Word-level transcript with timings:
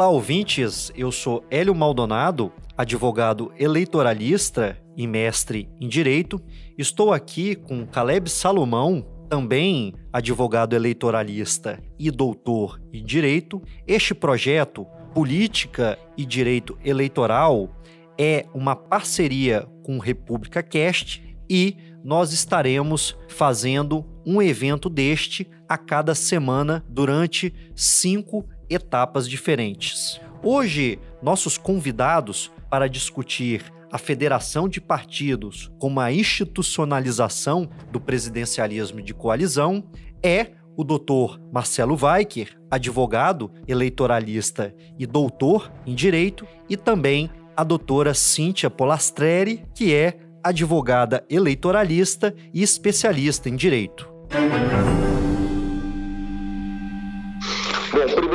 Olá, 0.00 0.08
ouvintes. 0.08 0.90
Eu 0.96 1.12
sou 1.12 1.44
Hélio 1.50 1.74
Maldonado, 1.74 2.50
advogado 2.74 3.52
eleitoralista 3.58 4.78
e 4.96 5.06
mestre 5.06 5.68
em 5.78 5.86
direito. 5.88 6.40
Estou 6.78 7.12
aqui 7.12 7.54
com 7.54 7.86
Caleb 7.86 8.30
Salomão, 8.30 9.06
também 9.28 9.92
advogado 10.10 10.74
eleitoralista 10.74 11.78
e 11.98 12.10
doutor 12.10 12.80
em 12.90 13.04
direito. 13.04 13.60
Este 13.86 14.14
projeto, 14.14 14.86
Política 15.12 15.98
e 16.16 16.24
Direito 16.24 16.78
Eleitoral, 16.82 17.68
é 18.16 18.46
uma 18.54 18.74
parceria 18.74 19.68
com 19.82 19.98
República 19.98 20.62
Cast 20.62 21.22
e 21.46 21.76
nós 22.02 22.32
estaremos 22.32 23.18
fazendo 23.28 24.06
um 24.24 24.40
evento 24.40 24.88
deste 24.88 25.46
a 25.68 25.76
cada 25.76 26.14
semana 26.14 26.82
durante 26.88 27.52
cinco 27.76 28.48
etapas 28.70 29.28
diferentes. 29.28 30.20
Hoje, 30.42 30.98
nossos 31.20 31.58
convidados 31.58 32.50
para 32.70 32.88
discutir 32.88 33.64
a 33.92 33.98
federação 33.98 34.68
de 34.68 34.80
partidos 34.80 35.70
como 35.78 36.00
a 36.00 36.12
institucionalização 36.12 37.68
do 37.90 38.00
presidencialismo 38.00 39.02
de 39.02 39.12
coalizão 39.12 39.84
é 40.22 40.52
o 40.76 40.84
doutor 40.84 41.38
Marcelo 41.52 41.98
Weicker, 42.00 42.58
advogado, 42.70 43.50
eleitoralista 43.66 44.74
e 44.98 45.06
doutor 45.06 45.70
em 45.84 45.94
direito, 45.94 46.46
e 46.68 46.76
também 46.76 47.28
a 47.56 47.64
doutora 47.64 48.14
Cíntia 48.14 48.70
Polastreri, 48.70 49.64
que 49.74 49.92
é 49.94 50.18
advogada 50.42 51.24
eleitoralista 51.28 52.34
e 52.54 52.62
especialista 52.62 53.48
em 53.48 53.56
direito. 53.56 54.08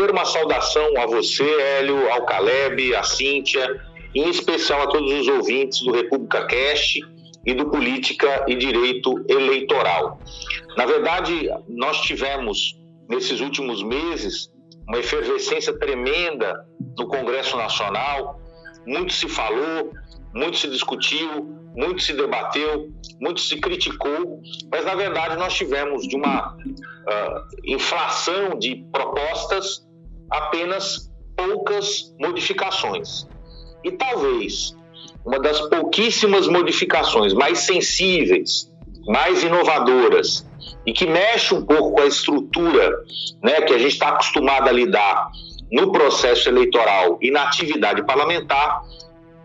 Primeiro 0.05 0.13
uma 0.13 0.25
saudação 0.25 0.97
a 0.97 1.05
você, 1.05 1.43
Hélio, 1.43 2.11
ao 2.11 2.25
Caleb, 2.25 2.95
à 2.95 3.03
Cíntia, 3.03 3.67
em 4.13 4.29
especial 4.29 4.83
a 4.83 4.87
todos 4.87 5.11
os 5.11 5.27
ouvintes 5.27 5.81
do 5.81 5.91
República 5.91 6.45
Cast 6.45 7.01
e 7.45 7.53
do 7.53 7.69
Política 7.69 8.45
e 8.47 8.55
Direito 8.55 9.23
Eleitoral. 9.27 10.19
Na 10.77 10.85
verdade, 10.85 11.49
nós 11.67 12.01
tivemos 12.01 12.77
nesses 13.09 13.39
últimos 13.39 13.81
meses 13.83 14.51
uma 14.87 14.99
efervescência 14.99 15.77
tremenda 15.77 16.53
no 16.97 17.07
Congresso 17.07 17.57
Nacional, 17.57 18.39
muito 18.85 19.13
se 19.13 19.27
falou, 19.27 19.91
muito 20.33 20.57
se 20.57 20.69
discutiu, 20.69 21.45
muito 21.75 22.03
se 22.03 22.13
debateu, 22.13 22.89
muito 23.19 23.41
se 23.41 23.57
criticou, 23.59 24.39
mas 24.71 24.85
na 24.85 24.93
verdade 24.93 25.35
nós 25.37 25.53
tivemos 25.53 26.07
de 26.07 26.15
uma 26.15 26.53
uh, 26.53 27.47
inflação 27.65 28.57
de 28.59 28.85
propostas 28.91 29.85
apenas 30.29 31.11
poucas 31.35 32.13
modificações. 32.19 33.27
E 33.83 33.91
talvez 33.91 34.75
uma 35.25 35.39
das 35.39 35.59
pouquíssimas 35.61 36.47
modificações 36.47 37.33
mais 37.33 37.59
sensíveis, 37.59 38.71
mais 39.07 39.43
inovadoras 39.43 40.47
e 40.85 40.93
que 40.93 41.07
mexe 41.07 41.53
um 41.53 41.65
pouco 41.65 41.93
com 41.93 42.01
a 42.01 42.05
estrutura 42.05 42.91
né, 43.43 43.61
que 43.61 43.73
a 43.73 43.77
gente 43.77 43.93
está 43.93 44.09
acostumado 44.09 44.69
a 44.69 44.71
lidar 44.71 45.31
no 45.71 45.91
processo 45.91 46.47
eleitoral 46.47 47.17
e 47.21 47.31
na 47.31 47.43
atividade 47.43 48.05
parlamentar 48.05 48.83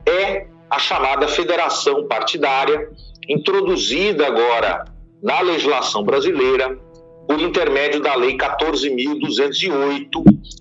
é 0.06 0.46
a 0.68 0.78
chamada 0.78 1.26
federação 1.26 2.06
partidária, 2.06 2.90
introduzida 3.28 4.26
agora 4.26 4.84
na 5.22 5.40
legislação 5.40 6.04
brasileira 6.04 6.78
por 7.26 7.40
intermédio 7.40 8.00
da 8.00 8.14
Lei 8.14 8.36
14.208, 8.36 10.08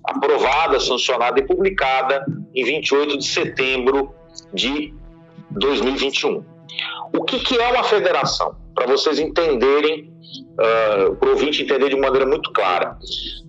aprovada, 0.03 0.79
sancionada 0.79 1.39
e 1.39 1.43
publicada 1.45 2.25
em 2.53 2.63
28 2.63 3.17
de 3.17 3.25
setembro 3.25 4.13
de 4.53 4.93
2021. 5.51 6.43
O 7.13 7.23
que, 7.23 7.39
que 7.39 7.57
é 7.57 7.67
uma 7.71 7.83
federação? 7.83 8.55
Para 8.75 8.85
vocês 8.85 9.19
entenderem, 9.19 10.13
uh, 10.53 11.15
para 11.15 11.29
o 11.29 11.31
ouvinte 11.31 11.63
entender 11.63 11.89
de 11.89 11.97
maneira 11.97 12.25
muito 12.25 12.51
clara. 12.51 12.97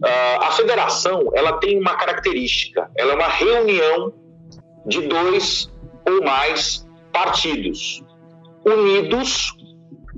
Uh, 0.03 0.43
a 0.43 0.51
federação 0.53 1.31
ela 1.35 1.53
tem 1.55 1.79
uma 1.79 1.95
característica, 1.95 2.91
ela 2.97 3.13
é 3.13 3.15
uma 3.15 3.29
reunião 3.29 4.13
de 4.87 5.03
dois 5.03 5.71
ou 6.09 6.25
mais 6.25 6.89
partidos 7.13 8.03
unidos, 8.65 9.55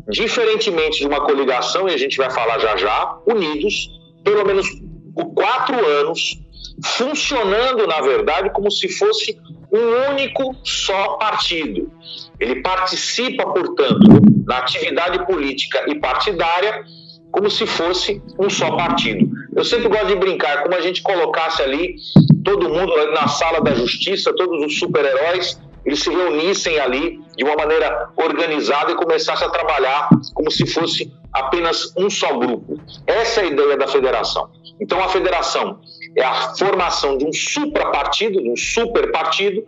diferentemente 0.09 1.01
de 1.01 1.07
uma 1.07 1.21
coligação, 1.21 1.89
e 1.89 1.95
a 1.95 1.97
gente 1.97 2.17
vai 2.17 2.31
falar 2.31 2.59
já 2.59 2.77
já, 2.77 3.19
unidos 3.27 3.89
pelo 4.25 4.45
menos 4.45 4.67
por 5.15 5.35
quatro 5.35 5.75
anos, 5.87 6.39
funcionando, 6.85 7.87
na 7.87 8.01
verdade, 8.01 8.51
como 8.51 8.71
se 8.71 8.89
fosse 8.89 9.39
um 9.73 10.13
único 10.13 10.55
só 10.65 11.15
partido. 11.15 11.91
Ele 12.39 12.63
participa, 12.63 13.45
portanto, 13.47 14.23
na 14.47 14.59
atividade 14.59 15.25
política 15.27 15.85
e 15.89 15.95
partidária 15.95 16.85
como 17.31 17.51
se 17.51 17.67
fosse 17.67 18.23
um 18.39 18.51
só 18.51 18.77
partido. 18.77 19.27
Eu 19.57 19.65
sempre 19.65 19.89
gosto 19.89 20.09
de 20.09 20.17
brincar, 20.17 20.63
como 20.63 20.75
a 20.75 20.81
gente 20.81 21.03
colocasse 21.03 21.63
ali 21.63 21.97
todo 22.45 22.69
mundo 22.69 22.93
na 23.13 23.27
sala 23.27 23.61
da 23.61 23.75
justiça, 23.75 24.35
todos 24.35 24.65
os 24.67 24.79
super-heróis, 24.79 25.59
eles 25.85 26.01
se 26.01 26.11
reunissem 26.11 26.79
ali 26.79 27.21
de 27.37 27.45
uma 27.45 27.57
maneira 27.57 28.11
organizada 28.17 28.93
e 28.93 28.95
começassem 28.95 29.47
a 29.47 29.51
trabalhar 29.51 30.09
como 30.35 30.51
se 30.51 30.67
fosse 30.67 31.13
apenas 31.33 31.93
um 31.97 32.09
só 32.09 32.37
grupo. 32.39 32.79
Essa 33.07 33.41
é 33.41 33.45
a 33.45 33.47
ideia 33.47 33.77
da 33.77 33.89
federação. 33.89 34.51
Então, 34.81 35.03
a 35.03 35.09
federação 35.09 35.81
é 36.17 36.23
a 36.23 36.55
formação 36.55 37.17
de 37.17 37.25
um 37.25 37.33
suprapartido, 37.33 38.41
de 38.43 38.51
um 38.51 38.57
superpartido, 38.57 39.65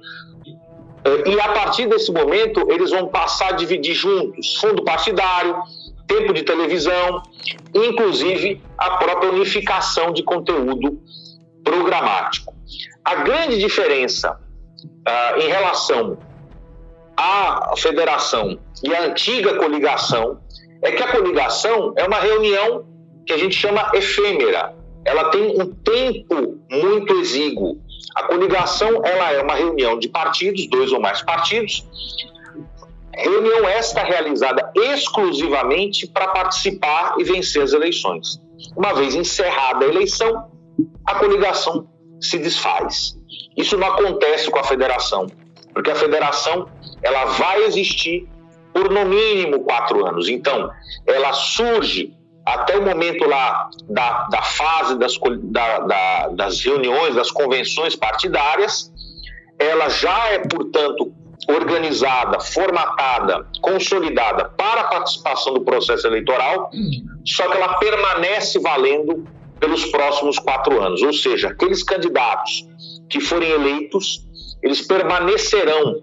eh, 1.05 1.31
e 1.31 1.41
a 1.41 1.49
partir 1.49 1.87
desse 1.87 2.13
momento 2.13 2.71
eles 2.71 2.91
vão 2.91 3.09
passar 3.09 3.51
a 3.51 3.53
dividir 3.53 3.95
juntos 3.95 4.57
fundo 4.57 4.85
partidário, 4.85 5.57
tempo 6.07 6.33
de 6.33 6.43
televisão, 6.43 7.23
inclusive 7.73 8.61
a 8.77 8.97
própria 8.99 9.31
unificação 9.31 10.13
de 10.13 10.23
conteúdo 10.23 11.01
programático. 11.63 12.55
A 13.05 13.17
grande 13.17 13.59
diferença 13.59 14.39
uh, 14.85 15.41
em 15.41 15.49
relação 15.49 16.19
à 17.17 17.75
federação 17.77 18.59
e 18.83 18.95
à 18.95 19.05
antiga 19.05 19.57
coligação 19.57 20.41
é 20.83 20.93
que 20.93 21.03
a 21.03 21.11
coligação 21.11 21.95
é 21.97 22.05
uma 22.05 22.19
reunião 22.19 22.85
que 23.27 23.33
a 23.33 23.39
gente 23.39 23.55
chama 23.57 23.91
efêmera. 23.95 24.75
Ela 25.05 25.31
tem 25.31 25.61
um 25.61 25.73
tempo 25.75 26.59
muito 26.71 27.15
exíguo. 27.15 27.81
A 28.15 28.25
coligação 28.25 29.03
ela 29.05 29.33
é 29.33 29.43
uma 29.43 29.55
reunião 29.55 29.99
de 29.99 30.09
partidos, 30.09 30.69
dois 30.69 30.93
ou 30.93 31.01
mais 31.01 31.23
partidos, 31.23 31.87
reunião 33.17 33.69
esta 33.69 34.03
realizada 34.03 34.71
exclusivamente 34.75 36.07
para 36.07 36.29
participar 36.29 37.15
e 37.19 37.25
vencer 37.25 37.63
as 37.63 37.73
eleições. 37.73 38.41
Uma 38.77 38.95
vez 38.95 39.15
encerrada 39.15 39.85
a 39.85 39.89
eleição, 39.89 40.51
a 41.07 41.15
coligação 41.17 41.89
se 42.21 42.39
desfaz. 42.39 43.17
Isso 43.57 43.77
não 43.77 43.89
acontece 43.89 44.51
com 44.51 44.59
a 44.59 44.65
federação, 44.65 45.27
porque 45.73 45.91
a 45.91 45.95
federação 45.95 46.69
ela 47.03 47.25
vai 47.27 47.65
existir 47.65 48.29
por 48.73 48.91
no 48.91 49.05
mínimo 49.05 49.61
quatro 49.61 50.05
anos. 50.07 50.29
Então, 50.29 50.71
ela 51.07 51.33
surge 51.33 52.13
até 52.45 52.77
o 52.77 52.83
momento 52.83 53.27
lá 53.27 53.71
da, 53.89 54.25
da 54.25 54.43
fase 54.43 54.99
das, 54.99 55.19
da, 55.45 55.79
da, 55.81 56.29
das 56.29 56.63
reuniões, 56.63 57.15
das 57.15 57.31
convenções 57.31 57.97
partidárias, 57.97 58.93
ela 59.59 59.89
já 59.89 60.29
é, 60.29 60.41
portanto, 60.41 61.13
organizada, 61.49 62.41
formatada, 62.41 63.47
consolidada 63.61 64.47
para 64.57 64.83
a 64.83 64.85
participação 64.85 65.55
do 65.55 65.61
processo 65.61 66.07
eleitoral, 66.07 66.71
só 67.25 67.49
que 67.49 67.57
ela 67.57 67.75
permanece 67.75 68.59
valendo 68.61 69.27
pelos 69.65 69.87
próximos 69.87 70.39
quatro 70.39 70.83
anos. 70.83 71.03
Ou 71.03 71.13
seja, 71.13 71.49
aqueles 71.49 71.83
candidatos 71.83 72.69
que 73.09 73.19
forem 73.19 73.51
eleitos, 73.51 74.23
eles 74.63 74.87
permanecerão, 74.87 76.03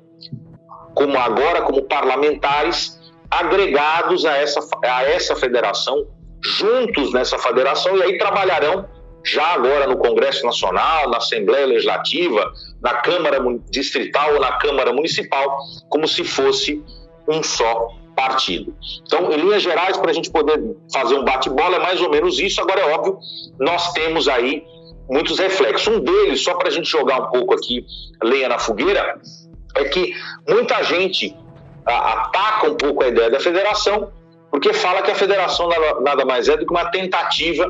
como 0.95 1.15
agora, 1.19 1.61
como 1.61 1.83
parlamentares, 1.83 2.99
agregados 3.29 4.25
a 4.25 4.35
essa, 4.37 4.59
a 4.83 5.03
essa 5.03 5.35
federação, 5.35 6.07
juntos 6.43 7.13
nessa 7.13 7.37
federação, 7.37 7.95
e 7.97 8.03
aí 8.03 8.17
trabalharão 8.17 8.89
já 9.23 9.53
agora 9.53 9.85
no 9.85 9.97
Congresso 9.97 10.43
Nacional, 10.43 11.07
na 11.11 11.17
Assembleia 11.17 11.67
Legislativa, 11.67 12.51
na 12.81 12.95
Câmara 12.95 13.39
Distrital 13.69 14.33
ou 14.33 14.39
na 14.39 14.53
Câmara 14.53 14.91
Municipal, 14.91 15.59
como 15.87 16.07
se 16.07 16.23
fosse 16.23 16.83
um 17.27 17.43
só 17.43 17.89
partido. 18.15 18.75
Então, 19.05 19.31
em 19.31 19.37
linhas 19.37 19.61
gerais, 19.61 19.97
para 19.97 20.11
a 20.11 20.13
gente 20.13 20.29
poder 20.29 20.59
fazer 20.93 21.15
um 21.15 21.23
bate-bola, 21.23 21.77
é 21.77 21.79
mais 21.79 22.01
ou 22.01 22.09
menos 22.09 22.39
isso. 22.39 22.61
Agora, 22.61 22.81
é 22.81 22.93
óbvio, 22.93 23.17
nós 23.59 23.91
temos 23.93 24.27
aí 24.27 24.63
muitos 25.09 25.39
reflexos. 25.39 25.87
Um 25.87 25.99
deles, 25.99 26.43
só 26.43 26.55
para 26.55 26.67
a 26.67 26.71
gente 26.71 26.89
jogar 26.89 27.21
um 27.21 27.31
pouco 27.31 27.53
aqui 27.53 27.85
lenha 28.23 28.49
na 28.49 28.59
fogueira, 28.59 29.19
é 29.75 29.85
que 29.85 30.13
muita 30.47 30.83
gente 30.83 31.35
ataca 31.85 32.69
um 32.69 32.75
pouco 32.75 33.03
a 33.03 33.07
ideia 33.07 33.29
da 33.29 33.39
federação, 33.39 34.11
porque 34.49 34.73
fala 34.73 35.01
que 35.01 35.11
a 35.11 35.15
federação 35.15 35.69
nada 36.01 36.25
mais 36.25 36.47
é 36.47 36.57
do 36.57 36.65
que 36.65 36.71
uma 36.71 36.85
tentativa 36.91 37.67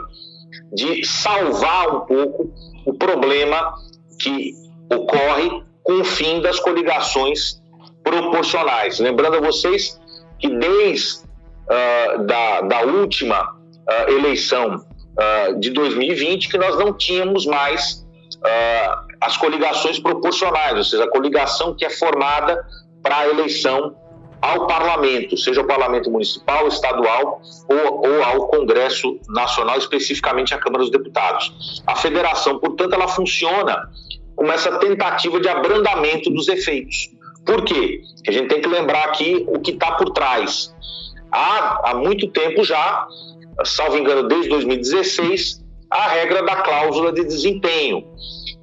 de 0.74 1.06
salvar 1.06 1.96
um 1.96 2.00
pouco 2.02 2.52
o 2.86 2.94
problema 2.94 3.74
que 4.20 4.54
ocorre 4.92 5.64
com 5.84 6.02
o 6.02 6.04
fim 6.04 6.42
das 6.42 6.60
coligações 6.60 7.62
proporcionais. 8.04 9.00
Lembrando 9.00 9.38
a 9.38 9.40
vocês 9.40 10.01
que 10.42 10.50
desde 10.50 11.20
uh, 11.20 12.26
da, 12.26 12.62
da 12.62 12.82
última 12.82 13.54
uh, 13.54 14.12
eleição 14.12 14.76
uh, 14.76 15.60
de 15.60 15.70
2020 15.70 16.50
que 16.50 16.58
nós 16.58 16.78
não 16.78 16.94
tínhamos 16.94 17.46
mais 17.46 18.02
as 19.22 19.38
coligações 19.38 20.00
proporcionais, 20.00 20.76
ou 20.76 20.84
seja, 20.84 21.04
a 21.04 21.12
coligação 21.12 21.76
que 21.76 21.86
é 21.86 21.92
formada 21.92 22.66
para 23.04 23.18
a 23.20 23.28
eleição 23.28 23.96
ao 24.42 24.66
parlamento, 24.66 25.38
seja 25.38 25.62
o 25.62 25.68
parlamento 25.68 26.10
municipal, 26.10 26.68
estadual 26.68 27.40
ou, 27.70 28.10
ou, 28.10 28.24
ao 28.24 28.48
Congresso 28.48 29.20
Nacional, 29.30 29.78
especificamente 29.78 30.56
a 30.56 30.58
Câmara 30.58 30.82
dos 30.82 30.92
Deputados. 30.92 31.84
A 31.86 31.96
federação, 31.96 32.58
portanto, 32.58 32.94
ela 32.94 33.08
funciona 33.08 33.88
como 34.36 34.52
essa 34.52 34.80
tentativa 34.80 35.40
de 35.40 35.48
abrandamento 35.48 36.32
dos 36.32 36.48
efeitos. 36.48 37.12
Por 37.46 37.64
quê? 37.64 38.02
Porque 38.16 38.30
a 38.30 38.34
gente 38.34 38.48
tem 38.48 38.62
que 38.62 38.68
lembrar 38.68 39.06
aqui 39.06 39.46
o 39.48 39.60
que 39.60 39.72
está 39.72 39.94
por 39.94 40.12
trás. 40.12 40.74
Há, 41.32 41.92
há 41.92 41.96
muito 41.96 42.28
tempo 42.28 42.64
já, 42.64 43.08
salvo 43.64 43.98
engano, 43.98 44.28
desde 44.28 44.50
2016, 44.50 45.62
a 45.90 46.08
regra 46.08 46.44
da 46.44 46.58
cláusula 46.58 47.12
de 47.12 47.24
desempenho, 47.24 48.06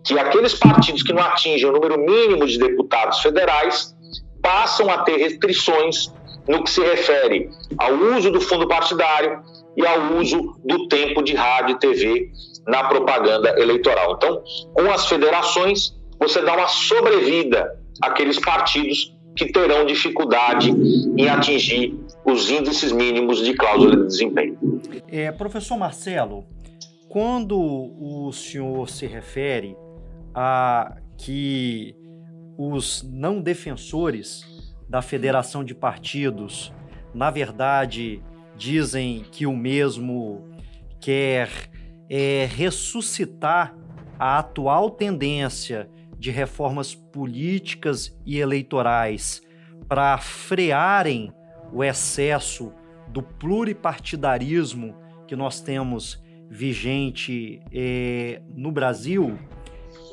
que 0.05 0.19
aqueles 0.19 0.55
partidos 0.55 1.03
que 1.03 1.13
não 1.13 1.23
atingem 1.23 1.69
o 1.69 1.73
número 1.73 1.99
mínimo 1.99 2.47
de 2.47 2.59
deputados 2.59 3.21
federais 3.21 3.95
passam 4.43 4.89
a 4.89 4.99
ter 4.99 5.17
restrições 5.17 6.13
no 6.47 6.65
que 6.65 6.71
se 6.71 6.81
refere 6.81 7.51
ao 7.77 7.93
uso 7.93 8.31
do 8.31 8.41
fundo 8.41 8.67
partidário 8.67 9.43
e 9.77 9.87
ao 9.87 10.15
uso 10.15 10.57
do 10.65 10.89
tempo 10.89 11.23
de 11.23 11.35
rádio 11.35 11.77
e 11.77 11.79
TV 11.79 12.31
na 12.67 12.85
propaganda 12.85 13.61
eleitoral. 13.61 14.15
Então, 14.17 14.43
com 14.73 14.91
as 14.91 15.07
federações, 15.07 15.95
você 16.19 16.41
dá 16.41 16.55
uma 16.55 16.67
sobrevida 16.67 17.78
àqueles 18.03 18.39
partidos 18.39 19.17
que 19.37 19.53
terão 19.53 19.87
dificuldade 19.87 20.71
em 21.17 21.29
atingir 21.29 21.95
os 22.25 22.51
índices 22.51 22.91
mínimos 22.93 23.45
de 23.45 23.55
cláusula 23.55 23.97
de 23.97 24.07
desempenho. 24.07 24.59
É, 25.07 25.31
professor 25.31 25.77
Marcelo, 25.79 26.45
quando 27.09 27.57
o 27.59 28.33
senhor 28.33 28.89
se 28.89 29.07
refere 29.07 29.77
a 30.35 30.97
que 31.17 31.95
os 32.59 33.09
não 33.11 33.41
defensores 33.41 34.45
da 34.89 35.01
federação 35.01 35.63
de 35.63 35.75
partidos, 35.75 36.73
na 37.15 37.31
verdade, 37.31 38.23
dizem 38.57 39.25
que 39.31 39.47
o 39.47 39.57
mesmo 39.57 40.49
quer 41.01 41.49
é, 42.11 42.49
ressuscitar 42.51 43.77
a 44.19 44.39
atual 44.39 44.91
tendência 44.91 45.89
de 46.19 46.31
reformas 46.31 46.95
políticas 46.95 48.17
e 48.27 48.39
eleitorais 48.39 49.41
para 49.89 50.19
frearem 50.19 51.33
o 51.73 51.85
excesso 51.85 52.73
do 53.09 53.23
pluripartidarismo 53.23 54.95
que 55.27 55.37
nós 55.37 55.61
temos 55.61 56.23
vigente 56.51 57.61
é, 57.73 58.41
no 58.55 58.73
Brasil, 58.73 59.39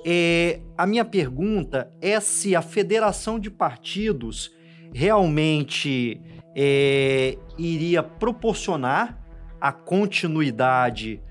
é, 0.05 0.59
a 0.77 0.85
minha 0.85 1.05
pergunta 1.05 1.91
é 2.01 2.19
se 2.19 2.55
a 2.55 2.61
federação 2.61 3.39
de 3.39 3.49
partidos 3.49 4.51
realmente 4.93 6.21
é, 6.55 7.37
iria 7.57 8.03
proporcionar 8.03 9.21
a 9.59 9.71
continuidade 9.71 11.21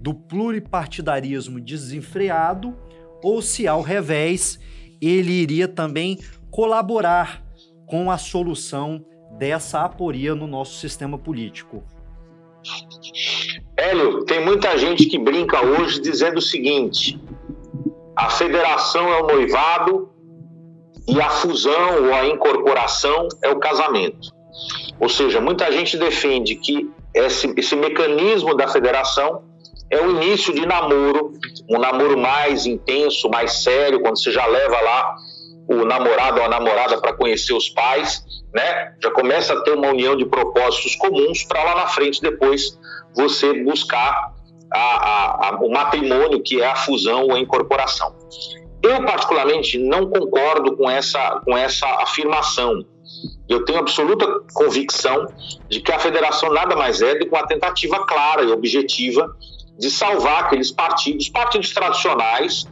do 0.00 0.12
pluripartidarismo 0.12 1.60
desenfreado 1.60 2.76
ou 3.24 3.40
se, 3.40 3.66
ao 3.66 3.80
revés, 3.80 4.60
ele 5.00 5.32
iria 5.32 5.66
também 5.66 6.18
colaborar 6.50 7.42
com 7.86 8.10
a 8.10 8.18
solução 8.18 9.02
dessa 9.38 9.80
aporia 9.80 10.34
no 10.34 10.46
nosso 10.46 10.78
sistema 10.78 11.16
político. 11.16 11.82
Hélio, 13.76 14.24
tem 14.26 14.44
muita 14.44 14.76
gente 14.76 15.06
que 15.06 15.18
brinca 15.18 15.64
hoje 15.64 16.00
dizendo 16.00 16.36
o 16.36 16.42
seguinte: 16.42 17.18
a 18.14 18.28
federação 18.28 19.08
é 19.12 19.22
o 19.22 19.26
noivado 19.26 20.10
e 21.08 21.18
a 21.20 21.30
fusão 21.30 22.04
ou 22.04 22.14
a 22.14 22.26
incorporação 22.26 23.28
é 23.42 23.48
o 23.48 23.58
casamento. 23.58 24.30
Ou 25.00 25.08
seja, 25.08 25.40
muita 25.40 25.72
gente 25.72 25.96
defende 25.96 26.56
que 26.56 26.90
esse, 27.14 27.52
esse 27.56 27.74
mecanismo 27.74 28.54
da 28.54 28.68
federação 28.68 29.42
é 29.90 30.00
o 30.00 30.10
início 30.10 30.54
de 30.54 30.64
namoro, 30.66 31.32
um 31.68 31.78
namoro 31.78 32.18
mais 32.18 32.66
intenso, 32.66 33.28
mais 33.28 33.62
sério, 33.62 34.00
quando 34.00 34.18
você 34.18 34.30
já 34.30 34.46
leva 34.46 34.80
lá 34.80 35.16
o 35.68 35.84
namorado 35.84 36.38
ou 36.40 36.44
a 36.44 36.48
namorada 36.48 37.00
para 37.00 37.14
conhecer 37.14 37.54
os 37.54 37.70
pais, 37.70 38.22
né? 38.52 38.94
Já 39.02 39.10
começa 39.10 39.54
a 39.54 39.60
ter 39.62 39.72
uma 39.72 39.88
união 39.88 40.16
de 40.16 40.26
propósitos 40.26 40.94
comuns 40.96 41.42
para 41.44 41.62
lá 41.62 41.74
na 41.74 41.86
frente 41.86 42.20
depois 42.20 42.78
você 43.14 43.62
buscar 43.62 44.32
a, 44.72 44.78
a, 44.78 45.48
a, 45.48 45.58
o 45.60 45.70
matrimônio, 45.70 46.42
que 46.42 46.60
é 46.60 46.66
a 46.66 46.76
fusão 46.76 47.24
ou 47.24 47.34
a 47.34 47.38
incorporação. 47.38 48.14
Eu, 48.82 49.02
particularmente, 49.04 49.78
não 49.78 50.10
concordo 50.10 50.76
com 50.76 50.90
essa, 50.90 51.40
com 51.44 51.56
essa 51.56 51.86
afirmação. 52.02 52.84
Eu 53.48 53.64
tenho 53.64 53.78
absoluta 53.78 54.26
convicção 54.52 55.26
de 55.68 55.80
que 55.80 55.92
a 55.92 55.98
federação 55.98 56.52
nada 56.52 56.76
mais 56.76 57.00
é 57.00 57.14
do 57.14 57.24
que 57.24 57.34
uma 57.34 57.46
tentativa 57.46 58.04
clara 58.04 58.42
e 58.42 58.52
objetiva 58.52 59.34
de 59.78 59.90
salvar 59.90 60.44
aqueles 60.44 60.70
partidos, 60.70 61.28
partidos 61.28 61.72
tradicionais, 61.72 62.66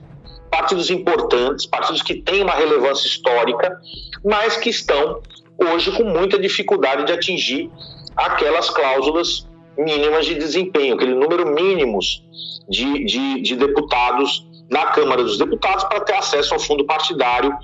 partidos 0.51 0.91
importantes, 0.91 1.67
partidos 1.67 2.03
que 2.03 2.15
têm 2.15 2.43
uma 2.43 2.53
relevância 2.53 3.07
histórica, 3.07 3.81
mas 4.25 4.57
que 4.57 4.71
estão 4.71 5.21
hoje 5.59 5.91
com 5.93 6.05
muita 6.05 6.39
dificuldade 6.39 7.05
de 7.07 7.13
atingir 7.13 7.71
aquelas 8.17 8.71
cláusulas 8.71 9.49
mínimas 9.77 10.27
de 10.27 10.35
desempenho, 10.35 10.95
aquele 10.95 11.15
número 11.15 11.47
mínimos 11.55 12.23
de, 12.69 13.05
de, 13.05 13.41
de 13.41 13.57
deputados 13.57 14.47
na 14.73 14.87
Câmara 14.87 15.23
dos 15.23 15.37
Deputados 15.37 15.85
para 15.85 16.01
ter 16.01 16.15
acesso 16.15 16.55
ao 16.55 16.61
fundo 16.61 16.85
partidário 16.87 17.55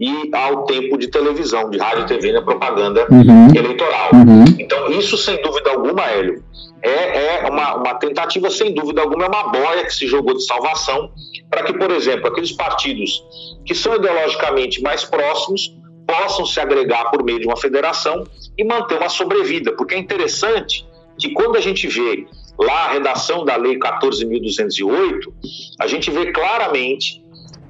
e 0.00 0.30
ao 0.32 0.64
tempo 0.64 0.96
de 0.96 1.08
televisão, 1.08 1.68
de 1.68 1.76
rádio, 1.76 2.06
TV 2.06 2.32
na 2.32 2.40
propaganda 2.40 3.06
uhum. 3.10 3.48
eleitoral. 3.54 4.10
Uhum. 4.14 4.44
Então, 4.58 4.88
isso, 4.92 5.18
sem 5.18 5.42
dúvida 5.42 5.70
alguma, 5.70 6.08
Hélio, 6.08 6.42
é, 6.80 7.44
é 7.44 7.50
uma, 7.50 7.74
uma, 7.74 7.94
tentativa, 7.94 8.48
sem 8.48 8.72
dúvida 8.74 9.02
alguma, 9.02 9.24
é 9.24 9.28
uma 9.28 9.48
boia 9.48 9.84
que 9.84 9.94
se 9.94 10.06
jogou 10.06 10.34
de 10.34 10.46
salvação 10.46 11.10
para 11.50 11.64
que, 11.64 11.72
por 11.74 11.90
exemplo, 11.90 12.28
aqueles 12.28 12.52
partidos 12.52 13.22
que 13.66 13.74
são 13.74 13.96
ideologicamente 13.96 14.80
mais 14.80 15.04
próximos 15.04 15.76
possam 16.06 16.46
se 16.46 16.60
agregar 16.60 17.10
por 17.10 17.24
meio 17.24 17.40
de 17.40 17.46
uma 17.46 17.56
federação 17.56 18.24
e 18.56 18.64
manter 18.64 18.98
uma 18.98 19.08
sobrevida, 19.08 19.72
porque 19.72 19.94
é 19.94 19.98
interessante 19.98 20.86
que 21.18 21.30
quando 21.30 21.56
a 21.56 21.60
gente 21.60 21.88
vê 21.88 22.26
lá 22.58 22.86
a 22.86 22.92
redação 22.92 23.44
da 23.44 23.56
Lei 23.56 23.78
14.208, 23.78 25.32
a 25.80 25.86
gente 25.86 26.10
vê 26.10 26.32
claramente 26.32 27.22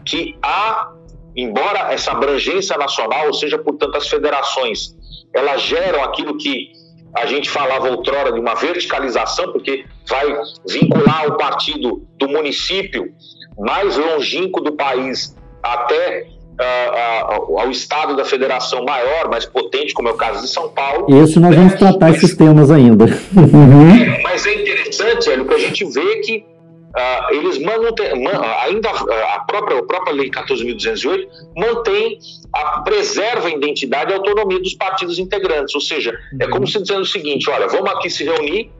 que 0.04 0.36
há, 0.42 0.92
embora 1.36 1.92
essa 1.92 2.12
abrangência 2.12 2.76
nacional, 2.76 3.26
ou 3.26 3.34
seja, 3.34 3.58
portanto, 3.58 3.96
as 3.96 4.08
federações, 4.08 4.96
elas 5.34 5.62
geram 5.62 6.02
aquilo 6.02 6.36
que 6.36 6.72
a 7.14 7.26
gente 7.26 7.48
falava 7.50 7.90
outrora 7.90 8.32
de 8.32 8.40
uma 8.40 8.54
verticalização, 8.54 9.52
porque 9.52 9.84
vai 10.08 10.26
vincular 10.66 11.28
o 11.28 11.36
partido 11.36 12.06
do 12.18 12.28
município 12.28 13.12
mais 13.58 13.96
longínquo 13.96 14.60
do 14.60 14.72
país 14.72 15.36
até 15.62 16.26
uh, 16.60 17.58
ao 17.58 17.70
estado 17.70 18.16
da 18.16 18.24
federação 18.24 18.84
maior, 18.84 19.28
mais 19.28 19.46
potente, 19.46 19.94
como 19.94 20.08
é 20.08 20.12
o 20.12 20.16
caso 20.16 20.42
de 20.42 20.48
São 20.48 20.68
Paulo. 20.68 21.06
Isso 21.22 21.40
nós 21.40 21.54
vamos 21.54 21.74
tratar 21.74 22.10
mas, 22.10 22.16
esses 22.16 22.36
temas 22.36 22.70
ainda. 22.70 23.04
Uhum. 23.04 24.22
Mas 24.22 24.46
é 24.46 24.54
interessante, 24.54 25.30
Hélio, 25.30 25.46
que 25.46 25.54
a 25.54 25.58
gente 25.58 25.84
vê 25.84 26.16
que 26.20 26.38
uh, 26.38 27.34
eles 27.34 27.58
mantem, 27.58 28.22
man, 28.22 28.40
ainda 28.60 28.90
a 28.90 29.40
própria, 29.40 29.78
a 29.78 29.82
própria 29.82 30.14
Lei 30.14 30.30
14.208 30.30 31.26
mantém, 31.56 32.18
a, 32.54 32.80
preserva 32.80 33.48
a 33.48 33.50
identidade 33.50 34.10
e 34.10 34.14
a 34.14 34.16
autonomia 34.18 34.60
dos 34.60 34.74
partidos 34.74 35.18
integrantes. 35.18 35.74
Ou 35.74 35.80
seja, 35.80 36.16
é 36.40 36.46
como 36.48 36.66
se 36.66 36.80
dizendo 36.80 37.02
o 37.02 37.06
seguinte: 37.06 37.48
olha, 37.50 37.66
vamos 37.68 37.90
aqui 37.90 38.10
se 38.10 38.24
reunir, 38.24 38.70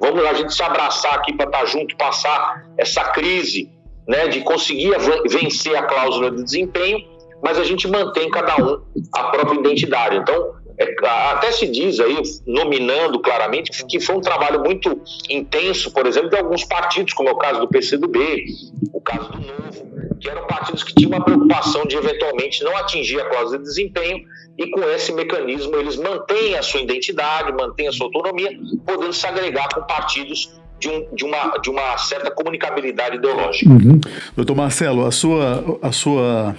vamos 0.00 0.24
a 0.24 0.34
gente 0.34 0.54
se 0.54 0.62
abraçar 0.62 1.14
aqui 1.14 1.32
para 1.32 1.46
estar 1.46 1.60
tá 1.60 1.66
junto, 1.66 1.96
passar 1.96 2.66
essa 2.76 3.04
crise 3.04 3.70
né, 4.06 4.26
de 4.28 4.40
conseguir 4.40 4.92
vencer 5.28 5.76
a 5.76 5.82
cláusula 5.84 6.30
de 6.30 6.42
desempenho 6.42 7.11
mas 7.42 7.58
a 7.58 7.64
gente 7.64 7.88
mantém 7.88 8.30
cada 8.30 8.56
um 8.56 8.80
a 9.12 9.24
própria 9.24 9.58
identidade. 9.58 10.16
Então, 10.16 10.54
é, 10.78 10.94
até 11.06 11.50
se 11.52 11.66
diz 11.66 12.00
aí, 12.00 12.22
nominando 12.46 13.20
claramente, 13.20 13.84
que 13.86 14.00
foi 14.00 14.16
um 14.16 14.20
trabalho 14.20 14.60
muito 14.60 15.00
intenso, 15.28 15.92
por 15.92 16.06
exemplo, 16.06 16.30
de 16.30 16.36
alguns 16.36 16.64
partidos, 16.64 17.12
como 17.12 17.28
é 17.28 17.32
o 17.32 17.36
caso 17.36 17.60
do 17.60 17.68
PCdoB, 17.68 18.44
o 18.92 19.00
caso 19.00 19.30
do 19.32 19.38
Novo, 19.38 19.92
que 20.20 20.30
eram 20.30 20.46
partidos 20.46 20.82
que 20.82 20.94
tinham 20.94 21.10
uma 21.10 21.24
preocupação 21.24 21.84
de 21.84 21.96
eventualmente 21.96 22.62
não 22.62 22.76
atingir 22.76 23.20
a 23.20 23.28
cláusula 23.28 23.58
de 23.58 23.64
desempenho, 23.64 24.24
e 24.56 24.70
com 24.70 24.82
esse 24.90 25.12
mecanismo 25.12 25.76
eles 25.76 25.96
mantêm 25.96 26.56
a 26.56 26.62
sua 26.62 26.80
identidade, 26.80 27.52
mantêm 27.52 27.88
a 27.88 27.92
sua 27.92 28.06
autonomia, 28.06 28.50
podendo 28.86 29.12
se 29.12 29.26
agregar 29.26 29.68
com 29.74 29.82
partidos 29.82 30.52
de, 30.78 30.88
um, 30.88 31.14
de, 31.14 31.24
uma, 31.24 31.58
de 31.58 31.70
uma 31.70 31.96
certa 31.96 32.30
comunicabilidade 32.30 33.16
ideológica. 33.16 33.70
Uhum. 33.70 34.00
Doutor 34.36 34.56
Marcelo, 34.56 35.06
a 35.06 35.10
sua, 35.10 35.78
a 35.80 35.92
sua 35.92 36.56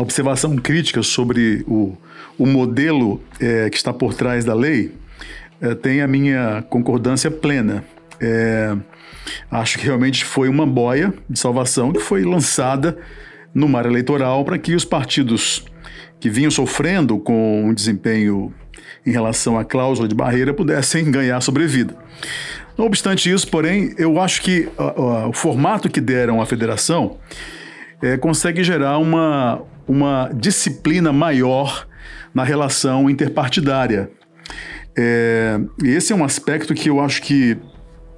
observação 0.00 0.56
crítica 0.56 1.02
sobre 1.02 1.64
o, 1.66 1.96
o 2.38 2.46
modelo 2.46 3.22
é, 3.40 3.70
que 3.70 3.76
está 3.76 3.92
por 3.92 4.14
trás 4.14 4.44
da 4.44 4.54
lei 4.54 4.92
é, 5.60 5.74
tem 5.74 6.02
a 6.02 6.08
minha 6.08 6.62
concordância 6.68 7.30
plena. 7.30 7.84
É, 8.20 8.76
acho 9.50 9.78
que 9.78 9.84
realmente 9.84 10.24
foi 10.24 10.48
uma 10.48 10.66
boia 10.66 11.12
de 11.28 11.38
salvação 11.38 11.92
que 11.92 12.00
foi 12.00 12.24
lançada 12.24 12.98
no 13.54 13.68
mar 13.68 13.86
eleitoral 13.86 14.44
para 14.44 14.58
que 14.58 14.74
os 14.74 14.84
partidos 14.84 15.64
que 16.18 16.28
vinham 16.28 16.50
sofrendo 16.50 17.18
com 17.18 17.68
um 17.68 17.72
desempenho 17.74 18.52
em 19.06 19.12
relação 19.12 19.58
à 19.58 19.64
cláusula 19.64 20.08
de 20.08 20.14
barreira 20.14 20.52
pudessem 20.52 21.10
ganhar 21.10 21.40
sobrevida. 21.40 21.94
Não 22.76 22.86
obstante 22.86 23.30
isso, 23.30 23.46
porém, 23.48 23.94
eu 23.96 24.20
acho 24.20 24.42
que 24.42 24.68
o 24.76 25.32
formato 25.32 25.88
que 25.88 26.00
deram 26.00 26.42
à 26.42 26.46
federação 26.46 27.18
é, 28.02 28.16
consegue 28.16 28.64
gerar 28.64 28.98
uma, 28.98 29.62
uma 29.86 30.30
disciplina 30.34 31.12
maior 31.12 31.86
na 32.32 32.42
relação 32.42 33.08
interpartidária. 33.08 34.10
É, 34.96 35.58
esse 35.84 36.12
é 36.12 36.16
um 36.16 36.24
aspecto 36.24 36.74
que 36.74 36.88
eu 36.88 37.00
acho 37.00 37.22
que, 37.22 37.56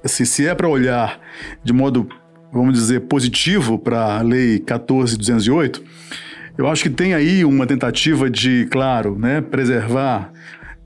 assim, 0.03 0.25
se 0.25 0.47
é 0.47 0.53
para 0.53 0.67
olhar 0.67 1.19
de 1.63 1.73
modo, 1.73 2.07
vamos 2.51 2.73
dizer, 2.73 3.01
positivo 3.01 3.77
para 3.79 4.17
a 4.17 4.21
Lei 4.21 4.59
14.208, 4.59 5.81
eu 6.57 6.67
acho 6.67 6.83
que 6.83 6.89
tem 6.89 7.13
aí 7.13 7.45
uma 7.45 7.67
tentativa 7.67 8.29
de, 8.29 8.67
claro, 8.71 9.17
né, 9.17 9.41
preservar 9.41 10.31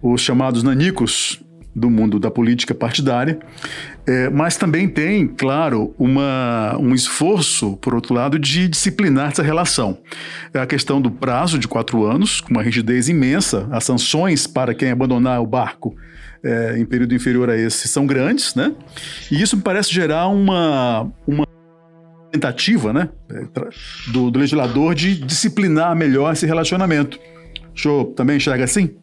os 0.02 0.22
chamados 0.22 0.64
nanicos 0.64 1.42
do 1.74 1.90
mundo 1.90 2.20
da 2.20 2.30
política 2.30 2.76
partidária, 2.76 3.40
é, 4.06 4.30
mas 4.30 4.58
também 4.58 4.90
tem, 4.90 5.28
claro, 5.28 5.96
uma, 5.98 6.78
um 6.78 6.94
esforço, 6.94 7.78
por 7.78 7.96
outro 7.96 8.14
lado, 8.14 8.38
de 8.38 8.68
disciplinar 8.68 9.32
essa 9.32 9.42
relação. 9.42 9.98
É 10.54 10.60
a 10.60 10.66
questão 10.66 11.00
do 11.02 11.10
prazo 11.10 11.58
de 11.58 11.68
quatro 11.68 12.04
anos, 12.04 12.42
com 12.42 12.52
uma 12.52 12.62
rigidez 12.64 13.08
imensa, 13.08 13.68
as 13.72 13.84
sanções 13.84 14.48
para 14.48 14.74
quem 14.74 14.92
abandonar 14.92 15.42
o 15.42 15.46
barco 15.46 15.96
é, 16.44 16.78
em 16.78 16.86
período 16.86 17.14
inferior 17.14 17.50
a 17.50 17.58
esse 17.58 17.88
são 17.88 18.06
grandes, 18.06 18.56
né? 18.56 18.74
E 19.32 19.42
isso 19.42 19.56
me 19.56 19.64
parece 19.64 19.94
gerar 19.94 20.28
uma, 20.28 21.12
uma 21.28 21.48
tentativa, 22.32 22.94
né, 22.94 23.10
é, 23.32 23.46
do, 24.12 24.32
do 24.32 24.40
legislador 24.40 24.96
de 24.96 25.16
disciplinar 25.16 25.96
melhor 25.96 26.34
esse 26.34 26.46
relacionamento. 26.46 27.20
O 27.76 27.80
senhor 27.80 28.06
também 28.14 28.38
enxerga 28.38 28.64
assim? 28.64 28.96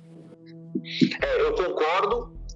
É, 1.22 1.47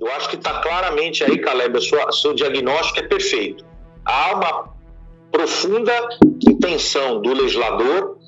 eu 0.02 0.12
acho 0.12 0.28
que 0.28 0.36
está 0.36 0.60
claramente 0.60 1.22
aí, 1.22 1.38
Caleb, 1.38 1.78
o 1.78 2.12
seu 2.12 2.34
diagnóstico 2.34 2.98
é 2.98 3.02
perfeito. 3.04 3.64
Há 4.04 4.34
uma 4.34 4.74
profunda 5.30 5.92
intenção 6.44 7.22
do 7.22 7.32
legislador 7.32 8.18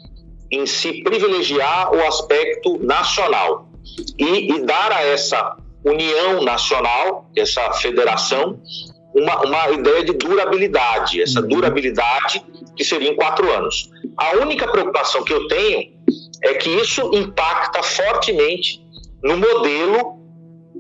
em 0.52 0.66
se 0.66 1.02
privilegiar 1.02 1.93
o 1.93 2.07
aspecto 2.07 2.78
nacional 2.78 3.69
e, 4.16 4.52
e 4.52 4.61
dar 4.64 4.93
a 4.93 5.02
essa 5.02 5.57
união 5.85 6.45
nacional, 6.45 7.28
essa 7.37 7.73
federação, 7.73 8.61
uma, 9.12 9.45
uma 9.45 9.71
ideia 9.71 10.04
de 10.04 10.12
durabilidade, 10.12 11.21
essa 11.21 11.40
uhum. 11.40 11.49
durabilidade 11.49 12.40
que 12.76 12.85
seria 12.85 13.11
em 13.11 13.16
quatro 13.16 13.50
anos. 13.52 13.90
A 14.16 14.37
única 14.37 14.71
preocupação 14.71 15.25
que 15.25 15.33
eu 15.33 15.49
tenho 15.49 15.93
é 16.40 16.54
que 16.54 16.71
isso 16.71 17.11
impacta 17.12 17.83
fortemente 17.83 18.81
no 19.23 19.37
modelo 19.37 20.13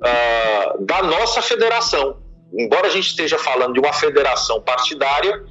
uh, 0.04 0.84
da 0.84 1.02
nossa 1.02 1.40
federação. 1.42 2.18
Embora 2.56 2.86
a 2.86 2.90
gente 2.90 3.08
esteja 3.08 3.38
falando 3.38 3.72
de 3.72 3.80
uma 3.80 3.92
federação 3.92 4.60
partidária, 4.60 5.42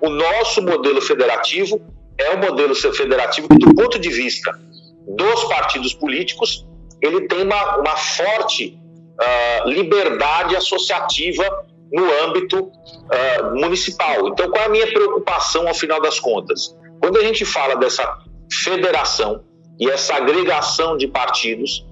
o 0.00 0.08
nosso 0.08 0.62
modelo 0.62 1.02
federativo 1.02 1.80
é 2.18 2.34
um 2.34 2.38
modelo 2.38 2.74
federativo 2.74 3.48
que, 3.48 3.58
do 3.58 3.74
ponto 3.74 3.98
de 3.98 4.08
vista 4.08 4.58
dos 5.06 5.44
partidos 5.44 5.92
políticos, 5.92 6.66
ele 7.02 7.28
tem 7.28 7.42
uma, 7.42 7.76
uma 7.76 7.96
forte 7.96 8.78
uh, 9.20 9.68
liberdade 9.68 10.56
associativa 10.56 11.44
no 11.92 12.04
âmbito 12.24 12.58
uh, 12.58 13.54
municipal. 13.54 14.28
Então, 14.28 14.50
qual 14.50 14.64
é 14.64 14.66
a 14.66 14.70
minha 14.70 14.86
preocupação 14.86 15.68
ao 15.68 15.74
final 15.74 16.00
das 16.00 16.18
contas? 16.18 16.74
Quando 17.00 17.18
a 17.18 17.22
gente 17.22 17.44
fala 17.44 17.76
dessa 17.76 18.18
federação 18.50 19.44
e 19.78 19.90
essa 19.90 20.14
agregação 20.14 20.96
de 20.96 21.06
partidos, 21.06 21.84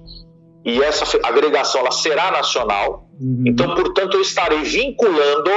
e 0.65 0.81
essa 0.81 1.05
agregação 1.23 1.81
ela 1.81 1.91
será 1.91 2.31
nacional. 2.31 3.07
Uhum. 3.21 3.43
Então, 3.45 3.75
portanto, 3.75 4.15
eu 4.15 4.21
estarei 4.21 4.63
vinculando 4.63 5.51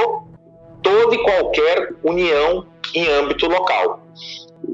toda 0.83 1.15
e 1.15 1.23
qualquer 1.23 1.95
união 2.03 2.67
em 2.93 3.07
âmbito 3.07 3.47
local, 3.47 4.05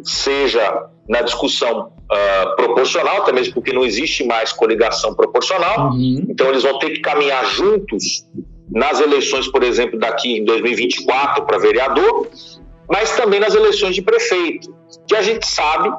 seja 0.03 0.89
na 1.07 1.21
discussão 1.21 1.93
uh, 2.11 2.55
proporcional, 2.55 3.21
até 3.21 3.31
mesmo 3.31 3.53
porque 3.53 3.71
não 3.71 3.83
existe 3.83 4.25
mais 4.25 4.51
coligação 4.51 5.13
proporcional, 5.15 5.91
uhum. 5.91 6.25
então 6.29 6.49
eles 6.49 6.63
vão 6.63 6.77
ter 6.79 6.91
que 6.91 6.99
caminhar 6.99 7.45
juntos 7.45 8.25
nas 8.69 8.99
eleições, 8.99 9.47
por 9.47 9.63
exemplo, 9.63 9.97
daqui 9.97 10.37
em 10.37 10.43
2024 10.43 11.45
para 11.45 11.57
vereador, 11.57 12.27
mas 12.89 13.15
também 13.15 13.39
nas 13.39 13.55
eleições 13.55 13.95
de 13.95 14.01
prefeito, 14.01 14.75
que 15.07 15.15
a 15.15 15.21
gente 15.21 15.47
sabe 15.47 15.91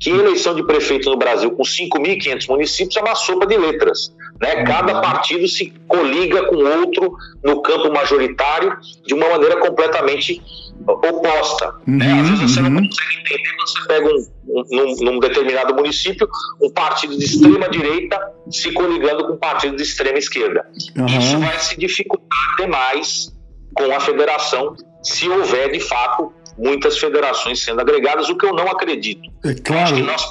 que 0.00 0.08
eleição 0.08 0.54
de 0.54 0.64
prefeito 0.64 1.10
no 1.10 1.16
Brasil 1.16 1.50
com 1.50 1.62
5.500 1.62 2.48
municípios 2.48 2.96
é 2.96 3.00
uma 3.00 3.14
sopa 3.14 3.46
de 3.46 3.56
letras. 3.58 4.12
Né? 4.40 4.64
Cada 4.64 5.00
partido 5.02 5.46
se 5.46 5.72
coliga 5.86 6.46
com 6.46 6.56
outro 6.56 7.14
no 7.44 7.60
campo 7.60 7.92
majoritário 7.92 8.78
de 9.06 9.12
uma 9.12 9.28
maneira 9.28 9.58
completamente 9.58 10.42
oposta. 10.86 11.74
Uhum, 11.86 11.98
né? 11.98 12.20
Às 12.20 12.30
vezes 12.30 12.54
você 12.54 12.60
uhum. 12.60 12.70
não 12.70 12.88
consegue 12.88 13.20
entender 13.20 13.50
quando 13.56 13.68
você 13.68 13.88
pega 13.88 14.08
um, 14.08 14.62
um, 14.72 15.04
num, 15.04 15.20
determinado 15.20 15.74
município 15.74 16.26
um 16.62 16.70
partido 16.70 17.18
de 17.18 17.24
extrema 17.24 17.68
direita 17.68 18.18
se 18.50 18.72
coligando 18.72 19.26
com 19.26 19.34
um 19.34 19.38
partido 19.38 19.76
de 19.76 19.82
extrema 19.82 20.18
esquerda. 20.18 20.66
Uhum. 20.96 21.06
Isso 21.06 21.38
vai 21.38 21.58
se 21.58 21.78
dificultar 21.78 22.56
demais 22.58 23.30
com 23.74 23.94
a 23.94 24.00
federação 24.00 24.74
se 25.02 25.28
houver 25.28 25.70
de 25.70 25.80
fato 25.80 26.32
muitas 26.60 26.98
federações 26.98 27.64
sendo 27.64 27.80
agregadas, 27.80 28.28
o 28.28 28.36
que 28.36 28.44
eu 28.44 28.52
não 28.52 28.68
acredito. 28.68 29.22
É 29.44 29.54
claro. 29.54 29.82
Acho 29.82 29.94
que 29.94 30.02
nós, 30.02 30.26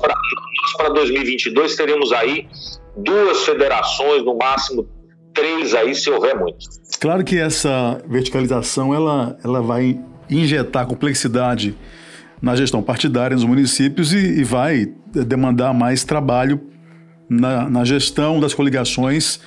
para 0.77 0.89
2022, 0.89 1.75
teremos 1.75 2.13
aí 2.13 2.47
duas 2.95 3.43
federações, 3.43 4.23
no 4.23 4.37
máximo 4.37 4.87
três 5.33 5.73
aí, 5.73 5.95
se 5.95 6.09
houver 6.09 6.37
muito. 6.37 6.57
Claro 6.99 7.23
que 7.23 7.39
essa 7.39 8.01
verticalização 8.07 8.93
ela, 8.93 9.37
ela 9.43 9.61
vai 9.61 9.99
injetar 10.29 10.85
complexidade 10.85 11.75
na 12.41 12.55
gestão 12.55 12.83
partidária 12.83 13.35
nos 13.35 13.43
municípios 13.43 14.13
e, 14.13 14.17
e 14.17 14.43
vai 14.43 14.87
demandar 15.07 15.73
mais 15.73 16.03
trabalho 16.03 16.61
na, 17.27 17.69
na 17.69 17.83
gestão 17.83 18.39
das 18.39 18.53
coligações 18.53 19.39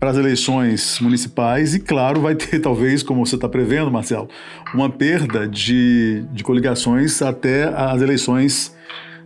para 0.00 0.10
as 0.10 0.16
eleições 0.16 0.98
municipais 0.98 1.74
e, 1.74 1.78
claro, 1.78 2.22
vai 2.22 2.34
ter, 2.34 2.58
talvez, 2.60 3.02
como 3.02 3.24
você 3.24 3.34
está 3.34 3.48
prevendo, 3.48 3.90
Marcelo, 3.90 4.28
uma 4.72 4.88
perda 4.88 5.46
de, 5.46 6.24
de 6.32 6.42
coligações 6.42 7.20
até 7.20 7.64
as 7.64 8.00
eleições 8.00 8.74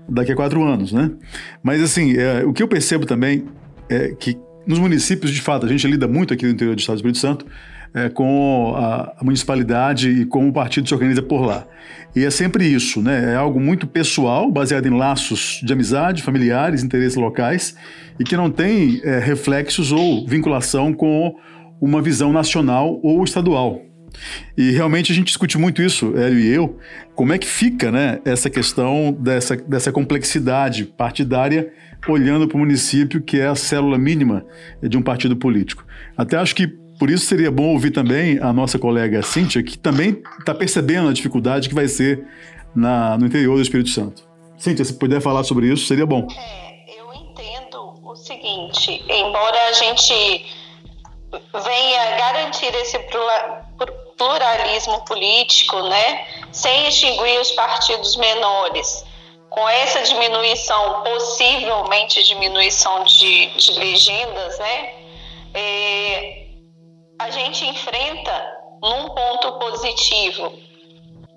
daqui 0.09 0.33
a 0.33 0.37
quatro 0.37 0.63
anos, 0.65 0.93
né? 0.93 1.13
Mas, 1.63 1.81
assim, 1.81 2.17
é, 2.17 2.45
o 2.45 2.53
que 2.53 2.63
eu 2.63 2.69
percebo 2.69 3.07
também 3.07 3.45
é 3.89 4.09
que 4.09 4.37
nos 4.67 4.79
municípios, 4.79 5.31
de 5.31 5.41
fato, 5.41 5.65
a 5.65 5.69
gente 5.69 5.87
lida 5.87 6.09
muito 6.09 6.35
aqui 6.35 6.45
no 6.45 6.51
interior 6.51 6.75
do 6.75 6.81
Estado 6.81 6.97
do 6.97 6.99
Espírito 6.99 7.19
Santo 7.19 7.47
é, 7.95 8.09
com 8.09 8.75
a, 8.77 9.15
a, 9.19 9.25
municipalidade 9.25 10.11
e 10.11 10.27
como 10.27 10.49
o 10.49 10.53
partido 10.53 10.89
se 10.89 10.95
organiza 10.95 11.23
por 11.23 11.43
lá. 11.43 11.65
E 12.15 12.25
é 12.25 12.31
sempre 12.31 12.67
isso, 12.67 13.01
né? 13.01 13.33
É 13.33 13.37
algo 13.37 13.61
muito 13.61 13.87
pessoal, 13.87 14.51
baseado 14.51 14.87
em 14.87 14.97
laços 14.97 15.61
de 15.63 15.73
amizade, 15.73 16.23
familiares, 16.23 16.83
interesses 16.83 17.17
locais, 17.17 17.77
e 18.19 18.25
que 18.25 18.37
não 18.37 18.51
tem 18.51 19.01
é, 19.05 19.19
reflexos 19.19 19.93
ou 19.93 20.27
vinculação 20.27 20.93
com 20.93 21.37
uma 21.81 22.03
visão 22.03 22.33
nacional 22.33 22.99
ou 23.03 23.23
estadual. 23.23 23.81
E 24.57 24.71
realmente 24.71 25.11
a 25.11 25.15
gente 25.15 25.27
discute 25.27 25.59
muito 25.59 25.83
isso, 25.83 26.17
Hélio 26.17 26.39
e 26.39 26.49
eu, 26.49 26.79
como 27.17 27.33
é 27.33 27.39
que 27.39 27.49
fica 27.49 27.91
né, 27.91 28.21
essa 28.25 28.49
questão 28.49 29.13
dessa, 29.13 29.57
dessa 29.57 29.91
complexidade 29.91 30.85
partidária 30.85 31.73
olhando 32.07 32.47
para 32.47 32.57
o 32.57 32.61
município, 32.61 33.21
que 33.21 33.41
é 33.41 33.47
a 33.47 33.55
célula 33.55 33.99
mínima 33.99 34.45
de 34.83 34.97
um 34.97 35.03
partido 35.03 35.37
político. 35.37 35.85
Até 36.17 36.37
acho 36.37 36.55
que 36.55 36.84
por 36.99 37.11
isso 37.11 37.27
seria 37.27 37.51
bom 37.51 37.73
ouvir 37.73 37.91
também 37.91 38.39
a 38.41 38.53
nossa 38.53 38.79
colega 38.79 39.23
Cíntia, 39.23 39.63
que 39.63 39.77
também 39.77 40.23
está 40.39 40.55
percebendo 40.55 41.09
a 41.09 41.13
dificuldade 41.13 41.69
que 41.69 41.75
vai 41.75 41.89
ser 41.89 42.27
na, 42.75 43.19
no 43.19 43.27
interior 43.27 43.57
do 43.57 43.63
Espírito 43.63 43.91
Santo. 43.91 44.23
Cíntia, 44.57 44.85
se 44.85 44.95
puder 44.95 45.21
falar 45.21 45.45
sobre 45.45 45.67
isso, 45.67 45.87
seria 45.87 46.07
bom. 46.07 46.27
É, 46.31 47.01
eu 47.01 47.13
entendo 47.13 47.95
o 48.03 48.17
seguinte, 48.17 49.05
embora 49.09 49.69
a 49.69 49.73
gente 49.73 50.47
venha 51.53 52.17
garantir 52.17 52.73
esse 52.77 52.99
pluralismo 54.17 55.05
político, 55.05 55.83
né, 55.89 56.27
sem 56.53 56.89
extinguir 56.89 57.41
os 57.41 57.51
partidos 57.53 58.17
menores, 58.17 59.05
com 59.51 59.69
essa 59.69 60.03
diminuição, 60.03 61.03
possivelmente 61.03 62.23
diminuição 62.25 63.05
de, 63.05 63.47
de 63.57 63.73
legendas, 63.73 64.59
né, 64.59 64.93
é, 65.55 66.44
a 67.19 67.31
gente 67.31 67.67
enfrenta 67.67 68.57
num 68.83 69.09
ponto 69.11 69.53
positivo 69.59 70.53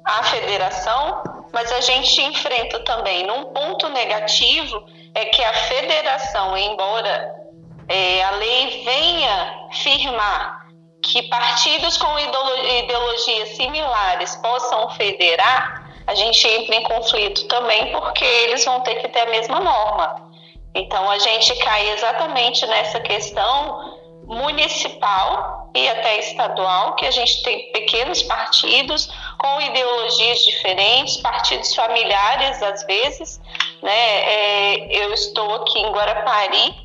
a 0.05 0.23
federação, 0.23 1.21
mas 1.53 1.71
a 1.71 1.81
gente 1.81 2.21
enfrenta 2.21 2.79
também 2.79 3.25
num 3.25 3.45
ponto 3.45 3.89
negativo 3.89 4.83
é 5.13 5.25
que 5.25 5.43
a 5.43 5.53
federação, 5.53 6.57
embora 6.57 7.35
é, 7.89 8.23
a 8.23 8.31
lei 8.31 8.83
venha 8.83 9.67
firmar 9.71 10.67
que 11.01 11.23
partidos 11.23 11.97
com 11.97 12.19
ideologias 12.19 13.49
similares 13.55 14.35
possam 14.37 14.89
federar, 14.91 15.87
a 16.05 16.15
gente 16.15 16.47
entra 16.47 16.75
em 16.75 16.83
conflito 16.83 17.47
também 17.47 17.91
porque 17.91 18.25
eles 18.25 18.63
vão 18.65 18.81
ter 18.81 18.95
que 18.95 19.07
ter 19.09 19.21
a 19.21 19.25
mesma 19.27 19.59
norma. 19.59 20.31
Então 20.73 21.09
a 21.09 21.17
gente 21.17 21.55
cai 21.57 21.89
exatamente 21.91 22.65
nessa 22.67 22.99
questão 22.99 23.96
municipal 24.27 25.71
e 25.73 25.87
até 25.89 26.19
estadual, 26.19 26.95
que 26.95 27.05
a 27.05 27.11
gente 27.11 27.41
tem 27.43 27.71
pequenos 27.71 28.21
partidos 28.23 29.09
com 29.37 29.61
ideologias 29.61 30.39
diferentes, 30.39 31.17
partidos 31.17 31.73
familiares 31.73 32.61
às 32.61 32.85
vezes. 32.85 33.39
Né? 33.81 33.91
É, 33.91 35.03
eu 35.03 35.13
estou 35.13 35.55
aqui 35.55 35.79
em 35.79 35.91
Guarapari, 35.91 36.75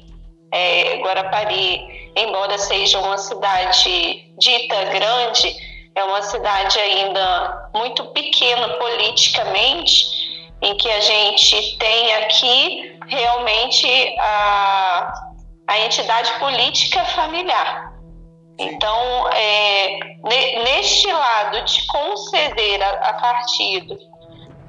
é, 0.53 0.97
Guarapari, 0.99 2.11
embora 2.17 2.57
seja 2.59 3.01
uma 3.01 3.19
cidade 3.19 4.25
dita 4.39 4.85
grande, 4.85 5.57
é 5.95 6.05
uma 6.05 6.23
cidade 6.23 6.79
ainda 6.79 7.71
muito 7.75 8.05
pequena 8.07 8.69
politicamente, 8.69 10.07
em 10.63 10.77
que 10.77 10.89
a 10.91 11.01
gente 11.01 11.77
tem 11.79 12.15
aqui 12.15 12.99
realmente 13.09 14.17
a, 14.21 15.32
a 15.67 15.79
entidade 15.81 16.33
política 16.39 17.05
familiar. 17.07 17.93
Então, 18.59 19.29
é, 19.33 19.99
neste 20.63 21.11
lado 21.11 21.65
de 21.65 21.87
conceder 21.87 22.83
a, 22.83 22.91
a 22.91 23.13
partido 23.15 23.99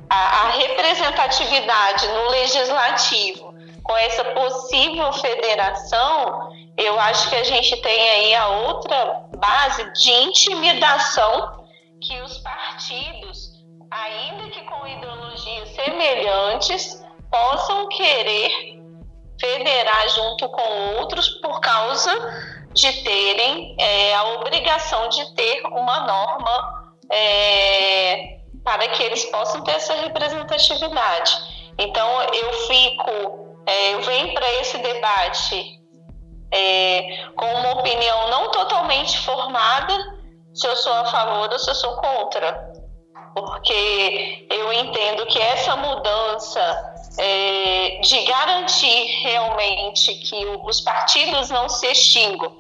a, 0.09 0.15
a, 0.15 0.50
representatividade 0.51 2.07
no 2.07 2.29
legislativo 2.29 3.53
com 3.83 3.97
essa 3.97 4.23
possível 4.25 5.12
federação, 5.13 6.50
eu 6.77 7.00
acho 7.00 7.29
que 7.29 7.35
a 7.35 7.43
gente 7.43 7.75
tem 7.81 8.09
aí 8.09 8.35
a 8.35 8.47
outra 8.47 9.25
base 9.38 9.91
de 9.93 10.12
intimidação 10.12 11.65
que 12.01 12.19
os 12.21 12.38
partidos, 12.39 13.63
ainda 13.91 14.50
que 14.50 14.62
com 14.62 14.88
ideologias 14.88 15.69
semelhantes, 15.69 17.03
possam 17.29 17.88
querer 17.89 18.82
federar 19.43 20.07
junto 20.07 20.47
com 20.47 20.95
outros 21.00 21.27
por 21.41 21.59
causa 21.59 22.12
de 22.71 23.03
terem 23.03 23.75
é, 23.77 24.15
a 24.15 24.23
obrigação 24.35 25.09
de 25.09 25.35
ter 25.35 25.62
uma 25.65 26.00
norma 26.00 26.95
é, 27.12 28.39
para 28.63 28.88
que 28.88 29.03
eles 29.03 29.25
possam 29.25 29.62
ter 29.65 29.71
essa 29.71 29.95
representatividade. 29.95 31.35
Então 31.77 32.23
eu 32.23 32.53
fico, 32.53 33.57
é, 33.65 33.93
eu 33.95 34.01
venho 34.03 34.33
para 34.33 34.50
esse 34.62 34.77
debate 34.77 35.81
é, 36.50 37.25
com 37.35 37.45
uma 37.45 37.73
opinião 37.73 38.29
não 38.29 38.50
totalmente 38.50 39.19
formada 39.19 39.93
se 40.53 40.65
eu 40.65 40.75
sou 40.77 40.93
a 40.93 41.05
favor 41.05 41.51
ou 41.51 41.59
se 41.59 41.69
eu 41.69 41.75
sou 41.75 41.97
contra, 41.97 42.73
porque 43.35 44.47
eu 44.50 44.71
entendo 44.71 45.25
que 45.25 45.39
essa 45.39 45.75
mudança 45.75 46.92
é, 47.17 48.00
de 48.01 48.24
garantir 48.24 49.05
realmente 49.22 50.15
que 50.15 50.46
os 50.63 50.82
partidos 50.82 51.50
não 51.50 51.70
se 51.70 51.88
extingam, 51.88 52.55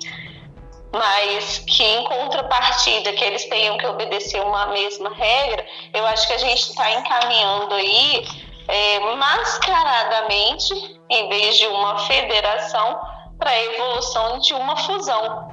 mas 0.91 1.59
que 1.59 1.83
em 1.83 2.03
contrapartida 2.03 3.13
que 3.13 3.23
eles 3.23 3.45
tenham 3.45 3.77
que 3.77 3.87
obedecer 3.87 4.41
uma 4.41 4.67
mesma 4.67 5.11
regra, 5.13 5.65
eu 5.93 6.05
acho 6.05 6.27
que 6.27 6.33
a 6.33 6.37
gente 6.37 6.59
está 6.59 6.91
encaminhando 6.91 7.73
aí 7.73 8.27
é, 8.67 8.99
mascaradamente, 9.15 10.99
em 11.09 11.29
vez 11.29 11.57
de 11.57 11.67
uma 11.67 11.97
federação, 11.99 12.99
para 13.39 13.49
a 13.49 13.63
evolução 13.63 14.37
de 14.39 14.53
uma 14.53 14.77
fusão, 14.77 15.51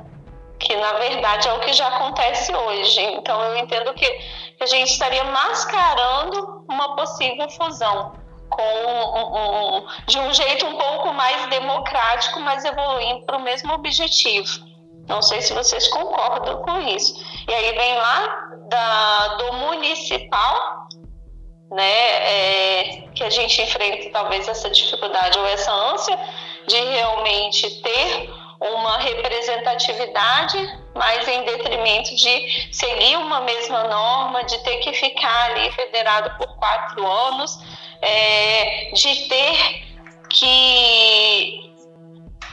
que 0.59 0.77
na 0.77 0.93
verdade 0.93 1.49
é 1.49 1.53
o 1.55 1.61
que 1.61 1.73
já 1.73 1.89
acontece 1.89 2.55
hoje. 2.55 3.01
Então 3.01 3.43
eu 3.43 3.57
entendo 3.57 3.95
que 3.95 4.07
a 4.61 4.67
gente 4.67 4.93
estaria 4.93 5.25
mascarando 5.25 6.67
uma 6.69 6.95
possível 6.95 7.49
fusão 7.49 8.13
com 8.51 8.63
um, 8.63 9.79
um, 9.79 9.87
de 10.07 10.19
um 10.19 10.35
jeito 10.35 10.67
um 10.67 10.77
pouco 10.77 11.13
mais 11.15 11.49
democrático, 11.49 12.41
mas 12.41 12.65
evoluindo 12.65 13.25
para 13.25 13.39
o 13.39 13.43
mesmo 13.43 13.73
objetivo. 13.73 14.69
Não 15.09 15.23
sei 15.23 15.41
se 15.41 15.53
vocês 15.55 15.89
concordam 15.89 16.63
com 16.63 16.81
isso. 16.81 17.15
E 17.49 17.55
aí 17.55 17.73
vem 17.73 17.97
lá 17.97 18.49
da, 18.69 19.29
do 19.37 19.53
municipal, 19.55 20.89
né, 21.71 21.83
é, 21.83 23.09
que 23.15 23.25
a 23.25 23.31
gente 23.31 23.63
enfrenta 23.63 24.11
talvez 24.11 24.47
essa 24.49 24.69
dificuldade 24.71 25.39
ou 25.39 25.47
essa 25.47 25.73
ânsia 25.73 26.19
de 26.67 26.77
realmente 26.77 27.83
ter 27.83 28.31
uma 28.61 28.99
representatividade, 28.99 30.59
mas 30.95 31.27
em 31.27 31.45
detrimento 31.45 32.15
de 32.15 32.69
seguir 32.73 33.17
uma 33.17 33.41
mesma 33.41 33.85
norma, 33.85 34.45
de 34.45 34.59
ter 34.59 34.77
que 34.79 34.93
ficar 34.93 35.51
ali 35.51 35.71
federado 35.73 36.37
por 36.37 36.57
quatro 36.57 37.11
anos, 37.11 37.59
é, 38.03 38.91
de 38.93 39.29
ter 39.29 39.85
que 40.29 41.73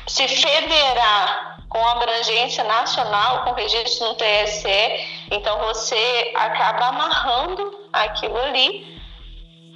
se 0.08 0.28
federar 0.28 1.58
com 1.68 1.86
abrangência 1.86 2.64
nacional, 2.64 3.44
com 3.44 3.52
registro 3.52 4.08
no 4.08 4.16
TSE, 4.16 5.06
então 5.30 5.60
você 5.60 6.32
acaba 6.36 6.88
amarrando 6.88 7.90
aquilo 7.92 8.38
ali 8.38 8.97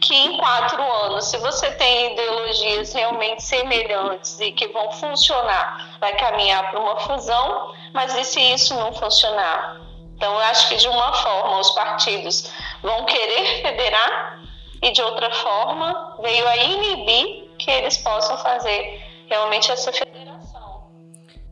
que 0.01 0.15
em 0.15 0.35
quatro 0.37 0.81
anos, 0.81 1.25
se 1.25 1.37
você 1.37 1.69
tem 1.71 2.13
ideologias 2.13 2.91
realmente 2.91 3.43
semelhantes 3.43 4.39
e 4.39 4.51
que 4.51 4.67
vão 4.69 4.91
funcionar, 4.91 5.95
vai 5.99 6.15
caminhar 6.15 6.71
para 6.71 6.79
uma 6.79 6.97
fusão, 6.97 7.71
mas 7.93 8.15
e 8.15 8.23
se 8.23 8.41
isso 8.41 8.73
não 8.73 8.91
funcionar? 8.93 9.79
Então, 10.15 10.33
eu 10.33 10.39
acho 10.39 10.69
que 10.69 10.75
de 10.75 10.87
uma 10.87 11.13
forma 11.13 11.59
os 11.59 11.69
partidos 11.71 12.51
vão 12.81 13.05
querer 13.05 13.61
federar 13.61 14.39
e 14.81 14.91
de 14.91 15.01
outra 15.03 15.31
forma 15.31 16.17
veio 16.21 16.47
a 16.47 16.57
inibir 16.57 17.49
que 17.59 17.69
eles 17.69 17.97
possam 17.97 18.37
fazer 18.39 18.99
realmente 19.29 19.71
essa 19.71 19.93
federação. 19.93 20.89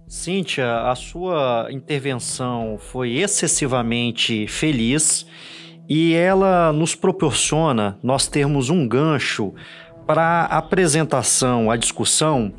Cíntia, 0.08 0.90
a 0.90 0.96
sua 0.96 1.68
intervenção 1.70 2.80
foi 2.80 3.18
excessivamente 3.18 4.48
feliz 4.48 5.28
e 5.90 6.14
ela 6.14 6.72
nos 6.72 6.94
proporciona 6.94 7.98
nós 8.04 8.28
termos 8.28 8.70
um 8.70 8.88
gancho 8.88 9.54
para 10.06 10.42
a 10.46 10.58
apresentação, 10.60 11.72
a 11.72 11.76
discussão, 11.76 12.54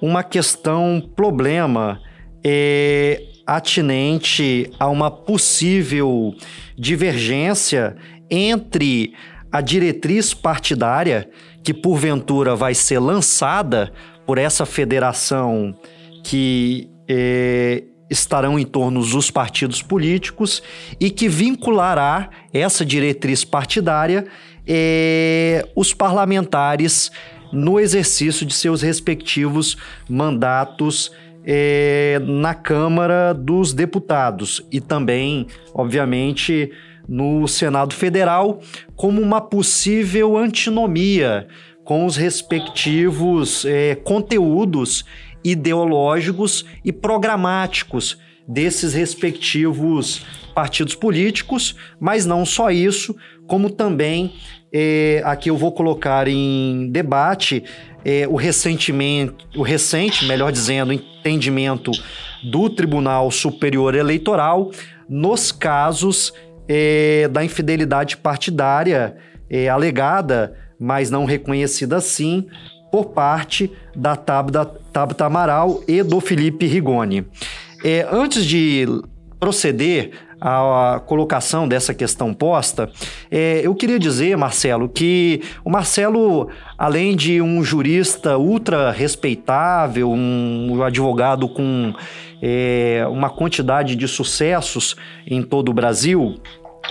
uma 0.00 0.22
questão, 0.22 1.02
problema 1.16 2.00
é, 2.44 3.22
atinente 3.44 4.70
a 4.78 4.88
uma 4.88 5.10
possível 5.10 6.34
divergência 6.76 7.96
entre 8.30 9.12
a 9.50 9.60
diretriz 9.60 10.32
partidária 10.32 11.28
que 11.64 11.74
porventura 11.74 12.54
vai 12.54 12.74
ser 12.74 12.98
lançada 12.98 13.92
por 14.26 14.38
essa 14.38 14.64
federação 14.64 15.74
que 16.22 16.90
é, 17.08 17.82
estarão 18.10 18.58
em 18.58 18.64
torno 18.64 19.00
dos 19.04 19.30
partidos 19.30 19.82
políticos 19.82 20.62
e 20.98 21.10
que 21.10 21.28
vinculará 21.28 22.30
essa 22.52 22.84
diretriz 22.84 23.44
partidária 23.44 24.26
eh, 24.66 25.66
os 25.74 25.94
parlamentares 25.94 27.10
no 27.52 27.80
exercício 27.80 28.44
de 28.44 28.54
seus 28.54 28.82
respectivos 28.82 29.76
mandatos 30.08 31.10
eh, 31.44 32.20
na 32.24 32.54
Câmara 32.54 33.32
dos 33.32 33.72
Deputados 33.72 34.62
e 34.70 34.80
também, 34.80 35.46
obviamente, 35.72 36.70
no 37.08 37.48
Senado 37.48 37.94
Federal, 37.94 38.60
como 38.94 39.22
uma 39.22 39.40
possível 39.40 40.36
antinomia 40.36 41.48
com 41.82 42.04
os 42.04 42.16
respectivos 42.16 43.64
eh, 43.64 43.94
conteúdos 44.04 45.06
ideológicos 45.44 46.64
e 46.84 46.92
programáticos 46.92 48.18
desses 48.46 48.94
respectivos 48.94 50.24
partidos 50.54 50.94
políticos, 50.94 51.76
mas 52.00 52.26
não 52.26 52.44
só 52.44 52.70
isso, 52.70 53.14
como 53.46 53.70
também 53.70 54.32
é, 54.72 55.22
aqui 55.24 55.50
eu 55.50 55.56
vou 55.56 55.72
colocar 55.72 56.28
em 56.28 56.90
debate 56.90 57.64
é, 58.04 58.26
o 58.28 58.36
ressentimento, 58.36 59.46
o 59.56 59.62
recente, 59.62 60.26
melhor 60.26 60.52
dizendo, 60.52 60.92
entendimento 60.92 61.90
do 62.50 62.68
Tribunal 62.70 63.30
Superior 63.30 63.94
Eleitoral 63.94 64.70
nos 65.08 65.50
casos 65.50 66.32
é, 66.68 67.28
da 67.28 67.44
infidelidade 67.44 68.16
partidária 68.16 69.16
alegada, 69.72 70.54
mas 70.78 71.10
não 71.10 71.24
reconhecida 71.24 71.96
assim, 71.96 72.46
por 72.90 73.06
parte 73.06 73.70
da 73.94 74.16
Tabata 74.16 75.24
Amaral 75.24 75.82
e 75.86 76.02
do 76.02 76.20
Felipe 76.20 76.66
Rigoni. 76.66 77.26
É, 77.84 78.06
antes 78.10 78.44
de 78.44 78.86
proceder 79.38 80.10
a 80.40 81.00
colocação 81.06 81.66
dessa 81.66 81.92
questão 81.92 82.32
posta, 82.32 82.90
é, 83.30 83.60
eu 83.64 83.74
queria 83.74 83.98
dizer, 83.98 84.36
Marcelo, 84.36 84.88
que 84.88 85.42
o 85.64 85.70
Marcelo, 85.70 86.48
além 86.76 87.16
de 87.16 87.40
um 87.42 87.62
jurista 87.62 88.38
ultra 88.38 88.90
respeitável, 88.90 90.10
um 90.10 90.82
advogado 90.82 91.48
com 91.48 91.92
é, 92.40 93.04
uma 93.10 93.30
quantidade 93.30 93.96
de 93.96 94.06
sucessos 94.06 94.96
em 95.26 95.42
todo 95.42 95.70
o 95.70 95.74
Brasil, 95.74 96.36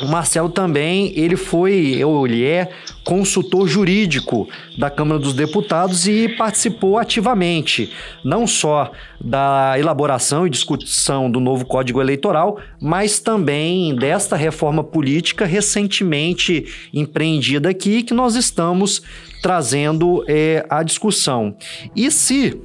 o 0.01 0.07
Marcelo 0.07 0.49
também, 0.49 1.11
ele 1.15 1.35
foi, 1.35 2.03
ou 2.03 2.27
ele 2.27 2.45
é, 2.45 2.69
consultor 3.03 3.67
jurídico 3.67 4.47
da 4.77 4.89
Câmara 4.89 5.19
dos 5.19 5.33
Deputados 5.33 6.07
e 6.07 6.29
participou 6.29 6.97
ativamente, 6.97 7.91
não 8.23 8.45
só 8.45 8.91
da 9.19 9.75
elaboração 9.77 10.45
e 10.45 10.49
discussão 10.49 11.31
do 11.31 11.39
novo 11.39 11.65
Código 11.65 11.99
Eleitoral, 11.99 12.59
mas 12.79 13.19
também 13.19 13.95
desta 13.95 14.35
reforma 14.35 14.83
política 14.83 15.45
recentemente 15.45 16.89
empreendida 16.93 17.69
aqui, 17.69 18.03
que 18.03 18.13
nós 18.13 18.35
estamos 18.35 19.01
trazendo 19.41 20.23
é, 20.27 20.65
a 20.69 20.83
discussão. 20.83 21.55
E 21.95 22.11
se, 22.11 22.61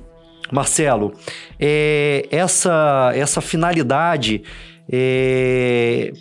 Marcelo, 0.50 1.14
é, 1.58 2.26
essa, 2.30 3.12
essa 3.14 3.40
finalidade. 3.40 4.42
É, 4.90 6.12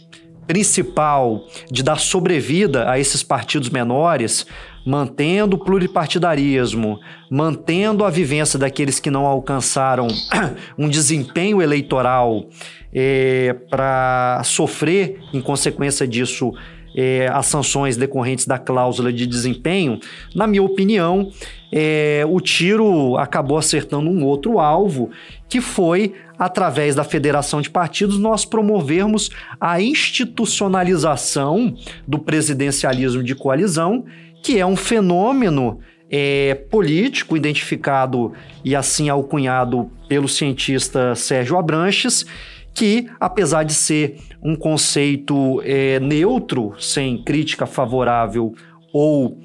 principal 0.51 1.45
de 1.71 1.81
dar 1.81 1.97
sobrevida 1.97 2.91
a 2.91 2.99
esses 2.99 3.23
partidos 3.23 3.69
menores, 3.69 4.45
mantendo 4.85 5.55
o 5.55 5.59
pluripartidarismo, 5.59 6.99
mantendo 7.29 8.03
a 8.03 8.09
vivência 8.09 8.59
daqueles 8.59 8.99
que 8.99 9.09
não 9.09 9.25
alcançaram 9.25 10.09
um 10.77 10.89
desempenho 10.89 11.61
eleitoral 11.61 12.47
é, 12.93 13.55
para 13.69 14.41
sofrer, 14.43 15.21
em 15.33 15.39
consequência 15.39 16.05
disso, 16.05 16.51
é, 16.95 17.27
as 17.27 17.45
sanções 17.45 17.97
decorrentes 17.97 18.45
da 18.45 18.57
cláusula 18.57 19.11
de 19.11 19.25
desempenho, 19.25 19.99
na 20.35 20.47
minha 20.47 20.63
opinião, 20.63 21.31
é, 21.71 22.23
o 22.27 22.39
tiro 22.41 23.17
acabou 23.17 23.57
acertando 23.57 24.09
um 24.09 24.25
outro 24.25 24.59
alvo, 24.59 25.09
que 25.47 25.61
foi, 25.61 26.13
através 26.37 26.95
da 26.95 27.03
federação 27.03 27.61
de 27.61 27.69
partidos, 27.69 28.17
nós 28.17 28.43
promovermos 28.43 29.29
a 29.59 29.81
institucionalização 29.81 31.73
do 32.07 32.19
presidencialismo 32.19 33.23
de 33.23 33.35
coalizão, 33.35 34.05
que 34.43 34.59
é 34.59 34.65
um 34.65 34.75
fenômeno 34.75 35.79
é, 36.09 36.55
político 36.69 37.37
identificado 37.37 38.33
e 38.65 38.75
assim 38.75 39.07
alcunhado 39.07 39.89
pelo 40.09 40.27
cientista 40.27 41.15
Sérgio 41.15 41.57
Abranches, 41.57 42.25
que, 42.73 43.09
apesar 43.19 43.63
de 43.63 43.73
ser 43.73 44.17
um 44.43 44.55
conceito 44.55 45.61
é, 45.63 45.99
neutro, 45.99 46.73
sem 46.79 47.23
crítica 47.23 47.65
favorável 47.65 48.53
ou, 48.93 49.37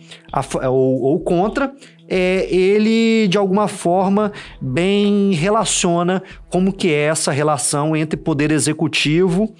ou, 0.64 1.02
ou 1.02 1.20
contra, 1.20 1.72
é, 2.08 2.52
ele 2.54 3.28
de 3.28 3.36
alguma 3.36 3.68
forma 3.68 4.32
bem 4.60 5.32
relaciona 5.32 6.22
como 6.48 6.72
que 6.72 6.88
é 6.88 7.06
essa 7.06 7.32
relação 7.32 7.96
entre 7.96 8.16
poder 8.16 8.50
executivo 8.50 9.52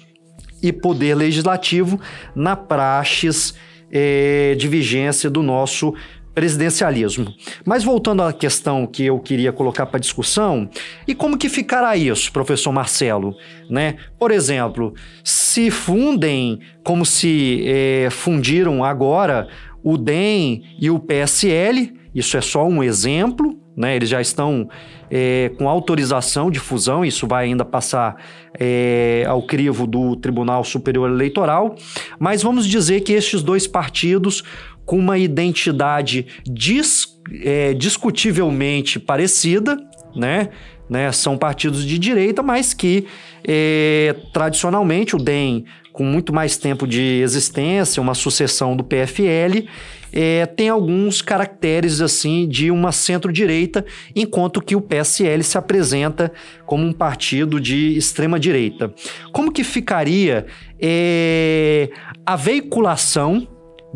e 0.61 0.71
poder 0.71 1.15
legislativo 1.15 1.99
na 2.35 2.55
praxis 2.55 3.53
é, 3.91 4.55
de 4.55 4.67
vigência 4.67 5.29
do 5.29 5.41
nosso 5.41 5.93
presidencialismo. 6.37 7.33
Mas 7.65 7.83
voltando 7.83 8.21
à 8.21 8.31
questão 8.31 8.85
que 8.85 9.03
eu 9.03 9.17
queria 9.17 9.51
colocar 9.51 9.87
para 9.87 9.99
discussão, 9.99 10.69
e 11.07 11.15
como 11.15 11.35
que 11.35 11.49
ficará 11.49 11.97
isso, 11.97 12.31
professor 12.31 12.71
Marcelo? 12.71 13.35
Né? 13.67 13.95
Por 14.19 14.29
exemplo, 14.29 14.93
se 15.23 15.71
fundem 15.71 16.59
como 16.83 17.03
se 17.07 17.63
é, 17.65 18.09
fundiram 18.11 18.83
agora 18.83 19.47
o 19.83 19.97
DEM 19.97 20.61
e 20.79 20.91
o 20.91 20.99
PSL, 20.99 21.91
isso 22.13 22.37
é 22.37 22.41
só 22.41 22.67
um 22.67 22.83
exemplo, 22.83 23.57
né? 23.75 23.95
Eles 23.95 24.09
já 24.09 24.21
estão 24.21 24.67
é, 25.09 25.51
com 25.57 25.69
autorização 25.69 26.49
de 26.49 26.59
fusão, 26.59 27.05
isso 27.05 27.27
vai 27.27 27.45
ainda 27.45 27.63
passar 27.63 28.15
é, 28.59 29.23
ao 29.27 29.43
crivo 29.43 29.85
do 29.85 30.15
Tribunal 30.15 30.63
Superior 30.63 31.09
Eleitoral. 31.09 31.75
Mas 32.19 32.41
vamos 32.41 32.67
dizer 32.67 33.01
que 33.01 33.13
estes 33.13 33.43
dois 33.43 33.67
partidos 33.67 34.43
com 34.87 34.97
uma 34.97 35.17
identidade 35.17 36.25
dis, 36.45 37.19
é, 37.43 37.73
discutivelmente 37.73 38.97
parecida, 38.97 39.77
né? 40.15 40.49
né? 40.89 41.11
São 41.11 41.37
partidos 41.37 41.85
de 41.85 41.99
direita, 41.99 42.41
mas 42.41 42.73
que 42.73 43.05
é, 43.45 44.15
tradicionalmente 44.33 45.13
o 45.13 45.19
DEM, 45.19 45.65
com 45.91 46.05
muito 46.05 46.33
mais 46.33 46.57
tempo 46.57 46.87
de 46.87 47.01
existência, 47.21 48.01
uma 48.01 48.13
sucessão 48.13 48.77
do 48.77 48.83
PFL, 48.83 49.67
é, 50.13 50.45
tem 50.45 50.69
alguns 50.69 51.21
caracteres 51.21 51.99
assim 51.99 52.47
de 52.47 52.71
uma 52.71 52.93
centro-direita, 52.93 53.85
enquanto 54.15 54.61
que 54.61 54.73
o 54.73 54.79
PSL 54.79 55.43
se 55.43 55.57
apresenta 55.57 56.31
como 56.65 56.85
um 56.85 56.93
partido 56.93 57.59
de 57.59 57.97
extrema 57.97 58.39
direita. 58.39 58.93
Como 59.33 59.51
que 59.51 59.65
ficaria 59.65 60.45
é, 60.79 61.89
a 62.25 62.37
veiculação 62.37 63.45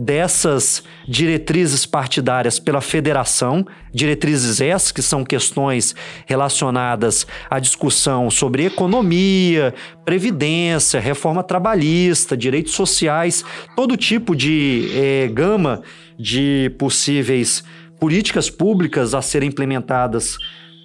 dessas 0.04 0.84
diretrizes 1.08 1.86
partidárias 1.86 2.58
pela 2.58 2.82
federação, 2.82 3.66
diretrizes 3.94 4.60
essas 4.60 4.92
que 4.92 5.02
são 5.02 5.24
questões 5.24 5.94
relacionadas 6.26 7.28
à 7.50 7.60
discussão 7.60 8.32
sobre 8.32 8.66
economia, 8.66 9.76
previdência, 10.04 11.00
reforma 11.00 11.44
trabalhista, 11.44 12.36
direitos 12.36 12.74
sociais, 12.74 13.46
todo 13.76 13.96
tipo 13.96 14.36
de 14.36 14.90
é, 14.96 15.28
gama 15.28 15.84
de 16.18 16.74
possíveis 16.80 17.64
políticas 18.00 18.50
públicas 18.50 19.14
a 19.14 19.22
serem 19.22 19.50
implementadas 19.50 20.36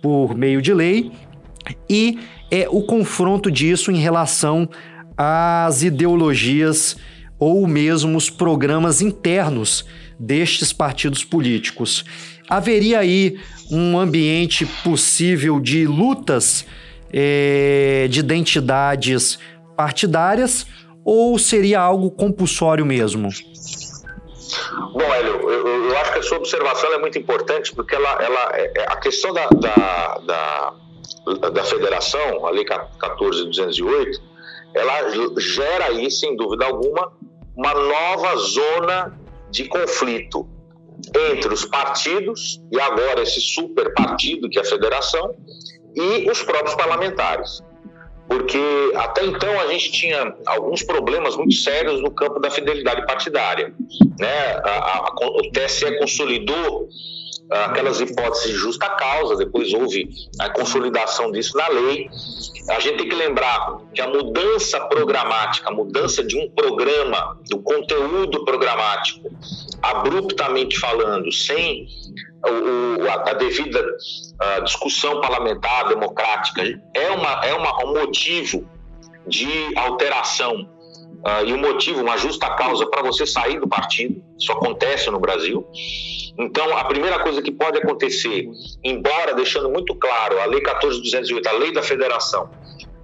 por 0.03 0.37
meio 0.37 0.61
de 0.61 0.75
lei. 0.75 1.11
E 1.89 2.19
é 2.51 2.69
o 2.69 2.83
confronto 2.83 3.51
disso 3.51 3.91
em 3.91 3.97
relação 3.97 4.69
às 5.17 5.83
ideologias 5.83 6.97
ou 7.39 7.67
mesmo 7.67 8.17
os 8.17 8.31
programas 8.31 9.01
internos 9.01 9.85
destes 10.19 10.73
partidos 10.73 11.25
políticos. 11.25 12.05
Haveria 12.49 13.01
aí 13.01 13.39
um 13.71 13.99
ambiente 13.99 14.65
possível 14.85 15.61
de 15.61 15.87
lutas 15.87 16.65
é, 17.13 18.07
de 18.09 18.21
identidades 18.21 19.39
partidárias 19.77 20.67
ou 21.05 21.39
seria 21.39 21.81
algo 21.81 22.11
compulsório 22.11 22.85
mesmo? 22.85 23.29
Bom, 24.93 25.15
Hélio, 25.15 25.51
eu, 25.51 25.85
eu, 25.91 25.99
acho 25.99 26.13
que 26.13 26.19
a 26.19 26.23
sua 26.23 26.39
observação 26.39 26.93
é 26.93 26.99
muito 26.99 27.19
importante 27.19 27.75
porque 27.75 27.95
ela, 27.95 28.23
ela, 28.23 28.51
é, 28.55 28.73
é, 28.77 28.83
a 28.89 28.97
questão 28.97 29.33
da, 29.33 29.47
da, 29.49 30.19
da, 30.27 31.49
da 31.51 31.65
federação, 31.65 32.47
a 32.47 32.51
Lei 32.51 32.65
14.208, 32.65 34.21
ela 34.75 35.11
gera 35.39 35.87
aí, 35.87 36.11
sem 36.11 36.37
dúvida 36.37 36.65
alguma, 36.65 37.13
uma 37.57 37.75
nova 37.75 38.37
zona 38.37 39.19
de 39.51 39.65
conflito 39.65 40.49
entre 41.31 41.53
os 41.53 41.65
partidos, 41.65 42.63
e 42.71 42.81
agora 42.81 43.23
esse 43.23 43.41
super 43.41 43.93
partido 43.95 44.49
que 44.49 44.59
é 44.59 44.63
a 44.63 44.65
federação, 44.65 45.35
e 45.95 46.31
os 46.31 46.43
próprios 46.43 46.75
parlamentares. 46.75 47.63
Porque 48.29 48.59
até 48.97 49.25
então 49.25 49.61
a 49.61 49.69
gente 49.69 49.93
tinha 49.93 50.35
alguns 50.47 50.83
problemas 50.83 51.37
muito 51.37 51.55
sérios 51.55 52.03
no 52.03 52.11
campo 52.11 52.41
da 52.41 52.51
fidelidade 52.51 53.07
partidária. 53.07 53.73
Né? 54.19 54.61
A, 54.65 54.99
a, 54.99 55.15
o 55.21 55.51
TSE 55.53 55.99
consolidou 55.99 56.89
aquelas 57.51 58.01
hipóteses 58.01 58.51
de 58.51 58.55
justa 58.55 58.89
causa, 58.91 59.37
depois 59.37 59.73
houve 59.73 60.09
a 60.41 60.51
consolidação 60.51 61.31
disso 61.31 61.57
na 61.57 61.69
lei. 61.69 62.09
A 62.71 62.81
gente 62.81 62.99
tem 62.99 63.09
que 63.09 63.15
lembrar 63.15 63.79
que 63.95 64.01
a 64.01 64.09
mudança 64.09 64.81
programática, 64.87 65.69
a 65.69 65.73
mudança 65.73 66.25
de 66.25 66.37
um 66.37 66.51
programa, 66.51 67.39
do 67.49 67.61
conteúdo 67.61 68.45
programático, 68.45 69.31
abruptamente 69.83 70.79
falando, 70.79 71.31
sem 71.33 71.87
o, 72.45 73.09
a, 73.09 73.35
devida 73.35 73.85
discussão 74.65 75.21
parlamentar, 75.21 75.89
democrática, 75.89 76.63
é, 76.95 77.11
uma, 77.11 77.45
é 77.45 77.55
uma, 77.55 77.85
um 77.85 77.95
motivo 77.95 78.69
de 79.27 79.77
alteração 79.77 80.69
uh, 81.25 81.45
e 81.45 81.53
um 81.53 81.59
motivo, 81.59 82.01
uma 82.01 82.17
justa 82.17 82.49
causa 82.51 82.87
para 82.87 83.03
você 83.03 83.27
sair 83.27 83.59
do 83.59 83.69
partido. 83.69 84.23
Isso 84.39 84.53
acontece 84.53 85.11
no 85.11 85.19
Brasil. 85.19 85.67
Então, 86.39 86.77
a 86.77 86.85
primeira 86.85 87.19
coisa 87.21 87.41
que 87.41 87.51
pode 87.51 87.79
acontecer, 87.79 88.47
embora 88.85 89.35
deixando 89.35 89.71
muito 89.71 89.95
claro 89.95 90.39
a 90.41 90.45
Lei 90.45 90.61
14.208, 90.61 91.47
a 91.47 91.53
Lei 91.53 91.73
da 91.73 91.83
Federação, 91.83 92.51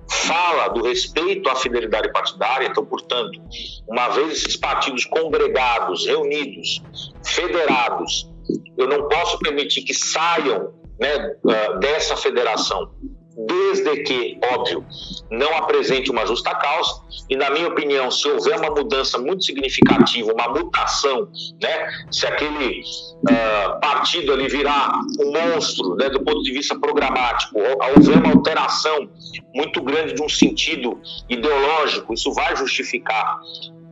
fala 0.08 0.68
do 0.68 0.82
respeito 0.82 1.48
à 1.48 1.56
fidelidade 1.56 2.12
partidária, 2.12 2.66
então, 2.66 2.84
portanto, 2.84 3.40
uma 3.88 4.08
vez 4.10 4.32
esses 4.32 4.56
partidos 4.56 5.06
congregados, 5.06 6.06
reunidos, 6.06 6.82
federados, 7.24 8.30
eu 8.76 8.86
não 8.86 9.08
posso 9.08 9.38
permitir 9.38 9.82
que 9.82 9.94
saiam 9.94 10.74
né, 11.00 11.34
ah, 11.48 11.72
dessa 11.78 12.16
federação 12.16 12.90
desde 13.36 14.02
que, 14.02 14.38
óbvio, 14.52 14.84
não 15.30 15.56
apresente 15.56 16.10
uma 16.10 16.26
justa 16.26 16.54
causa. 16.54 17.02
E, 17.28 17.36
na 17.36 17.50
minha 17.50 17.68
opinião, 17.68 18.10
se 18.10 18.28
houver 18.28 18.58
uma 18.58 18.70
mudança 18.70 19.18
muito 19.18 19.44
significativa, 19.44 20.32
uma 20.32 20.48
mutação, 20.48 21.28
né, 21.60 21.88
se 22.10 22.26
aquele 22.26 22.80
uh, 22.80 23.80
partido 23.80 24.32
ali 24.32 24.48
virar 24.48 24.92
um 25.20 25.32
monstro 25.32 25.94
né, 25.96 26.10
do 26.10 26.20
ponto 26.22 26.42
de 26.42 26.52
vista 26.52 26.78
programático, 26.78 27.58
houver 27.96 28.18
uma 28.18 28.32
alteração 28.32 29.08
muito 29.54 29.82
grande 29.82 30.14
de 30.14 30.22
um 30.22 30.28
sentido 30.28 31.00
ideológico, 31.28 32.12
isso 32.12 32.32
vai 32.32 32.54
justificar. 32.56 33.40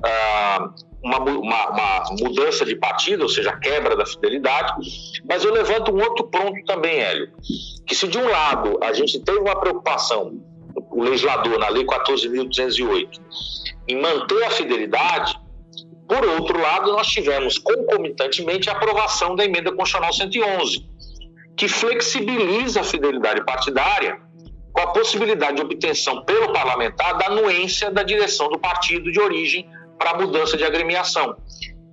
Uh, 0.01 0.90
uma, 1.03 1.19
uma, 1.19 1.69
uma, 1.71 2.05
mudança 2.21 2.65
de 2.65 2.77
partido, 2.77 3.23
ou 3.23 3.29
seja, 3.29 3.51
a 3.51 3.57
quebra 3.57 3.97
da 3.97 4.05
fidelidade, 4.05 4.73
mas 5.29 5.45
eu 5.45 5.53
levanto 5.53 5.93
um 5.93 6.01
outro 6.01 6.27
ponto 6.27 6.65
também, 6.67 7.01
Hélio, 7.01 7.31
que 7.87 7.95
se 7.95 8.07
de 8.07 8.19
um 8.19 8.29
lado 8.29 8.79
a 8.83 8.93
gente 8.93 9.19
teve 9.21 9.39
uma 9.39 9.59
preocupação, 9.59 10.41
o 10.91 11.03
legislador 11.03 11.59
na 11.59 11.69
Lei 11.69 11.85
14.208, 11.85 13.09
em 13.89 14.01
manter 14.01 14.43
a 14.45 14.51
fidelidade, 14.51 15.39
por 16.07 16.27
outro 16.27 16.61
lado, 16.61 16.93
nós 16.93 17.07
tivemos 17.07 17.57
concomitantemente 17.57 18.69
a 18.69 18.73
aprovação 18.73 19.37
da 19.37 19.45
emenda 19.45 19.71
constitucional 19.71 20.13
111, 20.13 20.85
que 21.57 21.69
flexibiliza 21.69 22.81
a 22.81 22.85
fidelidade 22.85 23.45
partidária 23.45 24.21
com 24.73 24.81
a 24.81 24.89
possibilidade 24.89 25.57
de 25.57 25.63
obtenção 25.63 26.25
pelo 26.25 26.53
parlamentar 26.53 27.17
da 27.17 27.27
anuência 27.27 27.91
da 27.91 28.03
direção 28.03 28.49
do 28.49 28.59
partido 28.59 29.11
de 29.11 29.21
origem 29.21 29.69
para 30.01 30.19
mudança 30.19 30.57
de 30.57 30.65
agremiação, 30.65 31.37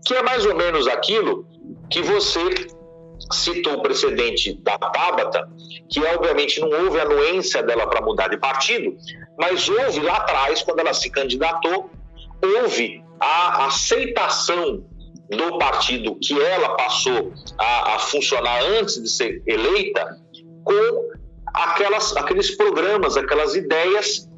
que 0.06 0.14
é 0.16 0.24
mais 0.24 0.46
ou 0.46 0.56
menos 0.56 0.88
aquilo 0.88 1.46
que 1.92 2.02
você 2.02 2.68
citou 3.32 3.74
o 3.74 3.82
precedente 3.82 4.54
da 4.64 4.78
Tabata, 4.78 5.50
que 5.90 6.00
obviamente 6.00 6.62
não 6.62 6.70
houve 6.70 7.00
anuência 7.00 7.62
dela 7.62 7.86
para 7.86 8.02
mudar 8.02 8.30
de 8.30 8.38
partido, 8.38 8.96
mas 9.38 9.68
houve 9.68 10.00
lá 10.00 10.18
atrás, 10.18 10.64
quando 10.64 10.80
ela 10.80 10.94
se 10.94 11.10
candidatou, 11.10 11.92
houve 12.42 13.04
a 13.20 13.66
aceitação 13.66 14.86
do 15.30 15.58
partido 15.58 16.18
que 16.22 16.40
ela 16.40 16.70
passou 16.78 17.34
a, 17.58 17.96
a 17.96 18.00
funcionar 18.00 18.64
antes 18.80 19.02
de 19.02 19.10
ser 19.10 19.44
eleita 19.46 20.18
com 20.64 21.10
aquelas, 21.54 22.16
aqueles 22.16 22.56
programas, 22.56 23.18
aquelas 23.18 23.54
ideias 23.54 24.30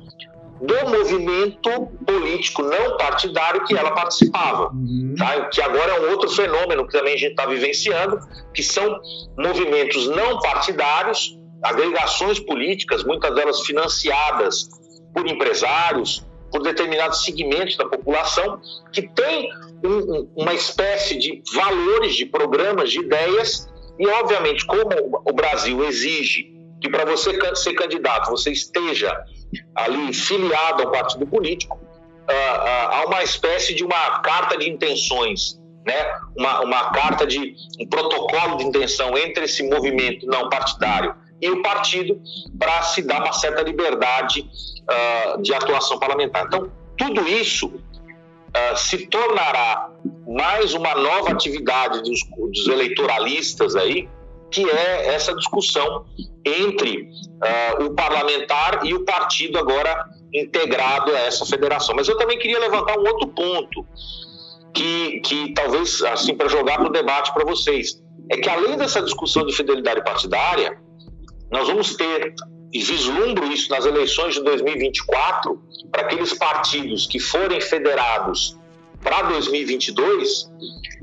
do 0.62 0.90
movimento 0.90 1.88
político 2.06 2.64
não 2.64 2.98
partidário 2.98 3.64
que 3.66 3.78
ela 3.78 3.92
participava. 3.92 4.70
Uhum. 4.74 5.16
Tá? 5.18 5.46
Que 5.46 5.62
agora 5.62 5.94
é 5.94 6.00
um 6.02 6.12
outro 6.12 6.30
fenômeno 6.30 6.86
que 6.86 6.92
também 6.92 7.14
a 7.14 7.18
gente 7.18 7.32
está 7.32 7.46
vivenciando, 7.46 8.20
que 8.54 8.62
são 8.62 9.00
movimentos 9.38 10.08
não 10.08 10.40
partidários, 10.40 11.38
agregações 11.64 12.40
políticas, 12.40 13.04
muitas 13.04 13.34
delas 13.36 13.62
financiadas 13.62 14.70
por 15.14 15.28
empresários, 15.28 16.26
por 16.52 16.62
determinados 16.62 17.24
segmentos 17.24 17.78
da 17.78 17.86
população, 17.86 18.60
que 18.92 19.04
tem 19.04 19.50
um, 19.84 20.30
uma 20.36 20.54
espécie 20.54 21.18
de 21.18 21.42
valores, 21.54 22.16
de 22.16 22.26
programas, 22.26 22.92
de 22.92 23.00
ideias, 23.00 23.70
e 23.98 24.08
obviamente, 24.08 24.66
como 24.66 24.90
o 25.26 25.34
Brasil 25.34 25.84
exige 25.86 26.59
que 26.82 26.90
para 26.90 27.06
você 27.06 27.56
ser 27.56 27.74
candidato 27.74 28.30
você 28.30 28.52
esteja 28.52 29.26
ali 29.76 30.14
filiado 30.14 30.84
ao 30.84 30.92
partido 30.92 31.26
político, 31.28 31.78
uh, 31.78 32.32
uh, 32.32 32.94
há 32.94 33.06
uma 33.08 33.24
espécie 33.24 33.74
de 33.74 33.84
uma 33.84 34.20
carta 34.20 34.58
de 34.58 34.70
intenções, 34.70 35.60
né? 35.86 36.20
uma, 36.38 36.62
uma 36.62 36.90
carta 36.92 37.26
de 37.26 37.56
um 37.80 37.88
protocolo 37.88 38.58
de 38.58 38.66
intenção 38.66 39.18
entre 39.18 39.46
esse 39.46 39.64
movimento 39.68 40.26
não 40.26 40.50
partidário 40.50 41.16
e 41.42 41.50
o 41.50 41.62
partido 41.62 42.22
para 42.58 42.82
se 42.84 43.02
dar 43.02 43.24
uma 43.24 43.34
certa 43.34 43.62
liberdade 43.62 44.42
uh, 44.42 45.42
de 45.42 45.54
atuação 45.54 45.98
parlamentar. 46.00 46.46
Então, 46.46 46.72
tudo 46.98 47.28
isso 47.28 47.72
se 48.76 49.06
tornará 49.06 49.92
mais 50.28 50.74
uma 50.74 50.96
nova 50.96 51.32
atividade 51.32 52.02
dos, 52.02 52.20
dos 52.52 52.68
eleitoralistas 52.68 53.76
aí, 53.76 54.10
que 54.52 54.68
é 54.70 55.14
essa 55.14 55.34
discussão 55.36 56.06
entre 56.46 57.02
uh, 57.02 57.86
o 57.86 57.94
parlamentar 57.94 58.86
e 58.86 58.94
o 58.94 59.06
partido 59.06 59.58
agora 59.58 60.06
integrado 60.34 61.12
a 61.12 61.20
essa 61.20 61.46
federação. 61.46 61.96
Mas 61.96 62.08
eu 62.08 62.18
também 62.18 62.38
queria 62.38 62.60
levantar 62.60 62.98
um 62.98 63.08
outro 63.08 63.28
ponto 63.30 63.86
que, 64.74 65.20
que 65.22 65.54
talvez, 65.54 66.02
assim, 66.04 66.36
para 66.36 66.48
jogar 66.48 66.78
para 66.78 66.88
o 66.88 66.92
debate 66.92 67.34
para 67.34 67.46
vocês, 67.46 68.02
é 68.30 68.38
que 68.38 68.50
além 68.50 68.78
dessa 68.78 69.02
discussão 69.02 69.46
de 69.46 69.54
fidelidade 69.54 70.04
partidária, 70.04 70.78
nós 71.52 71.68
vamos 71.68 71.96
ter, 71.96 72.34
e 72.72 72.80
vislumbro 72.80 73.52
isso 73.52 73.70
nas 73.72 73.86
eleições 73.86 74.36
de 74.36 74.44
2024, 74.44 75.60
para 75.92 76.04
aqueles 76.04 76.34
partidos 76.34 77.08
que 77.08 77.20
forem 77.20 77.60
federados 77.60 78.58
para 79.02 79.24
2022, 79.24 80.52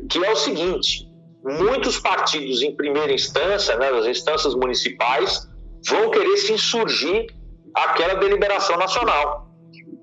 que 0.09 0.25
é 0.25 0.33
o 0.33 0.37
seguinte: 0.37 1.06
muitos 1.47 2.01
partidos 2.01 2.61
em 2.63 2.75
primeira 2.75 3.13
instância, 3.13 3.77
né, 3.77 3.91
nas 3.91 4.07
instâncias 4.07 4.55
municipais, 4.55 5.49
vão 5.89 6.11
querer 6.11 6.37
se 6.39 6.53
insurgir 6.53 7.27
àquela 7.73 8.15
deliberação 8.15 8.77
nacional. 8.77 9.47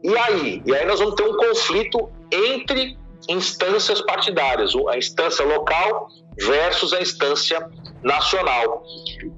E 0.01 0.17
aí? 0.17 0.63
E 0.65 0.73
aí 0.73 0.85
nós 0.85 0.99
vamos 0.99 1.15
ter 1.15 1.23
um 1.23 1.35
conflito 1.35 2.09
entre 2.31 2.97
instâncias 3.27 4.01
partidárias, 4.01 4.73
a 4.89 4.97
instância 4.97 5.45
local 5.45 6.07
versus 6.37 6.93
a 6.93 7.01
instância 7.01 7.69
nacional. 8.01 8.83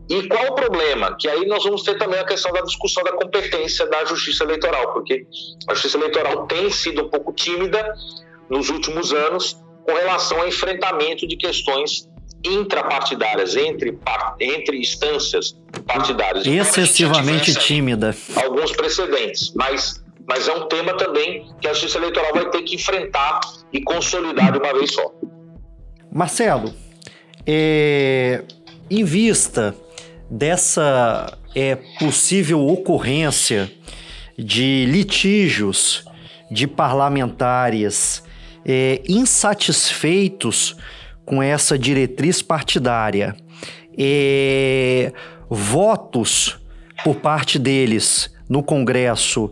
E 0.09 0.27
qual 0.27 0.47
o 0.51 0.55
problema? 0.55 1.15
Que 1.19 1.27
aí 1.27 1.45
nós 1.45 1.63
vamos 1.63 1.83
ter 1.83 1.97
também 1.97 2.19
a 2.19 2.25
questão 2.25 2.51
da 2.51 2.61
discussão 2.61 3.03
da 3.03 3.13
competência 3.13 3.85
da 3.87 4.05
justiça 4.05 4.43
eleitoral, 4.43 4.93
porque 4.93 5.25
a 5.67 5.73
justiça 5.73 5.97
eleitoral 5.97 6.47
tem 6.47 6.69
sido 6.69 7.03
um 7.03 7.09
pouco 7.09 7.33
tímida 7.33 7.93
nos 8.49 8.69
últimos 8.69 9.11
anos 9.11 9.59
com 9.85 9.93
relação 9.93 10.39
ao 10.41 10.47
enfrentamento 10.47 11.27
de 11.27 11.37
questões 11.37 12.09
intrapartidárias, 12.43 13.55
entre, 13.55 13.97
entre 14.39 14.79
instâncias 14.79 15.57
partidárias. 15.85 16.45
Excessivamente 16.45 17.55
tímida. 17.55 18.15
Alguns 18.35 18.71
precedentes, 18.71 19.51
mas, 19.55 20.03
mas 20.27 20.47
é 20.47 20.53
um 20.53 20.67
tema 20.67 20.95
também 20.95 21.47
que 21.61 21.67
a 21.67 21.73
Justiça 21.73 21.97
Eleitoral 21.97 22.33
vai 22.33 22.49
ter 22.49 22.61
que 22.63 22.75
enfrentar 22.75 23.39
e 23.71 23.81
consolidar 23.81 24.51
de 24.51 24.59
uma 24.59 24.73
vez 24.73 24.93
só. 24.93 25.11
Marcelo, 26.11 26.73
é, 27.45 28.43
em 28.89 29.03
vista 29.03 29.75
dessa 30.29 31.37
é, 31.55 31.77
possível 31.99 32.65
ocorrência 32.67 33.71
de 34.37 34.85
litígios 34.85 36.05
de 36.49 36.67
parlamentares 36.67 38.24
é, 38.65 39.01
insatisfeitos 39.07 40.75
com 41.25 41.41
essa 41.41 41.77
diretriz 41.77 42.41
partidária, 42.41 43.35
é, 43.97 45.11
votos 45.49 46.59
por 47.03 47.15
parte 47.15 47.59
deles 47.59 48.33
no 48.49 48.63
Congresso 48.63 49.51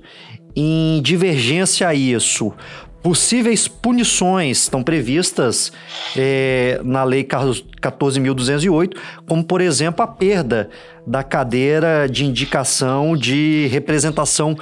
em 0.55 1.01
divergência 1.01 1.87
a 1.87 1.95
isso, 1.95 2.53
possíveis 3.01 3.67
punições 3.67 4.59
estão 4.63 4.83
previstas 4.83 5.71
é, 6.15 6.79
na 6.83 7.03
Lei 7.03 7.23
14.208, 7.23 8.95
como, 9.27 9.43
por 9.43 9.61
exemplo, 9.61 10.03
a 10.03 10.07
perda 10.07 10.69
da 11.05 11.23
cadeira 11.23 12.07
de 12.09 12.23
indicação 12.23 13.17
de 13.17 13.67
representação 13.71 14.55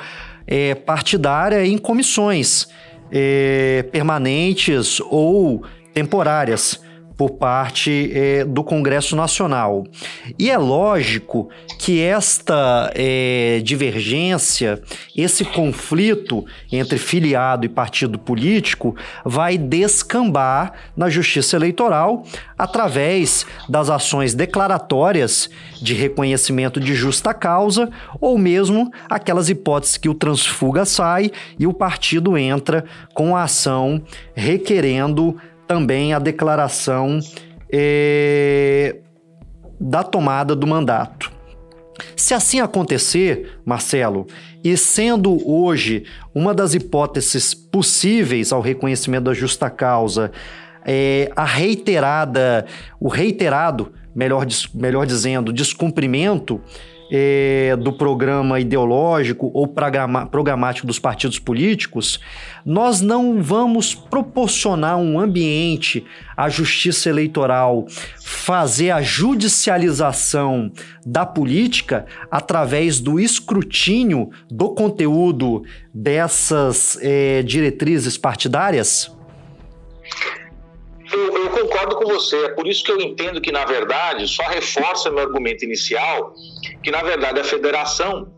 é, 0.48 0.74
partidária 0.74 1.66
em 1.66 1.78
comissões 1.78 2.68
é, 3.12 3.84
permanentes 3.92 5.00
ou 5.10 5.64
temporárias 5.94 6.82
por 7.22 7.30
parte 7.34 8.12
é, 8.16 8.44
do 8.44 8.64
Congresso 8.64 9.16
Nacional. 9.16 9.84
E 10.40 10.50
é 10.50 10.58
lógico 10.58 11.52
que 11.78 12.02
esta 12.02 12.92
é, 12.96 13.62
divergência, 13.64 14.82
esse 15.16 15.46
conflito 15.46 16.44
entre 16.72 16.98
filiado 16.98 17.64
e 17.64 17.70
partido 17.70 18.18
político 18.18 18.96
vai 19.24 19.56
descambar 19.56 20.74
na 20.98 21.12
Justiça 21.12 21.56
Eleitoral 21.56 22.24
através 22.58 23.46
das 23.70 23.92
ações 23.92 24.34
declaratórias 24.34 25.48
de 25.80 25.94
reconhecimento 25.94 26.80
de 26.80 26.96
justa 26.96 27.36
causa 27.36 27.88
ou 28.20 28.36
mesmo 28.36 28.92
aquelas 29.08 29.48
hipóteses 29.48 29.98
que 29.98 30.10
o 30.10 30.16
transfuga 30.16 30.86
sai 30.86 31.32
e 31.60 31.68
o 31.68 31.74
partido 31.74 32.36
entra 32.36 32.84
com 33.14 33.36
a 33.36 33.44
ação 33.44 34.02
requerendo 34.34 35.38
também 35.72 36.14
a 36.14 36.20
declaração 36.20 37.22
é, 37.72 38.98
da 39.80 40.04
tomada 40.04 40.54
do 40.54 40.68
mandato. 40.68 41.32
Se 42.14 42.34
assim 42.34 42.60
acontecer, 42.60 43.62
Marcelo, 43.64 44.28
e 44.62 44.76
sendo 44.76 45.50
hoje 45.50 46.04
uma 46.36 46.54
das 46.54 46.74
hipóteses 46.74 47.54
possíveis 47.54 48.52
ao 48.52 48.60
reconhecimento 48.60 49.24
da 49.24 49.34
justa 49.34 49.70
causa, 49.70 50.34
é, 50.86 51.32
a 51.38 51.46
reiterada, 51.46 52.66
o 53.00 53.08
reiterado, 53.08 53.94
melhor, 54.14 54.46
melhor 54.74 55.06
dizendo, 55.06 55.54
descumprimento 55.54 56.60
é, 57.14 57.76
do 57.76 57.92
programa 57.92 58.58
ideológico 58.58 59.52
ou 59.54 59.68
programático 59.68 60.88
dos 60.88 60.98
partidos 60.98 61.38
políticos, 61.38 62.22
nós 62.66 63.02
não 63.02 63.44
vamos 63.44 63.94
proporcionar 63.94 64.98
um 64.98 65.20
ambiente 65.20 66.06
à 66.38 66.48
justiça 66.48 67.10
eleitoral 67.10 67.86
fazer 68.24 68.92
a 68.92 69.02
judicialização 69.02 70.72
da 71.06 71.26
política 71.26 72.06
através 72.32 73.02
do 73.02 73.20
escrutínio 73.20 74.30
do 74.50 74.70
conteúdo 74.70 75.64
dessas 75.94 76.98
é, 77.02 77.44
diretrizes 77.44 78.18
partidárias? 78.18 79.12
Concordo 81.62 81.96
com 81.96 82.06
você. 82.06 82.46
É 82.46 82.50
por 82.50 82.68
isso 82.68 82.84
que 82.84 82.92
eu 82.92 83.00
entendo 83.00 83.40
que, 83.40 83.52
na 83.52 83.66
verdade, 83.66 84.28
só 84.28 84.44
reforça 84.44 85.12
meu 85.12 85.20
argumento 85.20 85.64
inicial, 85.64 86.34
que, 86.82 86.90
na 86.90 87.04
verdade, 87.04 87.40
a 87.40 87.44
federação 87.44 88.34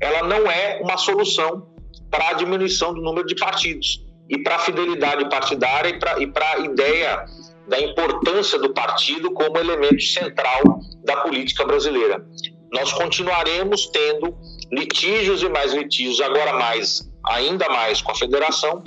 ela 0.00 0.26
não 0.26 0.50
é 0.50 0.80
uma 0.82 0.96
solução 0.96 1.68
para 2.10 2.30
a 2.30 2.32
diminuição 2.32 2.92
do 2.92 3.00
número 3.00 3.26
de 3.26 3.36
partidos 3.36 4.04
e 4.28 4.38
para 4.38 4.56
a 4.56 4.58
fidelidade 4.58 5.28
partidária 5.28 5.90
e 6.18 6.26
para 6.26 6.52
a 6.52 6.58
ideia 6.58 7.24
da 7.68 7.80
importância 7.80 8.58
do 8.58 8.74
partido 8.74 9.30
como 9.32 9.56
elemento 9.56 10.02
central 10.02 10.60
da 11.04 11.18
política 11.18 11.64
brasileira. 11.64 12.26
Nós 12.72 12.92
continuaremos 12.92 13.86
tendo 13.86 14.36
litígios 14.72 15.42
e 15.42 15.48
mais 15.48 15.72
litígios, 15.72 16.20
agora 16.20 16.54
mais, 16.54 17.08
ainda 17.24 17.68
mais 17.68 18.02
com 18.02 18.10
a 18.10 18.14
federação, 18.16 18.82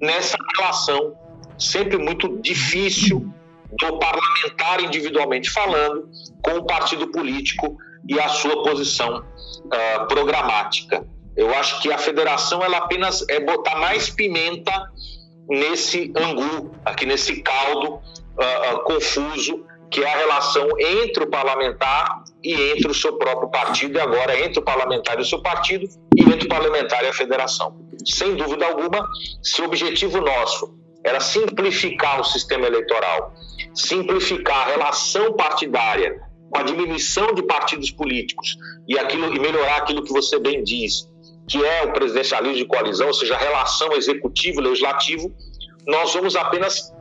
nessa 0.00 0.38
relação 0.56 1.25
sempre 1.58 1.98
muito 1.98 2.40
difícil 2.40 3.32
do 3.72 3.98
parlamentar 3.98 4.82
individualmente 4.82 5.50
falando 5.50 6.08
com 6.42 6.52
o 6.58 6.64
partido 6.64 7.08
político 7.08 7.76
e 8.08 8.18
a 8.18 8.28
sua 8.28 8.62
posição 8.62 9.18
uh, 9.18 10.06
programática. 10.06 11.06
Eu 11.36 11.54
acho 11.54 11.82
que 11.82 11.92
a 11.92 11.98
federação 11.98 12.62
ela 12.62 12.78
apenas 12.78 13.28
é 13.28 13.40
botar 13.40 13.76
mais 13.76 14.08
pimenta 14.08 14.72
nesse 15.48 16.12
angu, 16.16 16.74
aqui 16.84 17.04
nesse 17.04 17.42
caldo 17.42 17.94
uh, 17.94 18.74
uh, 18.74 18.84
confuso 18.84 19.66
que 19.90 20.02
é 20.02 20.12
a 20.12 20.18
relação 20.18 20.68
entre 20.78 21.24
o 21.24 21.26
parlamentar 21.28 22.24
e 22.42 22.52
entre 22.72 22.90
o 22.90 22.94
seu 22.94 23.16
próprio 23.18 23.48
partido, 23.48 23.96
e 23.96 24.00
agora 24.00 24.38
entre 24.38 24.58
o 24.58 24.62
parlamentar 24.62 25.18
e 25.18 25.22
o 25.22 25.24
seu 25.24 25.40
partido, 25.40 25.86
e 26.16 26.22
entre 26.22 26.46
o 26.46 26.48
parlamentar 26.48 27.04
e 27.04 27.08
a 27.08 27.12
federação. 27.12 27.76
Sem 28.04 28.34
dúvida 28.34 28.66
alguma, 28.66 29.06
se 29.42 29.62
o 29.62 29.64
objetivo 29.64 30.20
nosso 30.20 30.76
era 31.06 31.20
simplificar 31.20 32.20
o 32.20 32.24
sistema 32.24 32.66
eleitoral, 32.66 33.32
simplificar 33.72 34.66
a 34.66 34.70
relação 34.72 35.32
partidária 35.34 36.20
com 36.50 36.58
a 36.58 36.64
diminuição 36.64 37.32
de 37.32 37.44
partidos 37.44 37.92
políticos 37.92 38.56
e, 38.88 38.98
aquilo, 38.98 39.32
e 39.32 39.38
melhorar 39.38 39.76
aquilo 39.76 40.02
que 40.02 40.12
você 40.12 40.36
bem 40.40 40.64
diz, 40.64 41.08
que 41.48 41.64
é 41.64 41.84
o 41.84 41.92
presidencialismo 41.92 42.56
de 42.56 42.64
coalizão, 42.64 43.06
ou 43.06 43.14
seja, 43.14 43.36
a 43.36 43.38
relação 43.38 43.92
executivo-legislativo, 43.92 45.32
nós 45.86 46.12
vamos 46.12 46.34
apenas, 46.34 46.92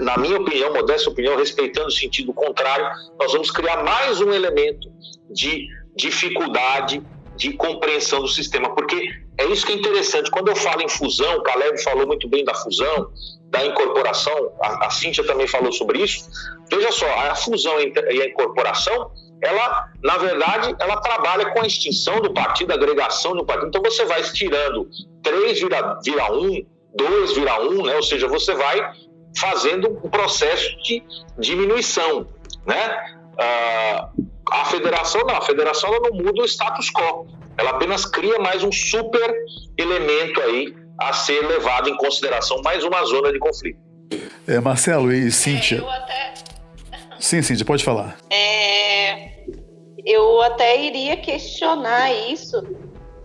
na 0.00 0.16
minha 0.16 0.40
opinião, 0.40 0.74
modesta 0.74 1.08
opinião, 1.08 1.36
respeitando 1.36 1.86
o 1.86 1.92
sentido 1.92 2.32
contrário, 2.32 2.84
nós 3.16 3.32
vamos 3.32 3.52
criar 3.52 3.84
mais 3.84 4.20
um 4.20 4.32
elemento 4.32 4.90
de 5.30 5.68
dificuldade 5.94 7.00
de 7.36 7.52
compreensão 7.52 8.20
do 8.22 8.28
sistema, 8.28 8.74
porque 8.74 9.24
é 9.38 9.44
isso 9.46 9.66
que 9.66 9.72
é 9.72 9.76
interessante. 9.76 10.30
Quando 10.30 10.48
eu 10.48 10.56
falo 10.56 10.82
em 10.82 10.88
fusão, 10.88 11.36
o 11.36 11.42
Caleb 11.42 11.82
falou 11.82 12.06
muito 12.06 12.28
bem 12.28 12.44
da 12.44 12.54
fusão, 12.54 13.10
da 13.50 13.64
incorporação, 13.64 14.52
a, 14.62 14.86
a 14.86 14.90
Cíntia 14.90 15.24
também 15.24 15.46
falou 15.46 15.72
sobre 15.72 16.02
isso. 16.02 16.28
Veja 16.70 16.90
só, 16.90 17.06
a 17.06 17.34
fusão 17.34 17.78
e 17.80 18.22
a 18.22 18.26
incorporação, 18.26 19.10
ela, 19.42 19.88
na 20.02 20.16
verdade, 20.16 20.74
ela 20.80 20.96
trabalha 21.00 21.50
com 21.52 21.60
a 21.60 21.66
extinção 21.66 22.20
do 22.20 22.32
partido, 22.32 22.72
a 22.72 22.74
agregação 22.74 23.36
do 23.36 23.44
partido. 23.44 23.68
Então 23.68 23.82
você 23.82 24.04
vai 24.04 24.20
estirando 24.20 24.88
3 25.22 25.60
vira, 25.60 25.98
vira 26.02 26.32
1, 26.32 26.66
2 26.94 27.32
vira 27.34 27.60
1, 27.60 27.82
né? 27.84 27.96
ou 27.96 28.02
seja, 28.02 28.26
você 28.26 28.54
vai 28.54 28.90
fazendo 29.38 30.00
um 30.02 30.08
processo 30.08 30.74
de 30.82 31.02
diminuição. 31.38 32.26
Né? 32.64 33.16
Ah, 33.38 34.08
a 34.50 34.64
federação 34.66 35.22
não, 35.22 35.36
a 35.36 35.42
federação 35.42 35.90
não 36.00 36.12
muda 36.12 36.42
o 36.42 36.44
status 36.46 36.90
quo, 36.90 37.26
ela 37.58 37.70
apenas 37.70 38.04
cria 38.04 38.38
mais 38.38 38.62
um 38.62 38.72
super 38.72 39.34
elemento 39.76 40.40
aí 40.42 40.74
a 40.98 41.12
ser 41.12 41.40
levado 41.46 41.88
em 41.88 41.96
consideração, 41.96 42.60
mais 42.62 42.84
uma 42.84 43.04
zona 43.04 43.32
de 43.32 43.38
conflito. 43.38 43.78
É, 44.46 44.60
Marcelo 44.60 45.12
e 45.12 45.30
Cíntia. 45.30 45.84
É, 45.84 45.96
até... 45.96 46.34
Sim, 47.18 47.42
Cíntia, 47.42 47.64
pode 47.64 47.84
falar. 47.84 48.16
É, 48.30 49.44
eu 50.04 50.40
até 50.42 50.80
iria 50.80 51.16
questionar 51.16 52.12
isso, 52.30 52.62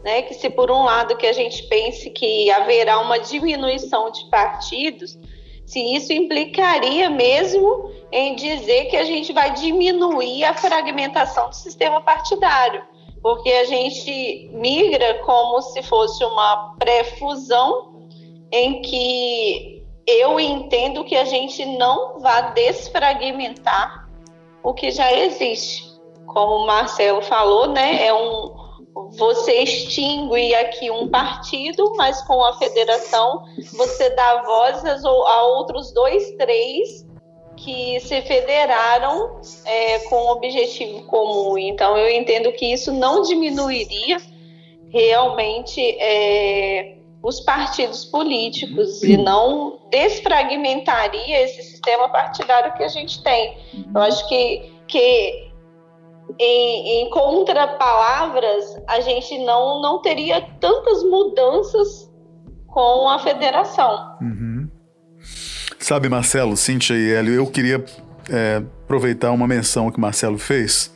né? 0.04 0.24
Que 0.24 0.34
se 0.34 0.50
por 0.50 0.72
um 0.72 0.84
lado 0.84 1.16
que 1.16 1.28
a 1.28 1.34
gente 1.34 1.68
pense 1.68 2.10
que 2.10 2.50
haverá 2.50 3.00
uma 3.00 3.20
diminuição 3.20 4.12
de 4.12 4.30
partidos, 4.30 5.18
se 5.66 5.80
isso 5.96 6.12
implicaria 6.12 7.10
mesmo 7.10 7.92
em 8.12 8.36
dizer 8.36 8.86
que 8.86 8.98
a 8.98 9.04
gente 9.04 9.32
vai 9.32 9.54
diminuir 9.54 10.44
a 10.44 10.54
fragmentação 10.54 11.50
do 11.50 11.56
sistema 11.56 12.02
partidário, 12.02 12.84
porque 13.22 13.52
a 13.52 13.66
gente 13.66 14.50
migra 14.54 15.20
como 15.26 15.62
se 15.62 15.84
fosse 15.84 16.24
uma 16.26 16.76
pré-fusão 16.80 17.94
em 18.52 18.82
que 18.82 19.86
eu 20.08 20.40
entendo 20.40 21.04
que 21.04 21.16
a 21.16 21.26
gente 21.26 21.66
não 21.66 22.20
vai 22.20 22.54
desfragmentar 22.54 24.10
o 24.64 24.74
que 24.74 24.92
já 24.92 25.14
existe. 25.14 25.90
Como 26.26 26.64
o 26.64 26.68
Marcelo 26.68 27.22
falou, 27.22 27.68
né, 27.68 28.06
é 28.06 28.14
um 28.14 28.60
você 29.18 29.60
extingue 29.60 30.54
aqui 30.56 30.92
um 30.92 31.08
partido, 31.08 31.94
mas 31.98 32.22
com 32.24 32.44
a 32.44 32.58
federação 32.58 33.44
você 33.74 34.10
dá 34.12 34.42
voz 34.42 34.84
a 34.86 35.44
outros 35.44 35.94
dois, 35.94 36.32
três 36.38 37.06
que 37.64 38.00
se 38.00 38.22
federaram 38.22 39.40
é, 39.66 40.00
com 40.00 40.16
um 40.16 40.30
objetivo 40.32 41.04
comum. 41.04 41.58
Então, 41.58 41.98
eu 41.98 42.10
entendo 42.10 42.52
que 42.54 42.66
isso 42.66 42.92
não 42.92 43.22
diminuiria 43.22 44.18
realmente 44.90 45.80
é, 46.00 46.98
os 47.24 47.40
partidos 47.42 48.06
políticos 48.06 49.04
e 49.04 49.16
não 49.16 49.80
desfragmentaria 49.90 51.42
esse 51.44 51.62
sistema 51.64 52.10
partidário 52.10 52.74
que 52.74 52.84
a 52.84 52.88
gente 52.88 53.22
tem. 53.24 53.58
Eu 53.94 54.02
acho 54.02 54.28
que, 54.28 54.74
que 54.88 55.52
em, 56.40 57.04
em 57.04 57.10
contrapalavras, 57.10 58.82
a 58.88 59.00
gente 59.02 59.38
não, 59.40 59.82
não 59.82 60.02
teria 60.02 60.42
tantas 60.60 61.04
mudanças 61.04 62.12
com 62.68 63.08
a 63.10 63.20
federação. 63.20 64.18
Uhum. 64.22 64.70
Sabe, 65.82 66.08
Marcelo, 66.08 66.56
Cíntia 66.56 66.94
e 66.94 67.12
Hélio, 67.12 67.34
eu 67.34 67.48
queria 67.48 67.84
é, 68.30 68.58
aproveitar 68.84 69.32
uma 69.32 69.48
menção 69.48 69.90
que 69.90 69.98
o 69.98 70.02
Marcelo 70.02 70.38
fez 70.38 70.94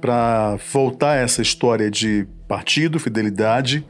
para 0.00 0.56
voltar 0.72 1.12
a 1.12 1.14
essa 1.14 1.40
história 1.40 1.88
de 1.88 2.26
partido, 2.48 2.98
fidelidade 2.98 3.86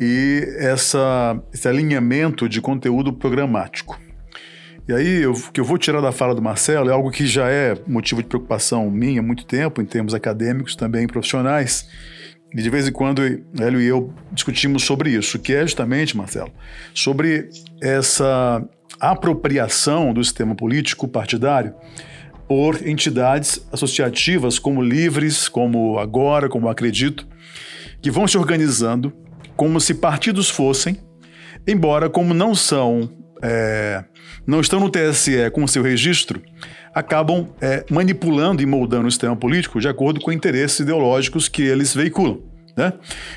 e 0.00 0.42
essa, 0.56 1.38
esse 1.52 1.68
alinhamento 1.68 2.48
de 2.48 2.62
conteúdo 2.62 3.12
programático. 3.12 4.00
E 4.88 4.92
aí, 4.94 5.26
o 5.26 5.34
que 5.52 5.60
eu 5.60 5.64
vou 5.64 5.76
tirar 5.76 6.00
da 6.00 6.12
fala 6.12 6.34
do 6.34 6.40
Marcelo 6.40 6.88
é 6.88 6.92
algo 6.92 7.10
que 7.10 7.26
já 7.26 7.46
é 7.50 7.76
motivo 7.86 8.22
de 8.22 8.28
preocupação 8.28 8.90
minha 8.90 9.20
há 9.20 9.22
muito 9.22 9.44
tempo, 9.44 9.82
em 9.82 9.84
termos 9.84 10.14
acadêmicos, 10.14 10.74
também 10.74 11.06
profissionais. 11.06 11.86
E 12.54 12.62
de 12.62 12.70
vez 12.70 12.88
em 12.88 12.92
quando, 12.92 13.22
Hélio 13.22 13.82
e 13.82 13.86
eu 13.86 14.14
discutimos 14.32 14.82
sobre 14.82 15.10
isso, 15.10 15.38
que 15.38 15.52
é 15.52 15.60
justamente, 15.60 16.16
Marcelo, 16.16 16.50
sobre 16.94 17.50
essa 17.82 18.66
apropriação 18.98 20.12
do 20.12 20.22
sistema 20.22 20.54
político 20.54 21.06
partidário 21.06 21.74
por 22.48 22.86
entidades 22.86 23.64
associativas 23.70 24.58
como 24.58 24.82
Livres, 24.82 25.48
como 25.48 25.98
Agora, 25.98 26.48
como 26.48 26.68
Acredito, 26.68 27.26
que 28.02 28.10
vão 28.10 28.26
se 28.26 28.36
organizando 28.36 29.12
como 29.56 29.80
se 29.80 29.94
partidos 29.94 30.50
fossem, 30.50 30.96
embora 31.66 32.08
como 32.08 32.34
não 32.34 32.54
são 32.54 33.10
é, 33.42 34.04
não 34.46 34.60
estão 34.60 34.80
no 34.80 34.90
TSE 34.90 35.50
com 35.52 35.66
seu 35.66 35.82
registro, 35.82 36.42
acabam 36.94 37.48
é, 37.60 37.84
manipulando 37.90 38.62
e 38.62 38.66
moldando 38.66 39.06
o 39.06 39.10
sistema 39.10 39.36
político 39.36 39.80
de 39.80 39.88
acordo 39.88 40.20
com 40.20 40.32
interesses 40.32 40.80
ideológicos 40.80 41.48
que 41.48 41.62
eles 41.62 41.94
veiculam. 41.94 42.42
Né? 42.76 42.92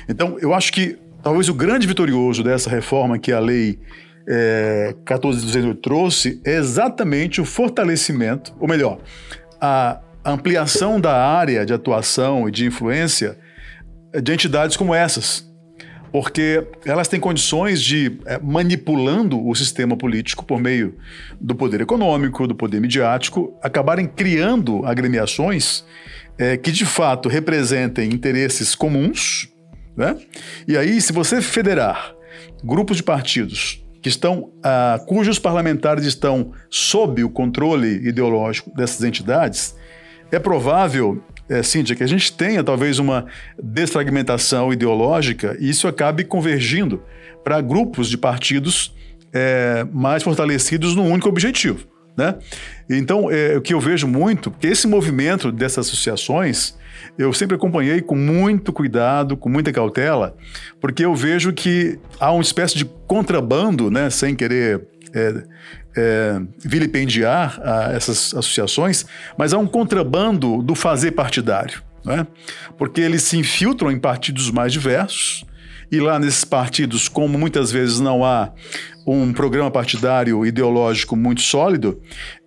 Então, 0.08 0.36
eu 0.40 0.52
acho 0.52 0.72
que 0.72 0.98
talvez 1.22 1.48
o 1.48 1.54
grande 1.54 1.86
vitorioso 1.86 2.42
dessa 2.42 2.68
reforma 2.68 3.18
que 3.18 3.32
a 3.32 3.40
lei 3.40 3.78
é, 4.26 4.94
14.208 5.04 5.80
trouxe 5.80 6.40
é 6.44 6.56
exatamente 6.56 7.40
o 7.40 7.44
fortalecimento, 7.44 8.54
ou 8.58 8.68
melhor, 8.68 8.98
a 9.60 10.00
ampliação 10.24 11.00
da 11.00 11.14
área 11.14 11.66
de 11.66 11.72
atuação 11.72 12.48
e 12.48 12.52
de 12.52 12.66
influência 12.66 13.38
de 14.22 14.32
entidades 14.32 14.76
como 14.76 14.94
essas, 14.94 15.50
porque 16.12 16.64
elas 16.86 17.08
têm 17.08 17.18
condições 17.18 17.82
de, 17.82 18.18
é, 18.24 18.38
manipulando 18.38 19.44
o 19.44 19.54
sistema 19.54 19.96
político 19.96 20.44
por 20.44 20.60
meio 20.60 20.96
do 21.40 21.54
poder 21.54 21.80
econômico, 21.80 22.46
do 22.46 22.54
poder 22.54 22.80
midiático, 22.80 23.58
acabarem 23.60 24.06
criando 24.06 24.86
agremiações 24.86 25.84
é, 26.38 26.56
que 26.56 26.70
de 26.70 26.86
fato 26.86 27.28
representem 27.28 28.12
interesses 28.12 28.74
comuns, 28.74 29.48
né? 29.96 30.16
E 30.66 30.76
aí, 30.76 31.00
se 31.00 31.12
você 31.12 31.40
federar 31.40 32.14
grupos 32.64 32.96
de 32.96 33.02
partidos 33.02 33.83
que 34.04 34.10
estão, 34.10 34.52
ah, 34.62 35.00
cujos 35.06 35.38
parlamentares 35.38 36.04
estão 36.04 36.52
sob 36.68 37.24
o 37.24 37.30
controle 37.30 38.06
ideológico 38.06 38.70
dessas 38.76 39.02
entidades, 39.02 39.74
é 40.30 40.38
provável, 40.38 41.22
é, 41.48 41.62
Cíntia, 41.62 41.96
que 41.96 42.02
a 42.02 42.06
gente 42.06 42.30
tenha 42.30 42.62
talvez 42.62 42.98
uma 42.98 43.24
desfragmentação 43.58 44.70
ideológica 44.74 45.56
e 45.58 45.70
isso 45.70 45.88
acabe 45.88 46.22
convergindo 46.22 47.02
para 47.42 47.62
grupos 47.62 48.10
de 48.10 48.18
partidos 48.18 48.94
é, 49.32 49.86
mais 49.90 50.22
fortalecidos 50.22 50.94
num 50.94 51.10
único 51.10 51.30
objetivo. 51.30 51.86
Né? 52.14 52.34
Então, 52.90 53.30
é, 53.30 53.56
o 53.56 53.62
que 53.62 53.72
eu 53.72 53.80
vejo 53.80 54.06
muito, 54.06 54.50
que 54.50 54.66
esse 54.66 54.86
movimento 54.86 55.50
dessas 55.50 55.86
associações, 55.86 56.76
eu 57.16 57.32
sempre 57.32 57.56
acompanhei 57.56 58.00
com 58.00 58.16
muito 58.16 58.72
cuidado, 58.72 59.36
com 59.36 59.48
muita 59.48 59.72
cautela, 59.72 60.36
porque 60.80 61.04
eu 61.04 61.14
vejo 61.14 61.52
que 61.52 61.98
há 62.18 62.32
uma 62.32 62.42
espécie 62.42 62.76
de 62.76 62.84
contrabando, 63.06 63.90
né, 63.90 64.10
sem 64.10 64.34
querer 64.34 64.86
é, 65.14 65.44
é, 65.96 66.40
vilipendiar 66.58 67.60
a, 67.62 67.92
essas 67.92 68.34
associações, 68.34 69.06
mas 69.38 69.52
há 69.52 69.58
um 69.58 69.66
contrabando 69.66 70.60
do 70.60 70.74
fazer 70.74 71.12
partidário, 71.12 71.82
né? 72.04 72.26
porque 72.76 73.00
eles 73.00 73.22
se 73.22 73.38
infiltram 73.38 73.92
em 73.92 73.98
partidos 73.98 74.50
mais 74.50 74.72
diversos, 74.72 75.44
e 75.92 76.00
lá 76.00 76.18
nesses 76.18 76.44
partidos, 76.44 77.08
como 77.08 77.38
muitas 77.38 77.70
vezes 77.70 78.00
não 78.00 78.24
há 78.24 78.50
um 79.06 79.32
programa 79.32 79.70
partidário 79.70 80.44
ideológico 80.44 81.14
muito 81.14 81.42
sólido, 81.42 82.00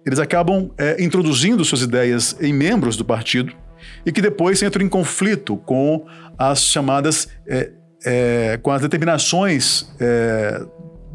eles 0.06 0.20
acabam 0.20 0.72
é, 0.78 1.02
introduzindo 1.02 1.64
suas 1.64 1.82
ideias 1.82 2.36
em 2.42 2.52
membros 2.52 2.98
do 2.98 3.06
partido 3.06 3.54
e 4.08 4.12
que 4.14 4.22
depois 4.22 4.64
entram 4.64 4.86
em 4.86 4.88
conflito 4.88 5.58
com 5.58 6.06
as 6.38 6.64
chamadas 6.64 7.28
é, 7.46 7.72
é, 8.06 8.58
com 8.64 8.72
as 8.72 8.82
determinações 8.82 9.94
é, 10.00 10.66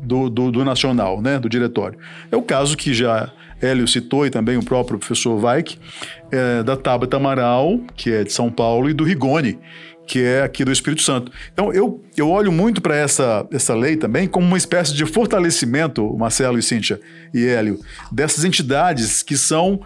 do, 0.02 0.28
do, 0.28 0.52
do, 0.52 0.64
nacional, 0.64 1.22
né, 1.22 1.38
do 1.38 1.48
diretório. 1.48 1.98
É 2.30 2.36
o 2.36 2.42
caso 2.42 2.76
que 2.76 2.92
já 2.92 3.32
Hélio 3.62 3.88
citou 3.88 4.26
e 4.26 4.30
também 4.30 4.58
o 4.58 4.62
próprio 4.62 4.98
professor 4.98 5.42
Weik, 5.42 5.78
é, 6.30 6.62
da 6.62 6.76
Tabata 6.76 7.16
Amaral, 7.16 7.80
que 7.96 8.12
é 8.12 8.24
de 8.24 8.32
São 8.32 8.50
Paulo, 8.50 8.90
e 8.90 8.92
do 8.92 9.04
Rigoni, 9.04 9.58
que 10.06 10.22
é 10.22 10.42
aqui 10.42 10.62
do 10.62 10.72
Espírito 10.72 11.00
Santo. 11.00 11.32
Então, 11.50 11.72
eu, 11.72 12.04
eu 12.14 12.28
olho 12.28 12.52
muito 12.52 12.82
para 12.82 12.94
essa, 12.94 13.46
essa 13.50 13.74
lei 13.74 13.96
também 13.96 14.28
como 14.28 14.46
uma 14.46 14.58
espécie 14.58 14.92
de 14.92 15.06
fortalecimento, 15.06 16.14
Marcelo 16.18 16.58
e 16.58 16.62
Cíntia 16.62 17.00
e 17.32 17.46
Hélio, 17.46 17.80
dessas 18.10 18.44
entidades 18.44 19.22
que 19.22 19.36
são, 19.36 19.80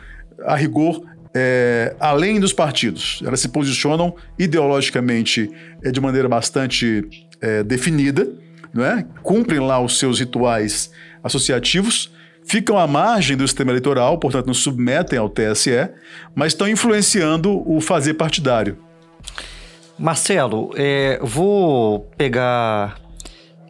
a 0.45 0.57
rigor, 0.57 1.03
é, 1.39 1.95
além 2.01 2.41
dos 2.41 2.55
partidos. 2.55 3.21
Elas 3.23 3.41
se 3.41 3.49
posicionam 3.51 4.17
ideologicamente 4.39 5.51
é, 5.85 5.91
de 5.91 6.01
maneira 6.01 6.31
bastante 6.31 7.07
é, 7.43 7.63
definida, 7.63 8.27
não 8.73 8.83
é? 8.83 9.07
cumprem 9.23 9.61
lá 9.61 9.79
os 9.79 9.99
seus 9.99 10.19
rituais 10.19 10.91
associativos, 11.23 12.11
ficam 12.43 12.79
à 12.79 12.87
margem 12.87 13.37
do 13.37 13.47
sistema 13.47 13.71
eleitoral, 13.71 14.19
portanto 14.19 14.47
não 14.47 14.55
submetem 14.55 15.19
ao 15.19 15.29
TSE, 15.29 15.91
mas 16.35 16.55
estão 16.55 16.67
influenciando 16.67 17.63
o 17.71 17.83
fazer 17.83 18.15
partidário. 18.15 18.79
Marcelo, 19.99 20.71
é, 20.75 21.19
vou 21.23 22.01
pegar 22.17 22.99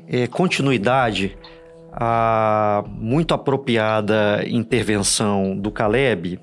é, 0.07 0.29
continuidade 0.29 1.37
à 1.93 2.85
muito 2.87 3.35
apropriada 3.35 4.45
intervenção 4.47 5.57
do 5.57 5.73
Caleb 5.73 6.39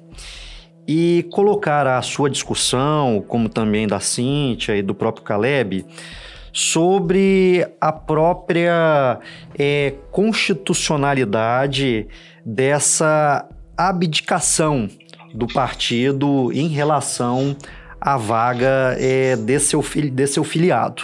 e 0.87 1.25
colocar 1.31 1.87
a 1.87 2.01
sua 2.01 2.29
discussão, 2.29 3.23
como 3.27 3.49
também 3.49 3.87
da 3.87 3.99
Cíntia 3.99 4.75
e 4.75 4.81
do 4.81 4.93
próprio 4.93 5.23
Caleb, 5.23 5.85
sobre 6.51 7.65
a 7.81 7.91
própria 7.91 9.19
é, 9.57 9.93
constitucionalidade 10.11 12.07
dessa 12.45 13.47
abdicação 13.75 14.87
do 15.33 15.47
partido 15.47 16.51
em 16.53 16.67
relação 16.67 17.55
a 17.99 18.17
vaga 18.17 18.95
é, 18.99 19.35
desse, 19.35 19.67
seu, 19.67 19.83
desse 20.11 20.33
seu 20.33 20.43
filiado. 20.43 21.03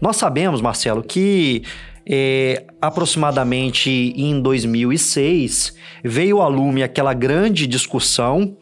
Nós 0.00 0.16
sabemos, 0.16 0.60
Marcelo, 0.60 1.02
que 1.02 1.62
é, 2.08 2.64
aproximadamente 2.80 3.90
em 3.90 4.40
2006 4.40 5.74
veio 6.04 6.40
a 6.40 6.46
lume 6.46 6.82
aquela 6.82 7.14
grande 7.14 7.66
discussão 7.66 8.56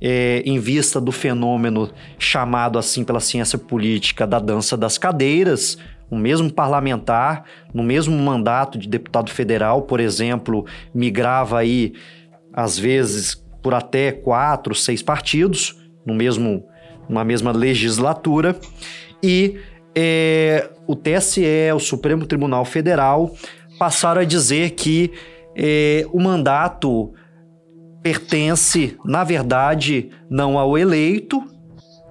é, 0.00 0.42
em 0.44 0.58
vista 0.58 1.00
do 1.00 1.12
fenômeno 1.12 1.90
chamado 2.18 2.78
assim 2.78 3.04
pela 3.04 3.20
ciência 3.20 3.58
política 3.58 4.26
da 4.26 4.38
dança 4.38 4.76
das 4.76 4.96
cadeiras, 4.96 5.78
o 6.10 6.16
mesmo 6.16 6.52
parlamentar, 6.52 7.44
no 7.72 7.82
mesmo 7.82 8.16
mandato 8.16 8.78
de 8.78 8.88
deputado 8.88 9.30
federal, 9.30 9.82
por 9.82 10.00
exemplo, 10.00 10.66
migrava 10.92 11.58
aí 11.58 11.92
às 12.52 12.78
vezes 12.78 13.34
por 13.62 13.74
até 13.74 14.10
quatro, 14.10 14.74
seis 14.74 15.02
partidos 15.02 15.76
no 16.04 16.14
mesmo 16.14 16.64
uma 17.08 17.24
mesma 17.24 17.50
legislatura, 17.50 18.56
e 19.20 19.58
é, 19.94 20.70
o 20.86 20.94
TSE, 20.94 21.42
o 21.74 21.80
Supremo 21.80 22.24
Tribunal 22.24 22.64
Federal, 22.64 23.34
passaram 23.78 24.20
a 24.20 24.24
dizer 24.24 24.70
que 24.70 25.10
é, 25.56 26.06
o 26.12 26.20
mandato 26.20 27.12
pertence, 28.02 28.96
na 29.04 29.24
verdade, 29.24 30.10
não 30.28 30.58
ao 30.58 30.76
eleito, 30.76 31.42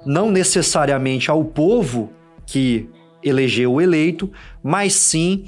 não 0.05 0.31
necessariamente 0.31 1.29
ao 1.29 1.43
povo 1.43 2.11
que 2.45 2.89
elegeu 3.23 3.73
o 3.73 3.81
eleito, 3.81 4.31
mas 4.63 4.93
sim 4.93 5.45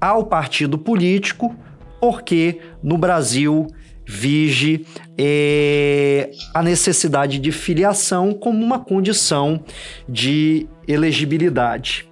ao 0.00 0.24
partido 0.24 0.78
político, 0.78 1.54
porque 2.00 2.60
no 2.82 2.96
Brasil 2.96 3.66
vige 4.06 4.86
é, 5.16 6.30
a 6.54 6.62
necessidade 6.62 7.38
de 7.38 7.52
filiação 7.52 8.32
como 8.32 8.64
uma 8.64 8.78
condição 8.78 9.62
de 10.08 10.66
elegibilidade. 10.88 12.08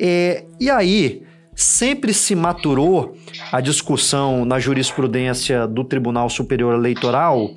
É, 0.00 0.44
e 0.60 0.70
aí, 0.70 1.25
sempre 1.56 2.12
se 2.12 2.34
maturou 2.34 3.16
a 3.50 3.62
discussão 3.62 4.44
na 4.44 4.60
jurisprudência 4.60 5.66
do 5.66 5.82
Tribunal 5.82 6.28
Superior 6.28 6.74
Eleitoral 6.74 7.50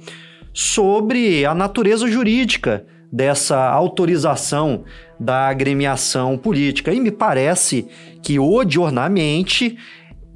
sobre 0.54 1.46
a 1.46 1.54
natureza 1.54 2.08
jurídica 2.08 2.86
dessa 3.12 3.70
autorização 3.70 4.86
da 5.20 5.50
agremiação 5.50 6.38
política. 6.38 6.94
E 6.94 7.00
me 7.00 7.12
parece 7.12 7.88
que 8.24 8.40
odiornamente 8.40 9.78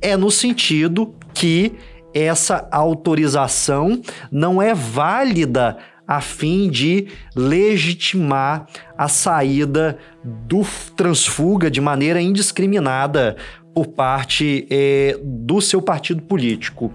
é 0.02 0.18
no 0.18 0.30
sentido 0.30 1.16
que 1.34 1.74
essa 2.14 2.68
autorização 2.70 4.02
não 4.30 4.62
é 4.62 4.74
válida 4.74 5.78
a 6.08 6.22
fim 6.22 6.70
de 6.70 7.08
legitimar 7.36 8.68
a 8.98 9.08
saída 9.08 9.98
do 10.24 10.66
transfuga 10.96 11.70
de 11.72 11.82
maneira 11.82 12.22
indiscriminada 12.22 13.36
por 13.74 13.88
parte 13.88 14.68
é, 14.70 15.18
do 15.22 15.60
seu 15.62 15.82
partido 15.82 16.22
político. 16.22 16.94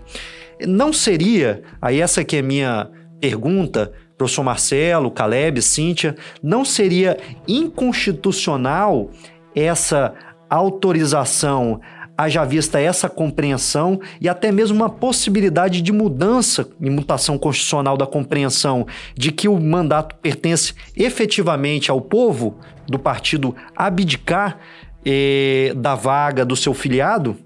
Não 0.67 0.93
seria, 0.93 1.63
aí 1.81 2.01
essa 2.01 2.25
que 2.25 2.37
é 2.37 2.43
minha 2.43 2.91
pergunta, 3.21 3.93
professor 4.17 4.43
Marcelo, 4.43 5.11
Caleb, 5.11 5.63
Cíntia, 5.63 6.17
não 6.43 6.65
seria 6.65 7.17
inconstitucional 7.47 9.11
essa 9.55 10.15
autorização 10.49 11.81
haja 12.19 12.45
vista 12.45 12.81
essa 12.81 13.09
compreensão 13.09 14.01
e 14.21 14.29
até 14.29 14.51
mesmo 14.51 14.77
uma 14.77 14.91
possibilidade 14.91 15.81
de 15.81 15.93
mudança 15.93 16.69
e 16.81 16.91
mutação 16.91 17.39
constitucional 17.39 17.97
da 17.97 18.09
compreensão 18.09 18.85
de 19.15 19.31
que 19.31 19.47
o 19.47 19.61
mandato 19.61 20.17
pertence 20.17 20.75
efetivamente 20.97 21.93
ao 21.93 22.01
povo 22.01 22.59
do 22.89 22.99
partido 22.99 23.55
abdicar 23.77 24.59
eh, 25.07 25.73
da 25.77 25.95
vaga 25.95 26.45
do 26.45 26.57
seu 26.57 26.75
filiado? 26.75 27.37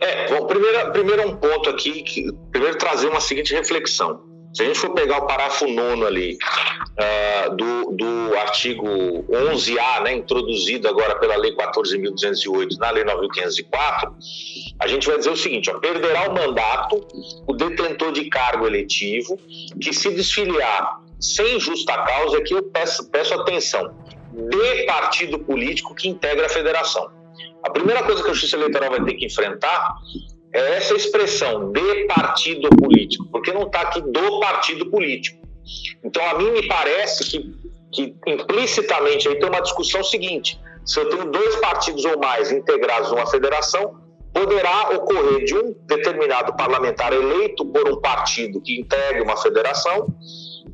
É, 0.00 0.34
bom, 0.34 0.46
primeiro, 0.46 0.90
primeiro 0.92 1.28
um 1.28 1.36
ponto 1.36 1.68
aqui, 1.68 2.02
que, 2.02 2.32
primeiro 2.50 2.78
trazer 2.78 3.08
uma 3.08 3.20
seguinte 3.20 3.52
reflexão. 3.52 4.31
Se 4.52 4.62
a 4.62 4.66
gente 4.66 4.78
for 4.78 4.90
pegar 4.90 5.18
o 5.18 5.26
parágrafo 5.26 5.66
nono 5.66 6.06
ali 6.06 6.36
uh, 6.36 7.56
do, 7.56 7.92
do 7.92 8.36
artigo 8.36 8.86
11A, 9.30 10.02
né, 10.02 10.14
introduzido 10.14 10.88
agora 10.88 11.18
pela 11.18 11.36
Lei 11.36 11.54
14.208 11.56 12.76
na 12.78 12.90
Lei 12.90 13.04
9.504, 13.04 14.12
a 14.78 14.86
gente 14.86 15.08
vai 15.08 15.16
dizer 15.18 15.30
o 15.30 15.36
seguinte: 15.36 15.70
ó, 15.70 15.78
perderá 15.78 16.28
o 16.28 16.34
mandato 16.34 17.06
o 17.46 17.54
detentor 17.54 18.12
de 18.12 18.28
cargo 18.28 18.66
eletivo 18.66 19.38
que 19.80 19.92
se 19.92 20.10
desfiliar 20.10 21.00
sem 21.22 21.58
justa 21.60 21.96
causa, 22.02 22.38
aqui 22.38 22.52
eu 22.52 22.64
peço, 22.64 23.08
peço 23.08 23.32
atenção, 23.34 23.94
de 24.32 24.84
partido 24.84 25.38
político 25.38 25.94
que 25.94 26.08
integra 26.08 26.46
a 26.46 26.48
federação. 26.48 27.10
A 27.62 27.70
primeira 27.70 28.02
coisa 28.02 28.22
que 28.22 28.28
a 28.28 28.32
Justiça 28.32 28.56
Eleitoral 28.56 28.90
vai 28.90 29.04
ter 29.04 29.14
que 29.14 29.26
enfrentar 29.26 29.94
é 30.52 30.76
essa 30.76 30.94
expressão 30.94 31.72
de 31.72 32.04
partido 32.06 32.68
político, 32.70 33.26
porque 33.30 33.52
não 33.52 33.62
está 33.62 33.82
aqui 33.82 34.00
do 34.02 34.40
partido 34.40 34.90
político. 34.90 35.40
Então, 36.04 36.24
a 36.28 36.34
mim 36.34 36.50
me 36.50 36.66
parece 36.66 37.24
que, 37.24 37.54
que 37.92 38.16
implicitamente 38.26 39.28
aí 39.28 39.38
tem 39.38 39.48
uma 39.48 39.60
discussão 39.60 40.02
seguinte: 40.04 40.60
se 40.84 41.00
eu 41.00 41.08
tenho 41.08 41.30
dois 41.30 41.56
partidos 41.56 42.04
ou 42.04 42.18
mais 42.18 42.52
integrados 42.52 43.10
numa 43.10 43.26
federação, 43.26 44.02
poderá 44.32 44.90
ocorrer 44.90 45.44
de 45.44 45.56
um 45.56 45.74
determinado 45.86 46.54
parlamentar 46.56 47.12
eleito 47.12 47.64
por 47.66 47.88
um 47.88 48.00
partido 48.00 48.60
que 48.60 48.80
integre 48.80 49.22
uma 49.22 49.36
federação 49.36 50.06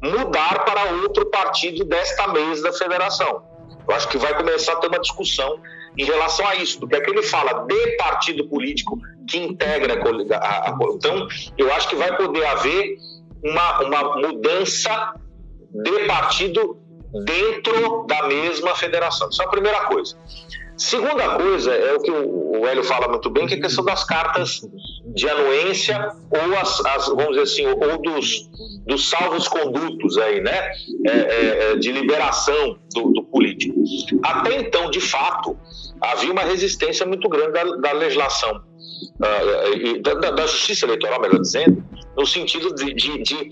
mudar 0.03 0.65
para 0.65 0.93
outro 1.03 1.27
partido 1.27 1.85
desta 1.85 2.29
mesa 2.29 2.63
da 2.63 2.73
federação. 2.73 3.43
Eu 3.89 3.95
acho 3.95 4.09
que 4.09 4.19
vai 4.19 4.37
começar 4.37 4.75
a 4.75 4.77
ter 4.77 4.87
uma 4.87 5.01
discussão 5.01 5.61
em 5.97 6.05
relação 6.05 6.47
a 6.47 6.55
isso, 6.57 6.79
porque 6.79 6.95
aqui 6.95 7.11
ele 7.11 7.23
fala 7.23 7.65
de 7.67 7.97
partido 7.97 8.49
político 8.49 8.99
que 9.29 9.39
integra 9.39 9.95
a, 10.37 10.71
a, 10.71 10.79
então 10.95 11.29
eu 11.57 11.73
acho 11.73 11.89
que 11.89 11.97
vai 11.97 12.17
poder 12.17 12.45
haver 12.47 12.97
uma, 13.45 13.83
uma 13.83 14.17
mudança 14.17 15.15
de 15.71 16.07
partido 16.07 16.79
dentro 17.25 18.07
da 18.07 18.27
mesma 18.27 18.75
federação. 18.75 19.29
Isso 19.29 19.43
é 19.43 19.45
a 19.45 19.49
primeira 19.49 19.81
coisa. 19.85 20.17
Segunda 20.79 21.31
coisa 21.31 21.75
é 21.75 21.95
o 21.95 22.01
que 22.01 22.11
o 22.11 22.65
Hélio 22.65 22.85
fala 22.85 23.09
muito 23.09 23.29
bem, 23.29 23.49
que 23.49 23.55
é 23.55 23.59
a 23.59 23.61
questão 23.61 23.85
das 23.85 24.05
cartas 24.05 24.61
de 25.07 25.29
anuência 25.29 26.13
ou 26.31 26.57
as, 26.57 26.85
as 26.87 27.09
vamos 27.09 27.31
dizer 27.31 27.43
assim, 27.43 27.67
ou 27.67 28.01
dos, 28.01 28.49
dos 28.87 29.11
salvos 29.11 29.49
condutos 29.49 30.17
aí, 30.19 30.41
né, 30.41 30.71
é, 31.05 31.11
é, 31.11 31.73
é, 31.73 31.77
de 31.77 31.91
liberação 31.91 32.79
do, 32.95 33.11
do, 33.11 33.25
político. 33.25 33.75
Até 34.23 34.61
então, 34.61 34.89
de 34.89 35.01
fato, 35.01 35.59
havia 36.01 36.31
uma 36.31 36.43
resistência 36.43 37.05
muito 37.05 37.29
grande 37.29 37.53
da, 37.53 37.65
da 37.65 37.93
legislação, 37.93 38.63
uh, 39.21 40.03
da, 40.03 40.31
da, 40.31 40.47
justiça 40.47 40.87
eleitoral, 40.87 41.21
melhor 41.21 41.41
dizendo, 41.41 41.85
no 42.17 42.27
sentido 42.27 42.75
de, 42.75 42.95
de, 42.95 43.23
de 43.23 43.51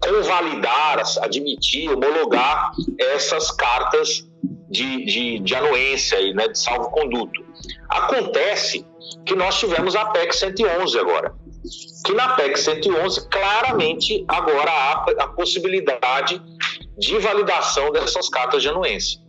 convalidar, 0.00 1.02
admitir, 1.22 1.90
homologar 1.90 2.72
essas 2.98 3.50
cartas 3.50 4.26
de, 4.70 5.04
de, 5.04 5.38
de 5.40 5.54
anuência, 5.54 6.20
e, 6.20 6.34
né, 6.34 6.48
de 6.48 6.58
salvo-conduto. 6.58 7.44
Acontece 7.88 8.86
que 9.24 9.34
nós 9.34 9.58
tivemos 9.58 9.94
a 9.94 10.06
PEC 10.06 10.34
111 10.34 10.98
agora, 10.98 11.34
que 12.04 12.12
na 12.12 12.34
PEC 12.34 12.58
111 12.58 13.28
claramente 13.28 14.24
agora 14.28 14.70
há 14.70 15.06
a 15.20 15.28
possibilidade 15.28 16.40
de 16.98 17.18
validação 17.18 17.90
dessas 17.90 18.28
cartas 18.28 18.62
de 18.62 18.68
anuência. 18.68 19.23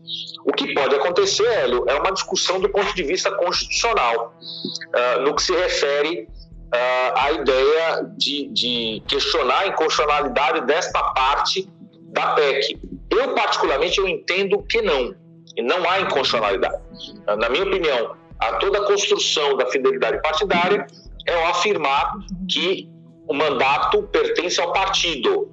O 0.46 0.54
que 0.54 0.76
pode 0.76 0.96
acontecer, 0.96 1.48
Hélio, 1.48 1.84
é 1.88 1.96
uma 1.96 2.12
discussão 2.12 2.60
do 2.60 2.70
ponto 2.70 2.94
de 2.96 3.02
vista 3.02 3.32
constitucional, 3.32 4.38
uh, 4.40 5.22
no 5.22 5.36
que 5.36 5.42
se 5.42 5.52
refere 5.56 6.22
uh, 6.22 7.18
à 7.18 7.32
ideia 7.32 8.04
de, 8.16 8.48
de 8.50 9.04
questionar 9.08 9.62
a 9.62 9.68
inconstitucionalidade 9.68 10.62
desta 10.68 11.02
parte 11.14 11.68
da 12.14 12.34
PEC. 12.36 12.80
Eu, 13.10 13.34
particularmente, 13.34 13.98
eu 13.98 14.08
entendo 14.08 14.62
que 14.64 14.82
não. 14.84 15.16
Não 15.58 15.90
há 15.90 16.02
inconstitucionalidade. 16.02 16.78
Na 17.26 17.50
minha 17.50 17.64
opinião, 17.64 18.16
a 18.40 18.54
toda 18.58 18.80
a 18.80 18.86
construção 18.86 19.58
da 19.58 19.66
fidelidade 19.68 20.22
partidária 20.22 20.86
é 21.26 21.34
ao 21.34 21.52
afirmar 21.52 22.14
que 22.50 22.90
o 23.28 23.34
mandato 23.34 24.04
pertence 24.04 24.60
ao 24.62 24.72
partido. 24.72 25.52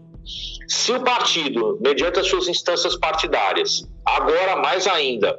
Se 0.72 0.90
o 0.90 1.00
partido, 1.00 1.78
mediante 1.82 2.18
as 2.18 2.26
suas 2.28 2.48
instâncias 2.48 2.96
partidárias, 2.96 3.86
agora 4.06 4.56
mais 4.56 4.86
ainda, 4.86 5.38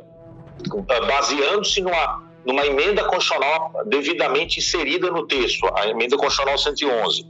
baseando-se 1.07 1.81
numa, 1.81 2.23
numa 2.45 2.63
emenda 2.63 3.03
constitucional 3.05 3.73
devidamente 3.88 4.59
inserida 4.59 5.09
no 5.09 5.25
texto, 5.25 5.67
a 5.75 5.88
emenda 5.88 6.15
constitucional 6.17 6.55
111, 6.55 7.25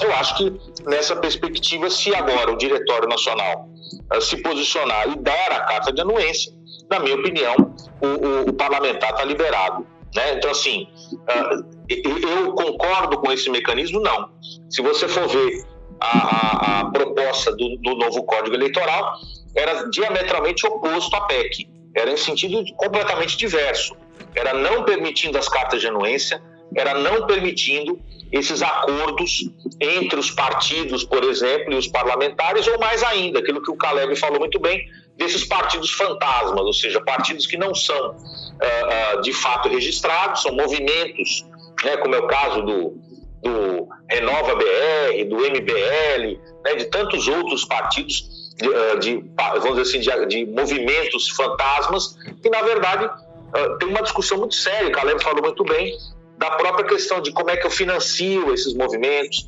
eu 0.00 0.14
acho 0.14 0.36
que 0.36 0.60
nessa 0.86 1.16
perspectiva, 1.16 1.90
se 1.90 2.14
agora 2.14 2.52
o 2.52 2.56
Diretório 2.56 3.08
Nacional 3.08 3.68
uh, 4.14 4.20
se 4.20 4.36
posicionar 4.36 5.10
e 5.10 5.16
dar 5.16 5.50
a 5.50 5.60
carta 5.62 5.92
de 5.92 6.00
anuência, 6.00 6.52
na 6.88 7.00
minha 7.00 7.16
opinião, 7.16 7.74
o, 8.00 8.06
o, 8.06 8.50
o 8.50 8.52
parlamentar 8.52 9.10
está 9.10 9.24
liberado. 9.24 9.84
Né? 10.14 10.34
Então, 10.34 10.52
assim, 10.52 10.86
uh, 11.12 11.66
eu 11.88 12.52
concordo 12.52 13.18
com 13.18 13.32
esse 13.32 13.50
mecanismo? 13.50 14.00
Não. 14.00 14.30
Se 14.70 14.80
você 14.82 15.08
for 15.08 15.26
ver 15.26 15.64
a, 16.00 16.80
a, 16.80 16.90
proposta 16.90 17.52
do, 17.52 17.76
do, 17.76 17.94
novo 17.96 18.22
Código 18.24 18.56
Eleitoral, 18.56 19.18
era 19.54 19.88
diametralmente 19.90 20.66
oposto 20.66 21.14
à 21.14 21.22
PEC. 21.22 21.68
Era 21.94 22.10
em 22.10 22.16
sentido 22.16 22.64
completamente 22.76 23.36
diverso. 23.36 23.96
Era 24.34 24.54
não 24.54 24.84
permitindo 24.84 25.36
as 25.36 25.48
cartas 25.48 25.80
de 25.80 25.88
anuência, 25.88 26.42
era 26.74 26.94
não 26.94 27.26
permitindo 27.26 28.00
esses 28.32 28.62
acordos 28.62 29.50
entre 29.80 30.18
os 30.18 30.30
partidos, 30.30 31.02
por 31.02 31.24
exemplo, 31.24 31.72
e 31.72 31.76
os 31.76 31.88
parlamentares, 31.88 32.66
ou 32.68 32.78
mais 32.78 33.02
ainda, 33.02 33.40
aquilo 33.40 33.60
que 33.60 33.70
o 33.70 33.76
Caleb 33.76 34.14
falou 34.14 34.38
muito 34.38 34.58
bem, 34.60 34.86
desses 35.16 35.44
partidos 35.44 35.90
fantasmas, 35.90 36.60
ou 36.60 36.72
seja, 36.72 37.00
partidos 37.00 37.46
que 37.46 37.56
não 37.56 37.74
são 37.74 38.10
uh, 38.10 39.18
uh, 39.18 39.20
de 39.20 39.32
fato 39.32 39.68
registrados, 39.68 40.42
são 40.42 40.52
movimentos, 40.52 41.44
né, 41.84 41.96
como 41.96 42.14
é 42.14 42.18
o 42.18 42.26
caso 42.28 42.62
do, 42.62 42.94
do 43.42 43.88
Renova 44.08 44.54
BR, 44.54 45.24
do 45.28 45.36
MBL, 45.36 46.40
né, 46.64 46.74
de 46.76 46.86
tantos 46.86 47.26
outros 47.28 47.64
partidos 47.64 48.54
de, 48.56 48.68
uh, 48.68 48.98
de 48.98 49.24
vamos 49.36 49.78
dizer 49.78 49.82
assim, 49.82 50.00
de, 50.00 50.26
de, 50.26 50.46
movimentos 50.46 51.28
fantasmas, 51.30 52.16
que 52.42 52.50
na 52.50 52.62
verdade 52.62 53.10
tem 53.80 53.88
uma 53.88 54.02
discussão 54.02 54.38
muito 54.38 54.54
séria, 54.54 54.88
o 54.88 54.92
Caleb 54.92 55.20
falou 55.22 55.42
muito 55.42 55.64
bem, 55.64 55.92
da 56.38 56.52
própria 56.52 56.86
questão 56.86 57.20
de 57.20 57.32
como 57.32 57.50
é 57.50 57.56
que 57.56 57.66
eu 57.66 57.70
financio 57.70 58.54
esses 58.54 58.72
movimentos. 58.74 59.46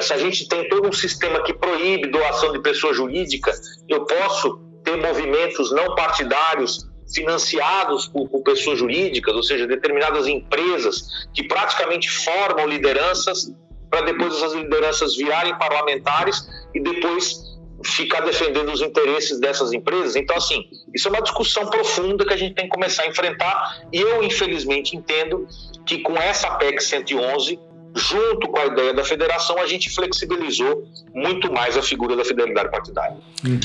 Se 0.00 0.12
a 0.12 0.16
gente 0.16 0.48
tem 0.48 0.68
todo 0.68 0.88
um 0.88 0.92
sistema 0.92 1.42
que 1.42 1.52
proíbe 1.52 2.08
doação 2.08 2.50
de 2.50 2.60
pessoa 2.60 2.92
jurídica, 2.92 3.52
eu 3.88 4.04
posso 4.04 4.58
ter 4.82 4.96
movimentos 4.96 5.70
não 5.70 5.94
partidários 5.94 6.90
financiados 7.14 8.06
por, 8.06 8.28
por, 8.28 8.42
pessoas 8.42 8.78
jurídicas, 8.78 9.34
ou 9.34 9.42
seja, 9.42 9.66
determinadas 9.66 10.26
empresas 10.26 11.26
que 11.34 11.42
praticamente 11.44 12.10
formam 12.10 12.66
lideranças 12.66 13.52
para 13.90 14.02
depois 14.02 14.34
essas 14.34 14.54
lideranças 14.54 15.16
virarem 15.16 15.56
parlamentares 15.58 16.48
e 16.74 16.80
depois 16.80 17.52
ficar 17.84 18.20
defendendo 18.20 18.72
os 18.72 18.80
interesses 18.80 19.38
dessas 19.38 19.72
empresas. 19.72 20.16
Então, 20.16 20.36
assim, 20.36 20.64
isso 20.94 21.08
é 21.08 21.10
uma 21.10 21.20
discussão 21.20 21.66
profunda 21.66 22.24
que 22.24 22.32
a 22.32 22.36
gente 22.36 22.54
tem 22.54 22.64
que 22.64 22.70
começar 22.70 23.02
a 23.02 23.08
enfrentar 23.08 23.82
e 23.92 24.00
eu, 24.00 24.22
infelizmente, 24.22 24.96
entendo 24.96 25.46
que 25.84 25.98
com 25.98 26.16
essa 26.16 26.50
PEC 26.52 26.82
111 26.82 27.58
junto 27.94 28.48
com 28.48 28.58
a 28.58 28.66
ideia 28.66 28.94
da 28.94 29.04
federação, 29.04 29.58
a 29.58 29.66
gente 29.66 29.90
flexibilizou 29.90 30.88
muito 31.14 31.52
mais 31.52 31.76
a 31.76 31.82
figura 31.82 32.16
da 32.16 32.24
fidelidade 32.24 32.70
partidária. 32.70 33.18
Uhum. 33.44 33.60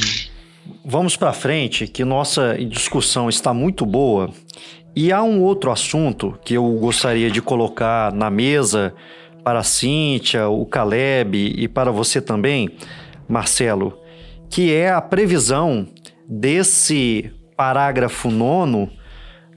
Vamos 0.90 1.18
para 1.18 1.34
frente, 1.34 1.86
que 1.86 2.06
nossa 2.06 2.58
discussão 2.58 3.28
está 3.28 3.54
muito 3.54 3.86
boa. 3.86 4.30
E 4.96 5.12
há 5.12 5.22
um 5.22 5.42
outro 5.42 5.70
assunto 5.70 6.40
que 6.46 6.54
eu 6.54 6.64
gostaria 6.76 7.30
de 7.30 7.42
colocar 7.42 8.14
na 8.14 8.30
mesa 8.30 8.94
para 9.44 9.60
a 9.60 9.64
Cíntia, 9.64 10.48
o 10.48 10.66
Caleb 10.66 11.36
e 11.58 11.68
para 11.68 11.92
você 11.92 12.22
também, 12.22 12.70
Marcelo, 13.28 14.00
que 14.50 14.74
é 14.74 14.90
a 14.90 15.02
previsão 15.02 15.86
desse 16.26 17.34
parágrafo 17.58 18.32
nono 18.32 18.90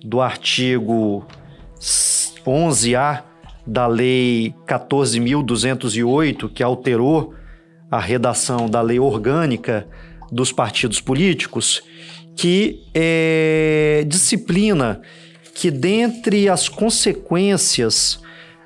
do 0.02 0.20
artigo 0.20 1.24
11A 2.44 3.22
da 3.64 3.86
Lei 3.86 4.52
14.208, 4.66 6.52
que 6.52 6.64
alterou 6.64 7.34
a 7.88 8.00
redação 8.00 8.68
da 8.68 8.80
lei 8.80 8.98
orgânica 8.98 9.86
dos 10.30 10.52
partidos 10.52 11.00
políticos, 11.00 11.82
que 12.36 12.86
é, 12.94 14.04
disciplina 14.06 15.00
que, 15.54 15.70
dentre 15.70 16.48
as 16.48 16.68
consequências 16.68 18.20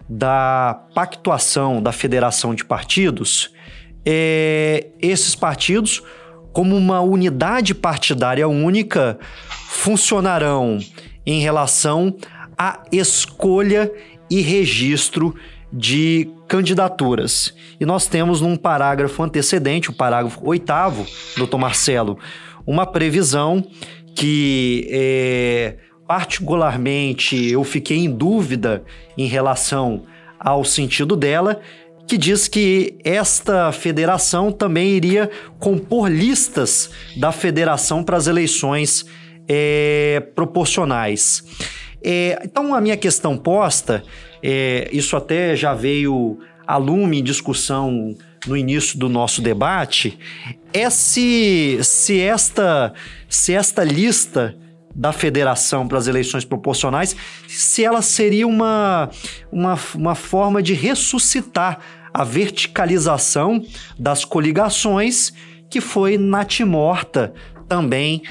da 0.08 0.86
pactuação 0.94 1.82
da 1.82 1.92
federação 1.92 2.54
de 2.54 2.64
partidos, 2.64 3.50
é, 4.04 4.88
esses 5.00 5.34
partidos, 5.34 6.02
como 6.52 6.76
uma 6.76 7.00
unidade 7.00 7.74
partidária 7.74 8.46
única, 8.46 9.18
funcionarão 9.68 10.78
em 11.26 11.40
relação 11.40 12.14
à 12.56 12.82
escolha 12.92 13.90
e 14.30 14.40
registro 14.40 15.34
de 15.76 16.30
candidaturas. 16.46 17.52
E 17.80 17.84
nós 17.84 18.06
temos 18.06 18.40
num 18.40 18.56
parágrafo 18.56 19.20
antecedente, 19.22 19.90
o 19.90 19.92
parágrafo 19.92 20.40
oitavo, 20.46 21.04
doutor 21.36 21.58
Marcelo, 21.58 22.16
uma 22.64 22.86
previsão 22.86 23.66
que 24.14 24.86
é, 24.90 25.76
particularmente 26.06 27.50
eu 27.50 27.64
fiquei 27.64 27.98
em 27.98 28.10
dúvida 28.10 28.84
em 29.18 29.26
relação 29.26 30.04
ao 30.38 30.64
sentido 30.64 31.16
dela, 31.16 31.60
que 32.06 32.16
diz 32.16 32.46
que 32.46 32.96
esta 33.02 33.72
federação 33.72 34.52
também 34.52 34.90
iria 34.90 35.28
compor 35.58 36.08
listas 36.08 36.90
da 37.16 37.32
federação 37.32 38.04
para 38.04 38.16
as 38.16 38.28
eleições 38.28 39.04
é, 39.48 40.22
proporcionais. 40.34 41.42
É, 42.05 42.38
então, 42.44 42.74
a 42.74 42.80
minha 42.82 42.98
questão 42.98 43.36
posta 43.36 44.05
é, 44.42 44.90
isso 44.92 45.16
até 45.16 45.57
já 45.57 45.72
veio 45.72 46.38
a 46.66 46.76
lume 46.76 47.20
em 47.20 47.24
discussão 47.24 48.14
no 48.46 48.55
início 48.55 48.98
do 48.98 49.09
nosso 49.09 49.40
debate 49.40 50.18
é 50.70 50.90
se, 50.90 51.78
se, 51.82 52.20
esta, 52.20 52.92
se 53.26 53.55
esta 53.55 53.82
lista 53.82 54.55
da 54.94 55.12
federação 55.12 55.88
para 55.88 55.96
as 55.96 56.07
eleições 56.07 56.44
proporcionais, 56.44 57.16
se 57.48 57.82
ela 57.82 58.02
seria 58.02 58.46
uma, 58.46 59.09
uma, 59.50 59.78
uma 59.94 60.14
forma 60.14 60.62
de 60.62 60.74
ressuscitar 60.74 61.78
a 62.12 62.22
verticalização 62.22 63.64
das 63.98 64.26
coligações 64.26 65.32
que 65.70 65.80
foi 65.80 66.18
natimorta 66.18 67.32
também 67.66 68.22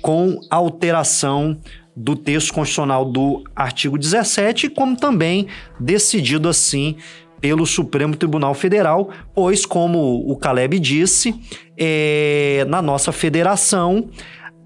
com 0.00 0.38
alteração 0.48 1.58
do 1.96 2.14
texto 2.14 2.52
constitucional 2.52 3.04
do 3.04 3.42
artigo 3.56 3.96
17, 3.96 4.68
como 4.68 4.96
também 4.96 5.46
decidido 5.80 6.48
assim 6.48 6.96
pelo 7.40 7.66
Supremo 7.66 8.16
Tribunal 8.16 8.54
Federal, 8.54 9.10
pois, 9.34 9.64
como 9.64 10.30
o 10.30 10.36
Caleb 10.36 10.78
disse, 10.78 11.34
é, 11.78 12.66
na 12.68 12.82
nossa 12.82 13.12
federação 13.12 14.08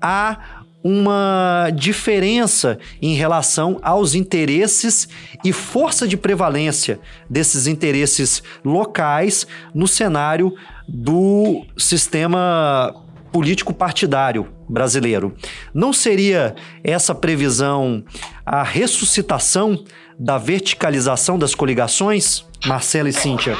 há 0.01 0.65
uma 0.83 1.71
diferença 1.75 2.79
em 3.03 3.15
relação 3.15 3.79
aos 3.83 4.15
interesses 4.15 5.09
e 5.45 5.53
força 5.53 6.09
de 6.09 6.17
prevalência 6.17 6.99
desses 7.29 7.67
interesses 7.67 8.43
locais 8.65 9.47
no 9.75 9.87
cenário 9.87 10.55
do 10.89 11.67
sistema 11.77 12.95
político 13.31 13.75
partidário 13.75 14.49
brasileiro. 14.71 15.35
Não 15.75 15.93
seria 15.93 16.55
essa 16.83 17.15
previsão 17.15 18.05
a 18.47 18.63
ressuscitação 18.63 19.85
da 20.19 20.39
verticalização 20.39 21.39
das 21.39 21.55
coligações, 21.55 22.45
Marcelo 22.65 23.09
e 23.09 23.13
Cíntia? 23.13 23.57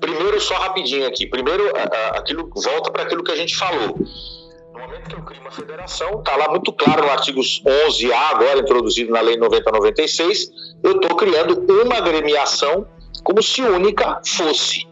Primeiro, 0.00 0.40
só 0.40 0.54
rapidinho 0.54 1.06
aqui. 1.06 1.26
Primeiro, 1.26 1.72
aquilo 2.12 2.50
volta 2.54 2.90
para 2.90 3.04
aquilo 3.04 3.24
que 3.24 3.32
a 3.32 3.36
gente 3.36 3.56
falou 3.56 3.96
no 4.76 4.82
momento 4.82 5.08
que 5.08 5.14
eu 5.14 5.22
crio 5.22 5.40
uma 5.40 5.50
federação, 5.50 6.18
está 6.18 6.36
lá 6.36 6.50
muito 6.50 6.70
claro 6.72 7.02
no 7.02 7.10
artigo 7.10 7.40
11A, 7.40 8.14
agora 8.14 8.58
introduzido 8.58 9.10
na 9.10 9.22
Lei 9.22 9.36
9096, 9.38 10.50
eu 10.84 10.92
estou 10.92 11.16
criando 11.16 11.64
uma 11.82 11.96
agremiação 11.96 12.86
como 13.24 13.42
se 13.42 13.62
única 13.62 14.20
fosse. 14.24 14.85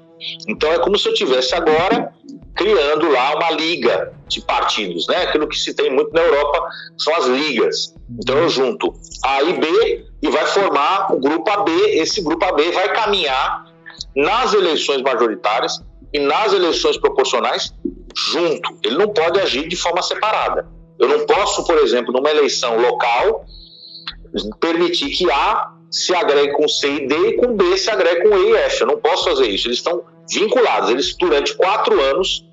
Então 0.49 0.73
é 0.73 0.79
como 0.79 0.99
se 0.99 1.09
eu 1.09 1.15
tivesse 1.15 1.55
agora 1.55 2.13
criando 2.55 3.11
lá 3.11 3.35
uma 3.35 3.51
liga 3.51 4.13
de 4.29 4.41
partidos, 4.41 5.07
né? 5.09 5.25
Aquilo 5.25 5.49
que 5.49 5.59
se 5.59 5.75
tem 5.75 5.91
muito 5.91 6.13
na 6.13 6.23
Europa 6.23 6.69
são 6.99 7.15
as 7.17 7.27
ligas. 7.27 7.95
Então 8.23 8.39
eu 8.39 8.49
junto 8.49 8.95
A 9.25 9.43
e 9.43 9.53
B 9.55 10.07
e 10.23 10.29
vai 10.31 10.47
formar 10.47 11.13
o 11.13 11.19
grupo 11.19 11.51
AB. 11.51 11.71
Esse 11.99 12.23
grupo 12.23 12.45
AB 12.45 12.71
vai 12.71 12.93
caminhar 12.93 13.67
nas 14.15 14.55
eleições 14.55 15.03
majoritárias 15.03 15.81
e 16.13 16.21
nas 16.21 16.53
eleições 16.53 16.97
proporcionais 16.97 17.75
junto. 18.17 18.79
Ele 18.85 18.97
não 18.97 19.09
pode 19.09 19.41
agir 19.41 19.67
de 19.69 19.77
forma 19.77 20.01
separada. 20.03 20.69
Eu 20.99 21.09
não 21.09 21.27
posso, 21.27 21.65
por 21.65 21.77
exemplo, 21.79 22.13
numa 22.13 22.31
eleição 22.31 22.81
local, 22.81 23.45
permitir 24.61 25.11
que 25.11 25.31
A 25.31 25.73
se 25.91 26.15
agregue 26.15 26.53
com 26.53 26.69
C 26.69 26.89
e 26.89 27.07
D 27.07 27.15
e 27.15 27.37
com 27.37 27.55
B 27.55 27.77
se 27.77 27.91
agregue 27.91 28.29
com 28.29 28.37
E 28.37 28.51
e 28.51 28.57
F. 28.57 28.83
Eu 28.83 28.87
não 28.87 28.99
posso 28.99 29.25
fazer 29.25 29.49
isso. 29.49 29.67
Eles 29.67 29.79
estão 29.79 30.05
vinculados. 30.31 30.91
Eles, 30.91 31.17
durante 31.19 31.55
quatro 31.55 32.01
anos, 32.01 32.45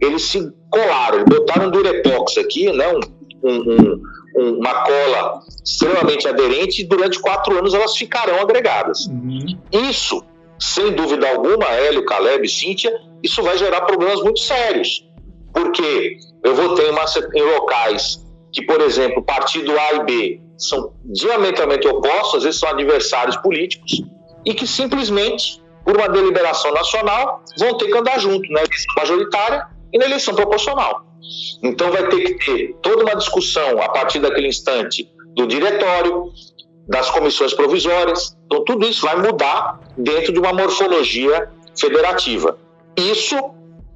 eles 0.00 0.22
se 0.22 0.52
colaram. 0.70 1.18
Eles 1.18 1.28
botaram 1.28 1.68
um 1.68 1.70
durepox 1.70 2.38
aqui, 2.38 2.72
né? 2.72 2.86
Um, 2.92 3.00
um, 3.42 4.02
um, 4.36 4.58
uma 4.58 4.74
cola 4.84 5.40
extremamente 5.64 6.28
aderente 6.28 6.82
e 6.82 6.84
durante 6.84 7.18
quatro 7.20 7.56
anos 7.56 7.74
elas 7.74 7.96
ficarão 7.96 8.40
agregadas. 8.40 9.06
Uhum. 9.06 9.58
Isso, 9.72 10.22
sem 10.58 10.92
dúvida 10.92 11.28
alguma, 11.28 11.66
Hélio, 11.66 12.04
Caleb, 12.04 12.48
Cíntia, 12.48 12.92
isso 13.22 13.42
vai 13.42 13.56
gerar 13.58 13.82
problemas 13.82 14.22
muito 14.22 14.40
sérios. 14.40 15.06
Porque 15.52 16.18
eu 16.44 16.54
vou 16.54 16.74
ter 16.74 16.90
uma, 16.90 17.04
em 17.34 17.42
locais 17.42 18.24
que, 18.52 18.62
por 18.62 18.80
exemplo, 18.80 19.22
partido 19.22 19.72
A 19.78 19.94
e 19.94 20.04
B 20.04 20.40
são 20.58 20.92
diametralmente 21.04 21.88
opostos, 21.88 22.36
às 22.36 22.42
vezes 22.44 22.60
são 22.60 22.68
adversários 22.68 23.36
políticos, 23.38 24.02
e 24.44 24.54
que 24.54 24.66
simplesmente, 24.66 25.59
por 25.90 25.96
uma 25.96 26.08
deliberação 26.08 26.72
nacional, 26.72 27.42
vão 27.58 27.76
ter 27.76 27.86
que 27.86 27.98
andar 27.98 28.16
junto 28.20 28.48
na 28.52 28.60
eleição 28.60 28.94
majoritária 28.96 29.66
e 29.92 29.98
na 29.98 30.04
eleição 30.04 30.32
proporcional. 30.36 31.04
Então 31.64 31.90
vai 31.90 32.06
ter 32.08 32.20
que 32.20 32.44
ter 32.44 32.76
toda 32.80 33.02
uma 33.02 33.16
discussão 33.16 33.82
a 33.82 33.88
partir 33.88 34.20
daquele 34.20 34.46
instante 34.46 35.10
do 35.34 35.48
diretório, 35.48 36.30
das 36.86 37.10
comissões 37.10 37.52
provisórias. 37.54 38.36
Então 38.46 38.64
tudo 38.64 38.86
isso 38.86 39.04
vai 39.04 39.16
mudar 39.16 39.80
dentro 39.98 40.32
de 40.32 40.38
uma 40.38 40.52
morfologia 40.52 41.50
federativa. 41.76 42.56
Isso 42.96 43.36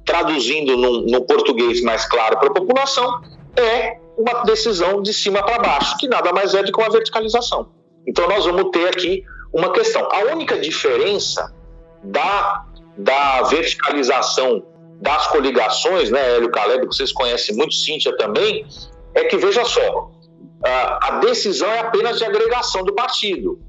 traduzindo 0.03 0.75
num, 0.75 1.01
num 1.01 1.21
português 1.21 1.81
mais 1.81 2.05
claro 2.05 2.37
para 2.37 2.49
a 2.49 2.53
população, 2.53 3.21
é 3.55 3.97
uma 4.17 4.43
decisão 4.43 5.01
de 5.01 5.13
cima 5.13 5.41
para 5.41 5.59
baixo, 5.59 5.97
que 5.97 6.09
nada 6.09 6.33
mais 6.33 6.53
é 6.53 6.61
do 6.61 6.73
que 6.73 6.79
uma 6.79 6.89
verticalização. 6.89 7.69
Então 8.05 8.27
nós 8.27 8.45
vamos 8.45 8.69
ter 8.71 8.89
aqui 8.89 9.23
uma 9.53 9.71
questão. 9.71 10.07
A 10.11 10.33
única 10.33 10.59
diferença 10.59 11.55
da, 12.05 12.65
da 12.97 13.43
verticalização 13.43 14.63
das 15.01 15.27
coligações, 15.27 16.09
né, 16.09 16.35
Hélio 16.35 16.51
Caleb, 16.51 16.87
que 16.87 16.95
vocês 16.95 17.11
conhecem 17.11 17.55
muito, 17.55 17.73
Cíntia 17.73 18.15
também, 18.17 18.65
é 19.13 19.23
que, 19.25 19.37
veja 19.37 19.65
só, 19.65 20.11
a 20.63 21.19
decisão 21.19 21.69
é 21.69 21.79
apenas 21.79 22.17
de 22.17 22.25
agregação 22.25 22.83
do 22.83 22.93
partido, 22.93 23.59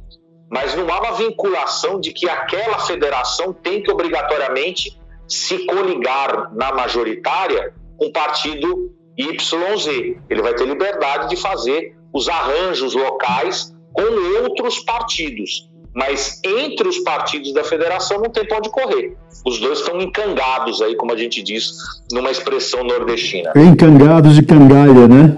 mas 0.50 0.74
não 0.74 0.88
há 0.88 1.00
uma 1.00 1.12
vinculação 1.12 2.00
de 2.00 2.12
que 2.12 2.28
aquela 2.28 2.78
federação 2.78 3.52
tem 3.52 3.82
que 3.82 3.90
obrigatoriamente 3.90 4.98
se 5.28 5.66
coligar 5.66 6.54
na 6.54 6.72
majoritária 6.72 7.74
com 7.98 8.06
o 8.06 8.12
partido 8.12 8.94
YZ. 9.18 9.86
Ele 10.30 10.42
vai 10.42 10.54
ter 10.54 10.66
liberdade 10.66 11.28
de 11.28 11.36
fazer 11.36 11.96
os 12.12 12.28
arranjos 12.28 12.94
locais 12.94 13.74
com 13.92 14.42
outros 14.42 14.78
partidos. 14.80 15.68
Mas 15.96 16.38
entre 16.44 16.86
os 16.86 16.98
partidos 16.98 17.54
da 17.54 17.64
federação 17.64 18.18
não 18.18 18.28
tem 18.28 18.46
para 18.46 18.58
onde 18.58 18.68
correr. 18.68 19.16
Os 19.46 19.58
dois 19.58 19.78
estão 19.78 19.98
encangados 19.98 20.82
aí, 20.82 20.94
como 20.94 21.10
a 21.10 21.16
gente 21.16 21.42
diz, 21.42 21.72
numa 22.12 22.30
expressão 22.30 22.84
nordestina. 22.84 23.50
Encangados 23.56 24.34
de 24.34 24.44
cangalha, 24.44 25.08
né? 25.08 25.34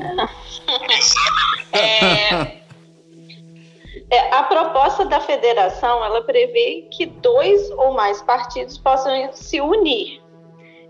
é, 1.73 2.59
é, 4.11 4.35
a 4.35 4.43
proposta 4.43 5.05
da 5.05 5.21
federação 5.21 6.05
ela 6.05 6.23
prevê 6.23 6.89
que 6.91 7.07
dois 7.07 7.71
ou 7.71 7.93
mais 7.93 8.21
partidos 8.23 8.79
possam 8.79 9.13
se 9.33 9.61
unir. 9.61 10.21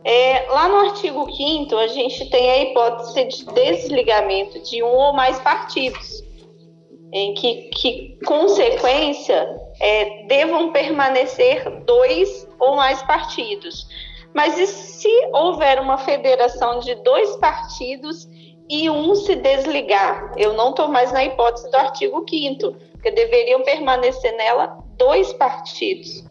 É, 0.02 0.46
lá 0.48 0.66
no 0.66 0.76
artigo 0.76 1.30
5 1.30 1.76
a 1.76 1.88
gente 1.88 2.30
tem 2.30 2.50
a 2.50 2.62
hipótese 2.62 3.24
de 3.24 3.44
desligamento 3.52 4.62
de 4.62 4.82
um 4.82 4.86
ou 4.94 5.12
mais 5.12 5.38
partidos, 5.40 6.24
em 7.12 7.34
que, 7.34 7.70
que 7.70 8.18
consequência, 8.24 9.48
é, 9.80 10.24
devam 10.26 10.72
permanecer 10.72 11.68
dois 11.84 12.48
ou 12.58 12.76
mais 12.76 13.02
partidos. 13.02 13.86
Mas 14.34 14.58
e 14.58 14.66
se 14.66 15.30
houver 15.32 15.80
uma 15.80 15.98
federação 15.98 16.80
de 16.80 16.94
dois 16.96 17.36
partidos 17.36 18.28
e 18.68 18.90
um 18.90 19.14
se 19.14 19.34
desligar? 19.34 20.32
Eu 20.36 20.52
não 20.52 20.70
estou 20.70 20.88
mais 20.88 21.10
na 21.12 21.24
hipótese 21.24 21.70
do 21.70 21.76
artigo 21.76 22.24
5 22.28 22.88
porque 22.92 23.10
deveriam 23.12 23.62
permanecer 23.62 24.36
nela 24.36 24.78
dois 24.96 25.32
partidos. 25.32 26.24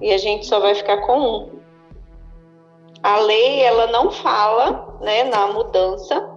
E 0.00 0.12
a 0.12 0.18
gente 0.18 0.46
só 0.46 0.58
vai 0.58 0.74
ficar 0.74 0.98
com 1.02 1.20
um. 1.20 1.62
A 3.02 3.18
lei, 3.18 3.60
ela 3.62 3.88
não 3.88 4.10
fala, 4.10 4.98
né, 5.00 5.24
na 5.24 5.48
mudança, 5.48 6.30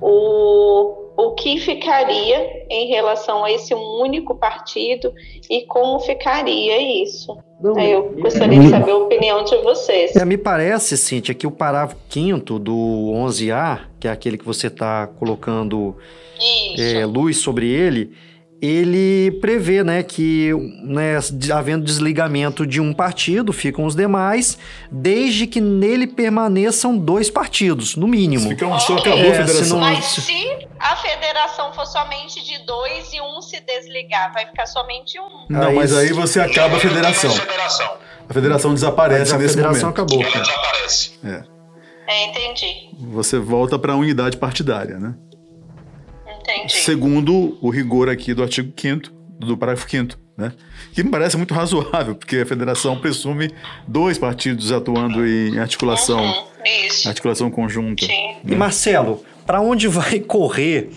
o, 0.00 0.97
o 1.18 1.32
que 1.32 1.58
ficaria 1.58 2.64
em 2.70 2.86
relação 2.86 3.44
a 3.44 3.50
esse 3.50 3.74
único 3.74 4.36
partido 4.36 5.12
e 5.50 5.62
como 5.62 5.98
ficaria 5.98 7.02
isso. 7.02 7.36
Não, 7.60 7.76
eu 7.76 8.14
gostaria 8.20 8.60
de 8.60 8.68
saber 8.70 8.92
a 8.92 8.96
opinião 8.98 9.42
de 9.42 9.56
vocês. 9.56 10.14
É, 10.14 10.24
me 10.24 10.38
parece, 10.38 10.96
Cintia, 10.96 11.34
que 11.34 11.44
o 11.44 11.50
parágrafo 11.50 11.96
5 12.08 12.60
do 12.60 12.72
11A, 13.16 13.80
que 13.98 14.06
é 14.06 14.12
aquele 14.12 14.38
que 14.38 14.44
você 14.44 14.68
está 14.68 15.08
colocando 15.08 15.96
é, 16.78 17.04
luz 17.04 17.38
sobre 17.38 17.68
ele, 17.68 18.12
ele 18.60 19.38
prevê 19.40 19.84
né, 19.84 20.02
que, 20.02 20.52
né, 20.82 21.18
havendo 21.54 21.84
desligamento 21.84 22.66
de 22.66 22.80
um 22.80 22.92
partido, 22.92 23.52
ficam 23.52 23.84
os 23.84 23.94
demais, 23.94 24.58
desde 24.90 25.46
que 25.46 25.60
nele 25.60 26.06
permaneçam 26.06 26.98
dois 26.98 27.30
partidos, 27.30 27.94
no 27.94 28.08
mínimo. 28.08 28.48
Fica 28.48 28.66
um, 28.66 28.78
só 28.80 28.96
acabou 28.96 29.18
é, 29.18 29.30
a 29.30 29.46
federação. 29.46 29.78
Mas 29.78 30.04
se 30.04 30.66
a 30.78 30.96
federação 30.96 31.72
for 31.72 31.86
somente 31.86 32.44
de 32.44 32.64
dois 32.66 33.12
e 33.12 33.20
um 33.20 33.40
se 33.40 33.60
desligar, 33.60 34.32
vai 34.32 34.46
ficar 34.46 34.66
somente 34.66 35.18
um. 35.20 35.46
Não, 35.48 35.74
mas 35.74 35.96
aí 35.96 36.12
você 36.12 36.40
acaba 36.40 36.76
a 36.76 36.80
federação. 36.80 37.30
A 38.28 38.34
federação 38.34 38.74
desaparece 38.74 39.34
a 39.34 39.38
nesse 39.38 39.54
federação 39.54 39.90
momento. 39.90 40.02
acabou. 40.02 40.22
Ela 40.22 40.42
desaparece. 40.42 41.12
É. 41.24 41.58
É, 42.08 42.24
entendi. 42.26 42.88
Você 43.12 43.38
volta 43.38 43.78
para 43.78 43.92
a 43.92 43.96
unidade 43.96 44.36
partidária, 44.38 44.98
né? 44.98 45.14
Entendi. 46.48 46.72
Segundo 46.80 47.58
o 47.60 47.68
rigor 47.70 48.08
aqui 48.08 48.32
do 48.32 48.42
artigo 48.42 48.72
5 48.76 49.10
do 49.38 49.56
parágrafo 49.56 49.88
5 49.88 50.16
né? 50.38 50.52
Que 50.92 51.02
me 51.02 51.10
parece 51.10 51.36
muito 51.36 51.52
razoável, 51.52 52.14
porque 52.14 52.36
a 52.36 52.46
federação 52.46 52.96
presume 52.96 53.50
dois 53.88 54.16
partidos 54.16 54.70
atuando 54.70 55.26
em 55.26 55.58
articulação, 55.58 56.24
Uhum, 56.24 56.44
isso. 56.86 57.08
articulação 57.08 57.50
conjunta. 57.50 58.06
Sim. 58.06 58.36
E 58.46 58.54
Marcelo, 58.54 59.24
para 59.44 59.60
onde 59.60 59.88
vai 59.88 60.20
correr 60.20 60.90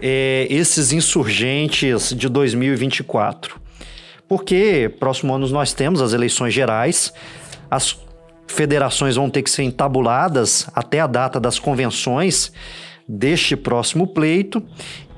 é, 0.00 0.46
esses 0.48 0.92
insurgentes 0.92 2.14
de 2.14 2.28
2024? 2.28 3.60
Porque 4.28 4.92
próximo 5.00 5.34
ano 5.34 5.48
nós 5.48 5.72
temos 5.72 6.00
as 6.00 6.12
eleições 6.12 6.54
gerais, 6.54 7.12
as 7.68 7.98
federações 8.46 9.16
vão 9.16 9.28
ter 9.28 9.42
que 9.42 9.50
ser 9.50 9.64
entabuladas 9.64 10.68
até 10.72 11.00
a 11.00 11.08
data 11.08 11.40
das 11.40 11.58
convenções 11.58 12.52
deste 13.08 13.56
próximo 13.56 14.06
pleito 14.06 14.62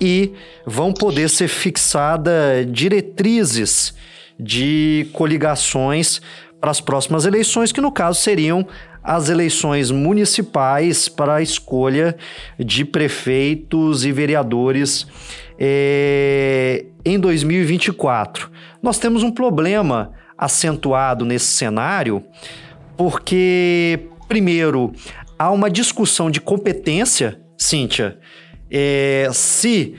e 0.01 0.33
vão 0.67 0.93
poder 0.93 1.29
ser 1.31 1.49
fixadas 1.49 2.67
diretrizes 2.71 3.95
de 4.39 5.09
coligações 5.13 6.21
para 6.61 6.71
as 6.71 6.81
próximas 6.81 7.25
eleições, 7.25 7.73
que 7.73 7.81
no 7.81 7.93
caso 7.93 8.21
seriam 8.21 8.67
as 9.03 9.29
eleições 9.29 9.91
municipais 9.93 11.09
para 11.09 11.37
a 11.37 11.43
escolha 11.43 12.17
de 12.59 12.85
prefeitos 12.85 14.05
e 14.05 14.11
vereadores 14.11 15.07
eh, 15.59 16.87
em 17.05 17.19
2024. 17.19 18.51
Nós 18.83 18.99
temos 18.99 19.23
um 19.23 19.31
problema 19.31 20.13
acentuado 20.37 21.25
nesse 21.25 21.47
cenário, 21.47 22.23
porque, 22.97 24.09
primeiro, 24.27 24.93
há 25.39 25.53
uma 25.53 25.71
discussão 25.71 26.29
de 26.29 26.41
competência, 26.41 27.41
Cíntia, 27.57 28.19
eh, 28.71 29.29
se 29.33 29.95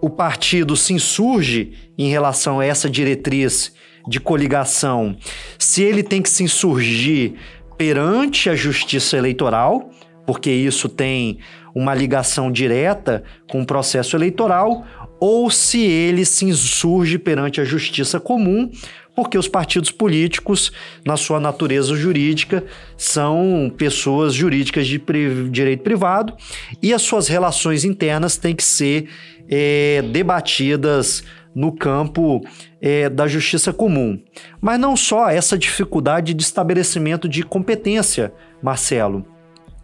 o 0.00 0.10
partido 0.10 0.76
se 0.76 0.92
insurge 0.92 1.72
em 1.96 2.08
relação 2.08 2.60
a 2.60 2.64
essa 2.64 2.88
diretriz 2.88 3.72
de 4.06 4.20
coligação, 4.20 5.16
se 5.58 5.82
ele 5.82 6.02
tem 6.02 6.22
que 6.22 6.30
se 6.30 6.42
insurgir 6.42 7.34
perante 7.76 8.48
a 8.48 8.54
justiça 8.54 9.16
eleitoral, 9.16 9.90
porque 10.26 10.50
isso 10.50 10.88
tem 10.88 11.38
uma 11.74 11.94
ligação 11.94 12.50
direta 12.50 13.22
com 13.50 13.62
o 13.62 13.66
processo 13.66 14.16
eleitoral, 14.16 14.84
ou 15.20 15.50
se 15.50 15.80
ele 15.80 16.24
se 16.24 16.44
insurge 16.44 17.18
perante 17.18 17.60
a 17.60 17.64
justiça 17.64 18.20
comum, 18.20 18.70
porque 19.18 19.36
os 19.36 19.48
partidos 19.48 19.90
políticos, 19.90 20.70
na 21.04 21.16
sua 21.16 21.40
natureza 21.40 21.92
jurídica, 21.96 22.62
são 22.96 23.68
pessoas 23.76 24.32
jurídicas 24.32 24.86
de 24.86 24.96
pri- 24.96 25.48
direito 25.50 25.82
privado 25.82 26.36
e 26.80 26.94
as 26.94 27.02
suas 27.02 27.26
relações 27.26 27.82
internas 27.82 28.36
têm 28.36 28.54
que 28.54 28.62
ser 28.62 29.08
eh, 29.50 30.04
debatidas 30.12 31.24
no 31.52 31.72
campo 31.72 32.40
eh, 32.80 33.08
da 33.08 33.26
justiça 33.26 33.72
comum. 33.72 34.22
Mas 34.60 34.78
não 34.78 34.96
só 34.96 35.28
essa 35.28 35.58
dificuldade 35.58 36.32
de 36.32 36.44
estabelecimento 36.44 37.28
de 37.28 37.42
competência, 37.42 38.32
Marcelo, 38.62 39.26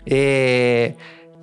é, 0.06 0.94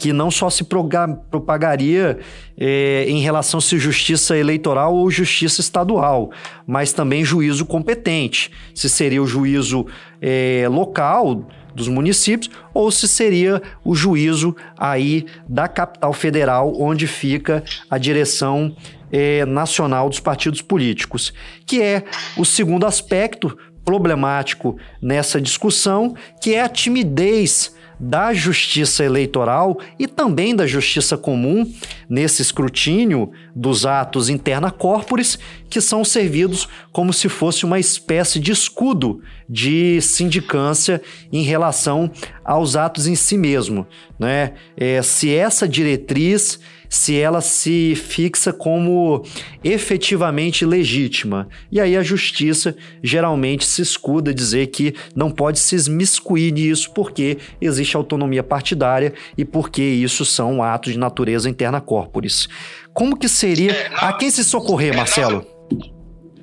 que 0.02 0.12
não 0.12 0.32
só 0.32 0.50
se 0.50 0.64
propagaria 0.64 2.18
é, 2.58 3.06
em 3.08 3.20
relação 3.20 3.62
se 3.62 3.78
justiça 3.78 4.36
eleitoral 4.36 4.96
ou 4.96 5.12
justiça 5.12 5.62
estadual, 5.62 6.32
mas 6.66 6.92
também 6.92 7.24
juízo 7.24 7.68
competente, 7.68 8.50
se 8.74 8.90
seria 8.90 9.22
o 9.22 9.28
juízo 9.28 9.86
é, 10.20 10.66
local 10.68 11.48
dos 11.76 11.88
municípios 11.88 12.50
ou 12.74 12.90
se 12.90 13.08
seria 13.08 13.62
o 13.86 13.94
juízo 13.94 14.56
aí 14.76 15.28
da 15.48 15.68
capital 15.68 16.14
federal, 16.14 16.74
onde 16.82 17.06
fica 17.06 17.64
a 17.88 18.00
direção 18.00 18.76
é, 19.12 19.46
nacional 19.46 20.10
dos 20.10 20.20
partidos 20.20 20.64
políticos, 20.64 21.32
que 21.64 21.80
é 21.80 22.06
o 22.36 22.44
segundo 22.44 22.88
aspecto 22.88 23.56
problemático 23.86 24.78
nessa 25.00 25.40
discussão, 25.40 26.16
que 26.42 26.56
é 26.56 26.64
a 26.64 26.70
timidez 26.70 27.80
da 28.02 28.34
justiça 28.34 29.04
eleitoral 29.04 29.80
e 30.00 30.08
também 30.08 30.56
da 30.56 30.66
justiça 30.66 31.16
comum 31.16 31.72
nesse 32.10 32.42
escrutínio 32.42 33.32
dos 33.56 33.86
atos 33.86 34.28
interna 34.28 34.72
corporis, 34.72 35.38
que 35.70 35.80
são 35.80 36.04
servidos 36.04 36.68
como 36.92 37.14
se 37.14 37.30
fosse 37.30 37.64
uma 37.64 37.80
espécie 37.80 38.40
de 38.40 38.52
escudo 38.52 39.22
de 39.48 40.02
sindicância 40.02 41.00
em 41.32 41.44
relação 41.44 42.10
aos 42.44 42.76
atos 42.76 43.06
em 43.06 43.14
si 43.14 43.38
mesmo. 43.38 43.86
Né? 44.18 44.54
É, 44.76 45.04
se 45.04 45.34
essa 45.34 45.68
diretriz 45.68 46.60
se 46.94 47.18
ela 47.18 47.40
se 47.40 47.96
fixa 47.96 48.52
como 48.52 49.24
efetivamente 49.64 50.66
legítima. 50.66 51.48
E 51.72 51.80
aí 51.80 51.96
a 51.96 52.04
justiça 52.04 52.76
geralmente 53.02 53.66
se 53.66 53.82
escuda 53.82 54.34
dizer 54.34 54.68
que 54.68 54.94
não 55.16 55.32
pode 55.32 55.58
se 55.60 55.74
esmiscuir 55.74 56.52
nisso 56.52 56.92
porque 56.94 57.38
existe 57.62 57.96
autonomia 57.96 58.44
partidária 58.44 59.14
e 59.38 59.46
porque 59.46 59.82
isso 59.82 60.26
são 60.26 60.62
atos 60.62 60.92
de 60.92 61.00
natureza 61.00 61.50
interna 61.50 61.80
corporis. 61.80 62.50
Como 62.94 63.18
que 63.18 63.30
seria 63.30 63.72
É, 63.72 63.90
na- 63.90 64.10
a 64.10 64.14
quem 64.14 64.30
se 64.30 64.44
socorrer, 64.44 64.94
é, 64.94 64.98
Marcelo? 64.98 65.46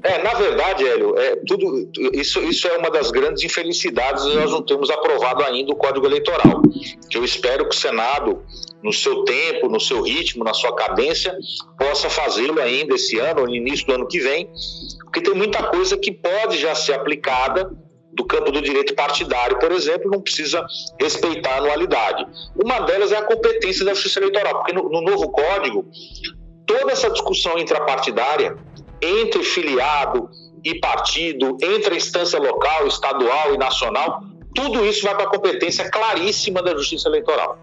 É, 0.03 0.23
na 0.23 0.33
verdade, 0.33 0.85
Hélio, 0.87 1.19
é, 1.19 1.37
tudo, 1.47 1.91
isso, 2.15 2.41
isso 2.45 2.67
é 2.69 2.79
uma 2.79 2.89
das 2.91 3.11
grandes 3.11 3.43
infelicidades 3.43 4.25
e 4.25 4.35
nós 4.37 4.51
não 4.51 4.63
temos 4.63 4.89
aprovado 4.91 5.43
ainda 5.43 5.73
o 5.73 5.77
Código 5.77 6.07
Eleitoral. 6.07 6.63
Que 7.11 7.19
eu 7.19 7.25
espero 7.25 7.69
que 7.69 7.75
o 7.75 7.79
Senado, 7.79 8.41
no 8.83 8.93
seu 8.93 9.25
tempo, 9.25 9.69
no 9.69 9.81
seu 9.81 10.03
ritmo, 10.03 10.45
na 10.45 10.55
sua 10.55 10.75
cadência, 10.75 11.37
possa 11.77 12.09
fazê-lo 12.09 12.61
ainda 12.61 12.95
esse 12.95 13.19
ano, 13.19 13.43
no 13.43 13.55
início 13.55 13.87
do 13.87 13.95
ano 13.95 14.07
que 14.07 14.21
vem, 14.21 14.49
porque 15.05 15.21
tem 15.21 15.35
muita 15.35 15.63
coisa 15.65 15.97
que 15.97 16.13
pode 16.13 16.59
já 16.59 16.75
ser 16.75 16.95
aplicada 16.95 17.71
do 18.13 18.25
campo 18.25 18.51
do 18.51 18.61
direito 18.61 18.95
partidário, 18.95 19.59
por 19.59 19.71
exemplo, 19.71 20.11
não 20.11 20.21
precisa 20.21 20.65
respeitar 21.01 21.55
a 21.55 21.59
anualidade. 21.59 22.27
Uma 22.57 22.81
delas 22.81 23.13
é 23.13 23.17
a 23.17 23.23
competência 23.23 23.85
da 23.85 23.95
Justiça 23.95 24.19
Eleitoral, 24.19 24.55
porque 24.55 24.73
no, 24.73 24.89
no 24.89 25.01
novo 25.01 25.31
Código, 25.31 25.87
toda 26.67 26.91
essa 26.93 27.11
discussão 27.11 27.59
intrapartidária 27.59 28.57
entre 29.01 29.45
filiado 29.45 30.29
e 30.65 30.81
partido, 30.81 31.57
entre 31.63 31.95
a 31.95 31.97
instância 31.97 32.39
local, 32.39 32.87
estadual 32.87 33.55
e 33.55 33.59
nacional, 33.59 34.23
tudo 34.55 34.85
isso 34.85 35.05
vai 35.05 35.15
para 35.15 35.25
a 35.25 35.31
competência 35.31 35.89
claríssima 35.89 36.61
da 36.63 36.73
Justiça 36.73 37.09
Eleitoral. 37.09 37.59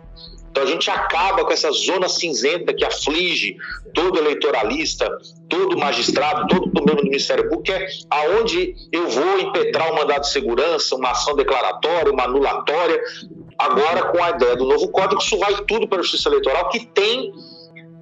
Então 0.55 0.63
a 0.63 0.67
gente 0.67 0.89
acaba 0.89 1.43
com 1.43 1.51
essa 1.51 1.69
zona 1.69 2.07
cinzenta 2.07 2.73
que 2.73 2.85
aflige 2.85 3.57
todo 3.93 4.17
eleitoralista, 4.17 5.05
todo 5.49 5.77
magistrado, 5.77 6.47
todo 6.47 6.71
membro 6.73 7.03
do 7.03 7.09
Ministério 7.09 7.49
Público, 7.49 7.77
é 7.77 7.85
aonde 8.09 8.73
eu 8.89 9.05
vou 9.09 9.37
impetrar 9.37 9.91
um 9.91 9.97
mandado 9.97 10.21
de 10.21 10.29
segurança, 10.29 10.95
uma 10.95 11.11
ação 11.11 11.35
declaratória, 11.35 12.09
uma 12.09 12.23
anulatória. 12.23 13.01
Agora, 13.59 14.03
com 14.03 14.23
a 14.23 14.29
ideia 14.29 14.55
do 14.55 14.63
novo 14.63 14.87
código, 14.87 15.21
isso 15.21 15.37
vai 15.37 15.53
tudo 15.65 15.89
para 15.89 15.99
a 15.99 16.01
Justiça 16.01 16.29
Eleitoral, 16.29 16.69
que 16.69 16.85
tem 16.85 17.33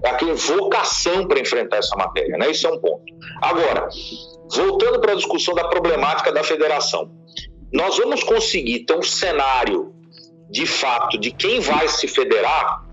aquela 0.03 0.35
vocação 0.35 1.27
para 1.27 1.39
enfrentar 1.39 1.77
essa 1.77 1.95
matéria, 1.95 2.37
né? 2.37 2.51
Isso 2.51 2.67
é 2.67 2.69
um 2.69 2.77
ponto. 2.77 3.03
Agora, 3.41 3.89
voltando 4.53 4.99
para 4.99 5.13
a 5.13 5.15
discussão 5.15 5.55
da 5.55 5.67
problemática 5.69 6.31
da 6.31 6.43
federação, 6.43 7.09
nós 7.73 7.97
vamos 7.97 8.23
conseguir 8.23 8.81
ter 8.81 8.93
um 8.93 9.01
cenário 9.01 9.91
de 10.53 10.67
fato 10.67 11.17
de 11.17 11.31
quem 11.31 11.59
vai 11.59 11.87
se 11.87 12.07
federar 12.07 12.85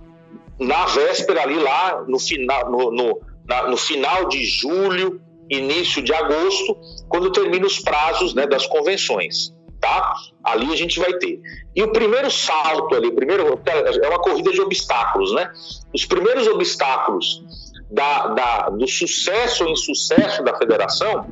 na 0.59 0.87
véspera 0.87 1.43
ali 1.43 1.59
lá 1.59 2.03
no 2.09 2.19
final, 2.19 2.71
no, 2.71 2.91
no, 2.91 3.21
na, 3.47 3.69
no 3.69 3.77
final 3.77 4.29
de 4.29 4.43
julho, 4.45 5.21
início 5.51 6.03
de 6.03 6.15
agosto, 6.15 6.75
quando 7.07 7.31
termina 7.31 7.67
os 7.67 7.79
prazos 7.79 8.35
né, 8.35 8.47
das 8.47 8.67
convenções. 8.67 9.55
Tá? 9.79 10.15
Ali 10.43 10.73
a 10.73 10.77
gente 10.77 10.99
vai 10.99 11.13
ter. 11.15 11.41
E 11.77 11.83
o 11.83 11.93
primeiro 11.93 12.31
salto 12.31 12.95
ali, 12.95 13.09
o 13.09 13.15
primeiro, 13.15 13.61
é 13.67 14.09
uma 14.09 14.19
corrida 14.21 14.53
de 14.53 14.61
obstáculos, 14.61 15.35
né? 15.35 15.51
Os 15.95 16.05
primeiros 16.05 16.47
obstáculos 16.47 17.43
da, 17.91 18.27
da, 18.29 18.71
do 18.71 18.87
sucesso 18.87 19.65
ou 19.65 19.71
insucesso 19.71 20.43
da 20.43 20.57
federação 20.57 21.27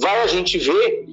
vai 0.00 0.22
a 0.22 0.26
gente 0.28 0.56
ver 0.56 1.06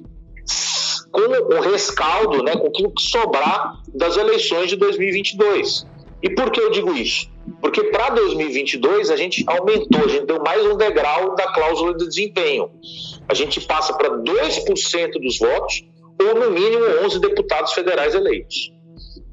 com 1.10 1.20
o 1.20 1.60
rescaldo, 1.60 2.42
né, 2.42 2.56
com 2.56 2.66
aquilo 2.66 2.90
que 2.90 3.02
sobrar 3.02 3.80
das 3.94 4.16
eleições 4.16 4.68
de 4.68 4.76
2022. 4.76 5.86
E 6.22 6.30
por 6.30 6.50
que 6.50 6.60
eu 6.60 6.70
digo 6.70 6.92
isso? 6.94 7.30
Porque 7.60 7.84
para 7.84 8.10
2022 8.10 9.10
a 9.10 9.16
gente 9.16 9.44
aumentou, 9.46 10.04
a 10.04 10.08
gente 10.08 10.26
deu 10.26 10.42
mais 10.42 10.64
um 10.66 10.76
degrau 10.76 11.34
da 11.34 11.46
cláusula 11.52 11.96
de 11.96 12.06
desempenho. 12.06 12.70
A 13.28 13.34
gente 13.34 13.60
passa 13.62 13.94
para 13.94 14.10
2% 14.10 15.12
dos 15.20 15.38
votos, 15.38 15.84
ou 16.20 16.34
no 16.34 16.50
mínimo 16.50 16.84
11 17.04 17.20
deputados 17.20 17.72
federais 17.72 18.14
eleitos. 18.14 18.72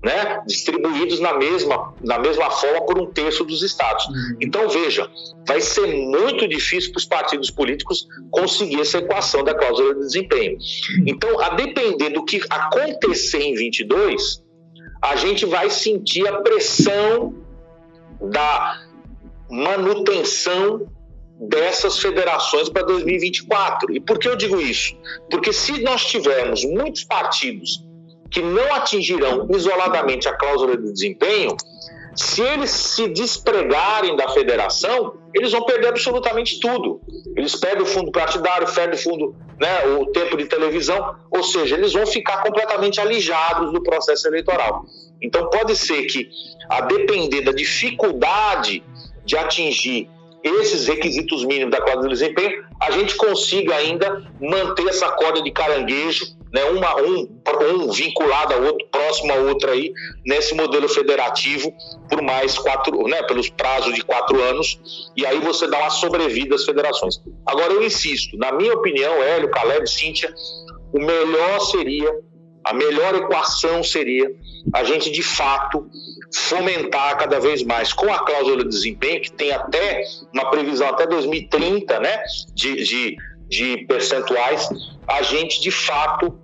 Né, 0.05 0.43
distribuídos 0.45 1.19
na 1.19 1.33
mesma, 1.33 1.95
na 1.99 2.19
mesma 2.19 2.51
forma 2.51 2.85
por 2.85 2.99
um 2.99 3.07
terço 3.07 3.43
dos 3.43 3.63
estados. 3.63 4.05
Então, 4.39 4.69
veja, 4.69 5.09
vai 5.47 5.59
ser 5.59 5.87
muito 5.87 6.47
difícil 6.47 6.91
para 6.91 6.99
os 6.99 7.05
partidos 7.05 7.49
políticos 7.49 8.07
conseguir 8.29 8.81
essa 8.81 8.99
equação 8.99 9.43
da 9.43 9.55
cláusula 9.55 9.95
de 9.95 10.01
desempenho. 10.01 10.59
Então, 11.07 11.39
a 11.39 11.55
depender 11.55 12.11
do 12.11 12.23
que 12.23 12.39
acontecer 12.47 13.41
em 13.41 13.55
22, 13.55 14.43
a 15.01 15.15
gente 15.15 15.43
vai 15.47 15.71
sentir 15.71 16.27
a 16.27 16.39
pressão 16.41 17.33
da 18.21 18.85
manutenção 19.49 20.87
dessas 21.39 21.99
federações 21.99 22.69
para 22.69 22.83
2024. 22.83 23.93
E 23.95 23.99
por 23.99 24.19
que 24.19 24.27
eu 24.27 24.35
digo 24.35 24.59
isso? 24.59 24.95
Porque 25.29 25.51
se 25.51 25.81
nós 25.81 26.05
tivermos 26.05 26.63
muitos 26.63 27.03
partidos 27.03 27.84
que 28.35 28.41
não 28.41 28.75
atingirão 28.75 29.47
isoladamente 29.49 30.27
a 30.27 30.33
cláusula 30.33 30.75
de 30.75 30.91
desempenho, 30.91 31.55
se 32.13 32.41
eles 32.41 32.69
se 32.69 33.07
despregarem 33.07 34.13
da 34.17 34.27
federação, 34.27 35.13
eles 35.33 35.53
vão 35.53 35.63
perder 35.63 35.87
absolutamente 35.87 36.59
tudo. 36.59 36.99
Eles 37.37 37.55
perdem 37.55 37.83
o 37.83 37.85
fundo 37.85 38.11
partidário, 38.11 38.67
perdem 38.73 38.99
o 38.99 39.01
fundo, 39.01 39.35
né, 39.57 39.87
o 39.87 40.07
tempo 40.07 40.35
de 40.35 40.47
televisão, 40.47 41.15
ou 41.31 41.43
seja, 41.43 41.77
eles 41.77 41.93
vão 41.93 42.05
ficar 42.05 42.43
completamente 42.43 42.99
alijados 42.99 43.71
do 43.71 43.81
processo 43.81 44.27
eleitoral. 44.27 44.83
Então 45.21 45.49
pode 45.49 45.73
ser 45.77 46.03
que, 46.03 46.29
a 46.69 46.81
depender 46.81 47.39
da 47.39 47.53
dificuldade 47.53 48.83
de 49.23 49.37
atingir 49.37 50.09
esses 50.43 50.87
requisitos 50.87 51.45
mínimos 51.45 51.71
da 51.71 51.81
cláusula 51.81 52.09
de 52.09 52.19
desempenho, 52.19 52.65
a 52.81 52.91
gente 52.91 53.15
consiga 53.15 53.75
ainda 53.75 54.29
manter 54.41 54.89
essa 54.89 55.09
corda 55.11 55.41
de 55.41 55.51
caranguejo 55.51 56.34
né, 56.53 56.63
uma, 56.65 57.01
um, 57.01 57.41
um 57.73 57.91
vinculado 57.91 58.53
ao 58.53 58.63
outro, 58.63 58.87
próximo 58.91 59.33
a 59.33 59.35
outro 59.35 59.69
aí, 59.71 59.91
nesse 60.25 60.55
modelo 60.55 60.87
federativo, 60.87 61.73
por 62.09 62.21
mais 62.21 62.57
quatro, 62.57 63.07
né, 63.07 63.23
pelos 63.23 63.49
prazos 63.49 63.93
de 63.93 64.01
quatro 64.01 64.41
anos, 64.41 64.79
e 65.15 65.25
aí 65.25 65.39
você 65.39 65.67
dá 65.67 65.79
uma 65.79 65.89
sobrevida 65.89 66.55
às 66.55 66.65
federações. 66.65 67.21
Agora, 67.45 67.73
eu 67.73 67.83
insisto, 67.83 68.37
na 68.37 68.51
minha 68.51 68.73
opinião, 68.73 69.21
Hélio, 69.21 69.49
Caleb, 69.51 69.89
Cíntia, 69.89 70.33
o 70.93 70.99
melhor 70.99 71.59
seria, 71.59 72.09
a 72.63 72.73
melhor 72.73 73.15
equação 73.15 73.83
seria 73.83 74.31
a 74.73 74.83
gente, 74.83 75.11
de 75.11 75.21
fato, 75.21 75.87
fomentar 76.33 77.17
cada 77.17 77.39
vez 77.39 77.63
mais 77.63 77.93
com 77.93 78.11
a 78.11 78.19
cláusula 78.19 78.63
de 78.63 78.69
desempenho, 78.69 79.21
que 79.21 79.31
tem 79.31 79.51
até 79.51 80.03
uma 80.33 80.49
previsão 80.49 80.87
até 80.87 81.05
2030, 81.05 81.99
né, 81.99 82.23
de, 82.53 82.83
de, 82.83 83.15
de 83.47 83.85
percentuais, 83.85 84.67
a 85.07 85.21
gente, 85.21 85.61
de 85.61 85.71
fato, 85.71 86.37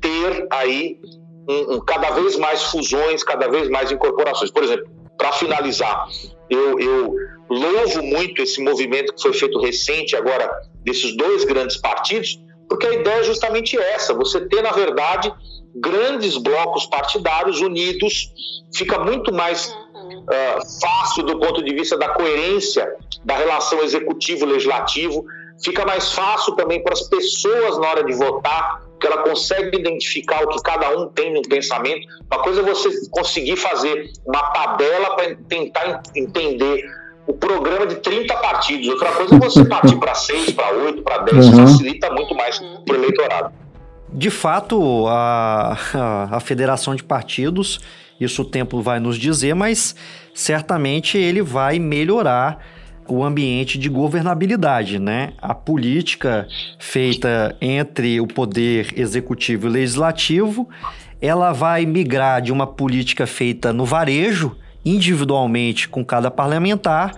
ter 0.00 0.46
aí 0.50 1.00
um, 1.48 1.74
um, 1.74 1.80
cada 1.80 2.10
vez 2.10 2.36
mais 2.36 2.64
fusões, 2.64 3.22
cada 3.22 3.48
vez 3.48 3.68
mais 3.68 3.90
incorporações. 3.90 4.50
Por 4.50 4.62
exemplo, 4.62 4.86
para 5.16 5.32
finalizar, 5.32 6.06
eu, 6.48 6.78
eu 6.78 7.14
louvo 7.48 8.02
muito 8.02 8.42
esse 8.42 8.62
movimento 8.62 9.14
que 9.14 9.22
foi 9.22 9.32
feito 9.32 9.58
recente 9.58 10.14
agora 10.14 10.50
desses 10.84 11.16
dois 11.16 11.44
grandes 11.44 11.76
partidos, 11.76 12.38
porque 12.68 12.86
a 12.86 12.92
ideia 12.92 13.20
é 13.20 13.24
justamente 13.24 13.78
essa: 13.78 14.14
você 14.14 14.40
ter, 14.46 14.62
na 14.62 14.72
verdade, 14.72 15.32
grandes 15.74 16.36
blocos 16.36 16.86
partidários 16.86 17.60
unidos, 17.60 18.30
fica 18.74 18.98
muito 18.98 19.32
mais 19.32 19.68
uh, 19.68 20.80
fácil 20.80 21.24
do 21.24 21.38
ponto 21.38 21.62
de 21.62 21.74
vista 21.74 21.96
da 21.96 22.10
coerência 22.10 22.88
da 23.24 23.36
relação 23.36 23.82
executivo-legislativo, 23.82 25.24
fica 25.62 25.84
mais 25.84 26.12
fácil 26.12 26.54
também 26.54 26.82
para 26.82 26.92
as 26.92 27.02
pessoas 27.02 27.78
na 27.78 27.88
hora 27.88 28.04
de 28.04 28.12
votar 28.14 28.88
que 29.00 29.06
ela 29.06 29.18
consegue 29.18 29.76
identificar 29.78 30.42
o 30.44 30.48
que 30.48 30.60
cada 30.62 30.90
um 30.98 31.08
tem 31.08 31.32
no 31.32 31.42
pensamento. 31.42 32.06
Uma 32.30 32.42
coisa 32.42 32.60
é 32.60 32.64
você 32.64 32.88
conseguir 33.10 33.56
fazer 33.56 34.10
uma 34.26 34.42
tabela 34.50 35.14
para 35.14 35.36
tentar 35.48 36.02
entender 36.14 36.84
o 37.26 37.32
programa 37.32 37.86
de 37.86 37.96
30 37.96 38.34
partidos. 38.36 38.88
Outra 38.88 39.12
coisa 39.12 39.36
é 39.36 39.38
você 39.38 39.64
partir 39.64 39.96
para 39.96 40.14
6, 40.14 40.50
para 40.52 40.72
8, 40.72 41.02
para 41.02 41.18
10. 41.18 41.46
Uhum. 41.46 41.66
Facilita 41.66 42.10
muito 42.10 42.34
mais 42.34 42.58
para 42.58 42.92
o 42.92 42.96
eleitorado. 42.96 43.52
De 44.10 44.30
fato, 44.30 45.06
a, 45.06 45.76
a, 45.94 46.36
a 46.36 46.40
federação 46.40 46.94
de 46.94 47.04
partidos, 47.04 47.78
isso 48.18 48.42
o 48.42 48.44
tempo 48.44 48.80
vai 48.80 48.98
nos 48.98 49.18
dizer, 49.18 49.54
mas 49.54 49.94
certamente 50.34 51.18
ele 51.18 51.42
vai 51.42 51.78
melhorar 51.78 52.58
o 53.08 53.24
ambiente 53.24 53.78
de 53.78 53.88
governabilidade, 53.88 54.98
né? 54.98 55.32
A 55.40 55.54
política 55.54 56.46
feita 56.78 57.56
entre 57.60 58.20
o 58.20 58.26
poder 58.26 58.92
executivo 58.96 59.66
e 59.66 59.70
legislativo, 59.70 60.68
ela 61.20 61.52
vai 61.52 61.84
migrar 61.86 62.40
de 62.40 62.52
uma 62.52 62.66
política 62.66 63.26
feita 63.26 63.72
no 63.72 63.84
varejo, 63.84 64.56
individualmente 64.84 65.88
com 65.88 66.04
cada 66.04 66.30
parlamentar, 66.30 67.14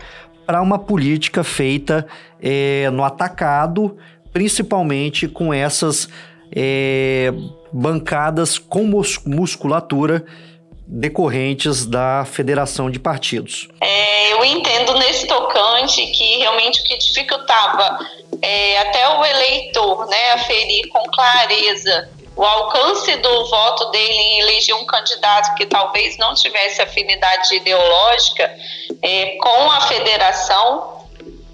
para 0.46 0.62
uma 0.62 0.78
política 0.78 1.44
feita 1.44 2.06
é, 2.40 2.90
no 2.90 3.04
atacado, 3.04 3.96
principalmente 4.32 5.28
com 5.28 5.52
essas 5.52 6.08
é, 6.50 7.32
bancadas 7.72 8.58
com 8.58 8.84
musculatura 9.26 10.24
decorrentes 10.92 11.86
da 11.86 12.24
federação 12.24 12.90
de 12.90 12.98
partidos. 12.98 13.68
É, 13.80 14.32
eu 14.32 14.44
entendo 14.44 14.94
nesse 14.94 15.24
tocante 15.26 16.04
que 16.08 16.38
realmente 16.38 16.80
o 16.80 16.84
que 16.84 16.98
dificultava 16.98 17.98
é, 18.42 18.78
até 18.78 19.08
o 19.08 19.24
eleitor 19.24 20.08
né, 20.08 20.32
aferir 20.32 20.88
com 20.88 21.00
clareza 21.10 22.10
o 22.34 22.42
alcance 22.42 23.16
do 23.16 23.46
voto 23.46 23.90
dele 23.90 24.14
em 24.14 24.40
eleger 24.40 24.74
um 24.74 24.86
candidato 24.86 25.54
que 25.54 25.66
talvez 25.66 26.16
não 26.16 26.34
tivesse 26.34 26.82
afinidade 26.82 27.54
ideológica 27.54 28.50
é, 29.02 29.36
com 29.36 29.70
a 29.70 29.82
federação, 29.82 31.06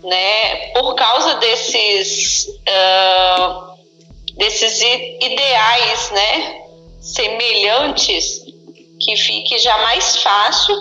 né, 0.03 0.69
por 0.69 0.95
causa 0.95 1.35
desses, 1.37 2.47
uh, 2.47 3.75
desses 4.37 4.81
ideais 4.81 6.11
né, 6.13 6.61
semelhantes 7.01 8.46
que 9.01 9.17
fique 9.17 9.59
já 9.59 9.77
mais 9.79 10.17
fácil, 10.17 10.81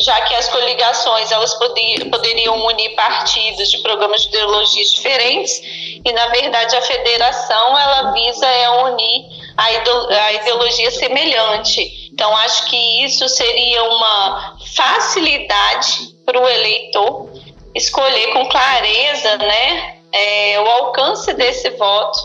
já 0.00 0.20
que 0.22 0.34
as 0.34 0.48
coligações 0.48 1.32
elas 1.32 1.54
poderiam 1.54 2.66
unir 2.66 2.94
partidos 2.94 3.70
de 3.70 3.78
programas 3.78 4.22
de 4.22 4.28
ideologias 4.28 4.90
diferentes 4.92 5.60
e 6.04 6.12
na 6.12 6.26
verdade 6.28 6.76
a 6.76 6.82
federação 6.82 7.78
ela 7.78 8.12
visa 8.12 8.46
é 8.46 8.70
unir 8.70 9.26
a 9.56 10.32
ideologia 10.34 10.90
semelhante. 10.92 12.10
Então 12.12 12.36
acho 12.36 12.66
que 12.66 13.04
isso 13.04 13.28
seria 13.28 13.82
uma 13.84 14.56
facilidade 14.74 16.14
para 16.24 16.40
o 16.40 16.48
eleitor 16.48 17.28
escolher 17.74 18.32
com 18.32 18.48
clareza, 18.48 19.36
né, 19.38 19.98
é, 20.12 20.60
o 20.60 20.66
alcance 20.66 21.32
desse 21.34 21.70
voto, 21.70 22.18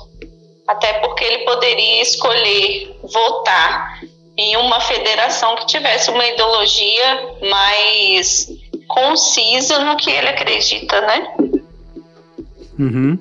até 0.68 0.94
porque 0.94 1.24
ele 1.24 1.40
poderia 1.40 2.02
escolher 2.02 2.96
votar 3.04 4.02
em 4.38 4.58
uma 4.58 4.80
federação 4.80 5.56
que 5.56 5.68
tivesse 5.68 6.10
uma 6.10 6.26
ideologia 6.26 7.38
mais 7.50 8.50
concisa 8.88 9.80
no 9.86 9.96
que 9.98 10.10
ele 10.10 10.28
acredita, 10.28 11.02
né? 11.02 11.28
Uhum. 12.80 13.20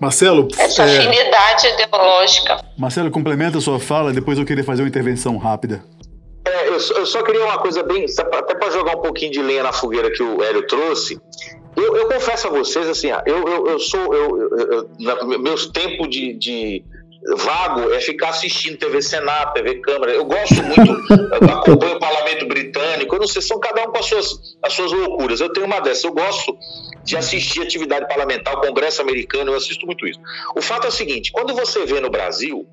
Marcelo. 0.00 0.48
Essa 0.58 0.84
é... 0.84 0.98
afinidade 0.98 1.66
ideológica. 1.68 2.64
Marcelo, 2.76 3.10
complementa 3.10 3.58
a 3.58 3.60
sua 3.60 3.78
fala, 3.78 4.12
depois 4.12 4.38
eu 4.38 4.44
queria 4.44 4.64
fazer 4.64 4.82
uma 4.82 4.88
intervenção 4.88 5.36
rápida. 5.36 5.84
É, 6.44 6.68
eu, 6.68 6.80
só, 6.80 6.94
eu, 6.94 7.06
só, 7.06 7.22
queria 7.22 7.44
uma 7.44 7.58
coisa 7.58 7.82
bem, 7.82 8.06
até 8.32 8.54
para 8.54 8.70
jogar 8.70 8.96
um 8.96 9.02
pouquinho 9.02 9.30
de 9.30 9.42
lenha 9.42 9.62
na 9.62 9.72
fogueira 9.72 10.10
que 10.10 10.22
o 10.22 10.42
Hélio 10.42 10.66
trouxe. 10.66 11.20
Eu, 11.76 11.96
eu 11.96 12.08
confesso 12.08 12.48
a 12.48 12.50
vocês, 12.50 12.88
assim, 12.88 13.08
eu, 13.26 13.46
eu, 13.46 13.66
eu 13.68 13.78
sou, 13.78 14.14
eu, 14.14 14.88
meus 15.38 15.66
tempos 15.66 16.08
de, 16.08 16.32
de 16.34 16.84
vago 17.36 17.92
é 17.92 18.00
ficar 18.00 18.30
assistindo 18.30 18.76
TV 18.76 19.02
Senado, 19.02 19.52
TV 19.54 19.76
Câmara. 19.80 20.12
Eu 20.12 20.24
gosto 20.24 20.62
muito, 20.62 20.92
acompanho 21.52 21.96
o 21.96 21.98
parlamento 21.98 22.46
britânico, 22.46 23.14
eu 23.14 23.20
não 23.20 23.26
sei, 23.26 23.42
são 23.42 23.58
cada 23.58 23.82
um 23.82 23.92
com 23.92 23.98
as 23.98 24.06
suas, 24.06 24.56
as 24.62 24.72
suas 24.72 24.92
loucuras. 24.92 25.40
Eu 25.40 25.52
tenho 25.52 25.66
uma 25.66 25.80
dessas, 25.80 26.04
eu 26.04 26.12
gosto 26.12 26.56
de 27.04 27.16
assistir 27.16 27.62
atividade 27.62 28.06
parlamentar, 28.08 28.54
o 28.54 28.60
Congresso 28.60 29.02
americano, 29.02 29.52
eu 29.52 29.56
assisto 29.56 29.84
muito 29.86 30.06
isso. 30.06 30.20
O 30.56 30.62
fato 30.62 30.84
é 30.84 30.88
o 30.88 30.92
seguinte: 30.92 31.32
quando 31.32 31.54
você 31.54 31.84
vê 31.84 32.00
no 32.00 32.10
Brasil, 32.10 32.66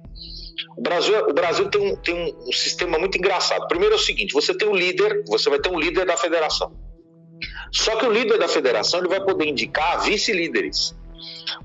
o 0.77 0.81
Brasil, 0.81 1.17
o 1.27 1.33
Brasil 1.33 1.69
tem, 1.69 1.81
um, 1.81 1.95
tem 1.95 2.35
um 2.47 2.51
sistema 2.51 2.97
muito 2.97 3.17
engraçado. 3.17 3.67
Primeiro 3.67 3.95
é 3.95 3.97
o 3.97 4.01
seguinte: 4.01 4.33
você 4.33 4.53
tem 4.53 4.67
um 4.67 4.75
líder, 4.75 5.23
você 5.27 5.49
vai 5.49 5.59
ter 5.59 5.69
um 5.69 5.79
líder 5.79 6.05
da 6.05 6.17
federação. 6.17 6.71
Só 7.71 7.95
que 7.97 8.05
o 8.05 8.11
líder 8.11 8.37
da 8.37 8.47
federação 8.47 8.99
ele 8.99 9.09
vai 9.09 9.21
poder 9.21 9.45
indicar 9.45 10.01
vice-líderes. 10.03 10.95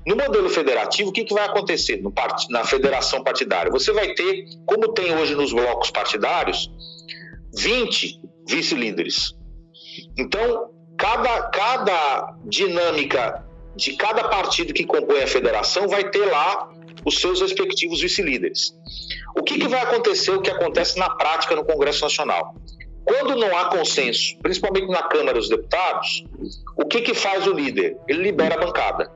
No 0.05 0.15
modelo 0.15 0.49
federativo, 0.49 1.09
o 1.09 1.13
que, 1.13 1.23
que 1.23 1.33
vai 1.33 1.45
acontecer 1.45 2.01
part... 2.13 2.49
na 2.49 2.63
federação 2.63 3.23
partidária? 3.23 3.71
Você 3.71 3.91
vai 3.91 4.13
ter, 4.13 4.45
como 4.65 4.93
tem 4.93 5.15
hoje 5.15 5.35
nos 5.35 5.53
blocos 5.53 5.91
partidários, 5.91 6.71
20 7.55 8.21
vice-líderes. 8.47 9.35
Então, 10.17 10.71
cada, 10.97 11.43
cada 11.49 12.35
dinâmica 12.45 13.45
de 13.75 13.93
cada 13.93 14.27
partido 14.27 14.73
que 14.73 14.85
compõe 14.85 15.21
a 15.21 15.27
federação 15.27 15.87
vai 15.87 16.09
ter 16.09 16.25
lá 16.25 16.69
os 17.05 17.19
seus 17.19 17.41
respectivos 17.41 18.01
vice-líderes. 18.01 18.75
O 19.35 19.43
que, 19.43 19.57
que 19.59 19.67
vai 19.67 19.81
acontecer, 19.81 20.31
o 20.31 20.41
que 20.41 20.49
acontece 20.49 20.99
na 20.99 21.09
prática 21.09 21.55
no 21.55 21.65
Congresso 21.65 22.01
Nacional? 22.03 22.55
Quando 23.03 23.35
não 23.35 23.57
há 23.57 23.65
consenso, 23.65 24.37
principalmente 24.41 24.87
na 24.87 25.03
Câmara 25.03 25.37
dos 25.37 25.49
Deputados, 25.49 26.23
o 26.77 26.85
que, 26.85 27.01
que 27.01 27.13
faz 27.13 27.47
o 27.47 27.53
líder? 27.53 27.97
Ele 28.07 28.23
libera 28.23 28.55
a 28.55 28.65
bancada. 28.65 29.11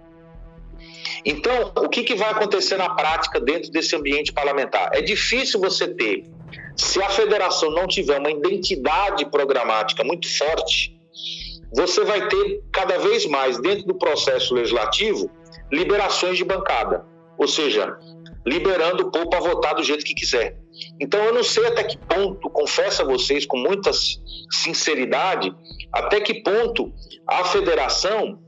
Então, 1.26 1.72
o 1.76 1.90
que, 1.90 2.04
que 2.04 2.14
vai 2.14 2.30
acontecer 2.30 2.78
na 2.78 2.90
prática 2.90 3.40
dentro 3.40 3.72
desse 3.72 3.96
ambiente 3.96 4.32
parlamentar? 4.32 4.92
É 4.94 5.02
difícil 5.02 5.60
você 5.60 5.88
ter, 5.88 6.24
se 6.78 7.02
a 7.02 7.10
federação 7.10 7.72
não 7.72 7.88
tiver 7.88 8.20
uma 8.20 8.30
identidade 8.30 9.26
programática 9.26 10.04
muito 10.04 10.28
forte, 10.38 10.96
você 11.74 12.04
vai 12.04 12.28
ter 12.28 12.64
cada 12.72 13.00
vez 13.00 13.26
mais, 13.26 13.60
dentro 13.60 13.88
do 13.88 13.96
processo 13.96 14.54
legislativo, 14.54 15.32
liberações 15.72 16.38
de 16.38 16.44
bancada. 16.44 17.04
Ou 17.40 17.48
seja, 17.48 17.98
liberando 18.46 19.08
o 19.08 19.12
povo 19.12 19.28
para 19.28 19.40
votar 19.40 19.74
do 19.74 19.84
jeito 19.84 20.06
que 20.06 20.14
quiser. 20.14 20.58
Então, 21.00 21.24
eu 21.24 21.34
não 21.34 21.44
sei 21.44 21.66
até 21.66 21.84
que 21.84 21.98
ponto, 21.98 22.50
confesso 22.52 23.02
a 23.02 23.06
vocês 23.06 23.46
com 23.46 23.58
muita 23.58 23.92
sinceridade, 24.52 25.54
até 25.92 26.22
que 26.22 26.36
ponto 26.44 26.94
a 27.28 27.44
federação 27.46 28.40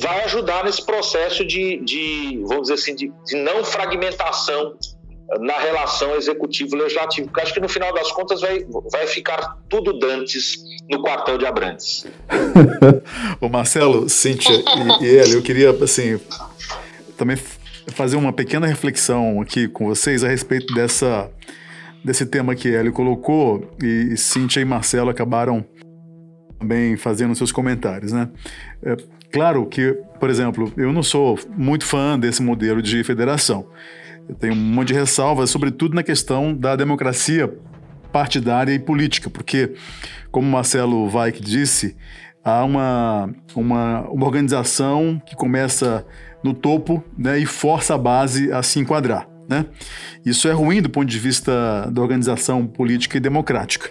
vai 0.00 0.24
ajudar 0.24 0.64
nesse 0.64 0.84
processo 0.84 1.44
de, 1.44 1.82
de 1.84 2.40
vamos 2.44 2.62
dizer 2.62 2.74
assim, 2.74 2.94
de, 2.94 3.12
de 3.26 3.36
não 3.36 3.64
fragmentação 3.64 4.76
na 5.40 5.58
relação 5.58 6.16
executivo-legislativo, 6.16 7.26
porque 7.26 7.42
acho 7.42 7.52
que 7.52 7.60
no 7.60 7.68
final 7.68 7.92
das 7.92 8.10
contas 8.12 8.40
vai, 8.40 8.64
vai 8.90 9.06
ficar 9.06 9.58
tudo 9.68 9.98
dantes 9.98 10.56
no 10.88 11.02
quartel 11.02 11.36
de 11.36 11.44
Abrantes. 11.44 12.06
o 13.38 13.48
Marcelo, 13.48 14.08
Cíntia 14.08 14.54
e, 14.54 15.04
e 15.04 15.06
ele, 15.06 15.34
eu 15.34 15.42
queria 15.42 15.70
assim 15.70 16.18
também 17.16 17.36
fazer 17.88 18.16
uma 18.16 18.32
pequena 18.32 18.66
reflexão 18.66 19.40
aqui 19.40 19.68
com 19.68 19.86
vocês 19.86 20.24
a 20.24 20.28
respeito 20.28 20.72
dessa 20.74 21.30
desse 22.02 22.24
tema 22.24 22.54
que 22.54 22.68
ele 22.68 22.90
colocou 22.90 23.68
e 23.82 24.16
Cíntia 24.16 24.60
e 24.60 24.64
Marcelo 24.64 25.10
acabaram 25.10 25.64
também 26.58 26.96
fazendo 26.96 27.34
seus 27.34 27.52
comentários, 27.52 28.12
né? 28.12 28.30
É, 28.82 28.96
claro 29.32 29.66
que, 29.66 29.92
por 30.18 30.30
exemplo, 30.30 30.72
eu 30.76 30.92
não 30.92 31.02
sou 31.02 31.38
muito 31.56 31.84
fã 31.84 32.18
desse 32.18 32.42
modelo 32.42 32.82
de 32.82 33.02
federação. 33.04 33.66
Eu 34.28 34.34
tenho 34.34 34.52
um 34.52 34.56
monte 34.56 34.88
de 34.88 34.94
ressalvas, 34.94 35.50
sobretudo 35.50 35.94
na 35.94 36.02
questão 36.02 36.54
da 36.54 36.76
democracia 36.76 37.52
partidária 38.12 38.72
e 38.72 38.78
política, 38.78 39.30
porque, 39.30 39.74
como 40.30 40.50
Marcelo 40.50 41.10
Weik 41.14 41.42
disse, 41.42 41.96
há 42.44 42.64
uma, 42.64 43.30
uma, 43.54 44.02
uma 44.08 44.26
organização 44.26 45.20
que 45.24 45.34
começa 45.34 46.04
no 46.42 46.54
topo 46.54 47.02
né, 47.16 47.38
e 47.38 47.46
força 47.46 47.94
a 47.94 47.98
base 47.98 48.52
a 48.52 48.62
se 48.62 48.78
enquadrar. 48.78 49.28
Né? 49.48 49.64
Isso 50.24 50.46
é 50.46 50.52
ruim 50.52 50.82
do 50.82 50.90
ponto 50.90 51.08
de 51.08 51.18
vista 51.18 51.90
da 51.90 52.02
organização 52.02 52.66
política 52.66 53.16
e 53.16 53.20
democrática. 53.20 53.90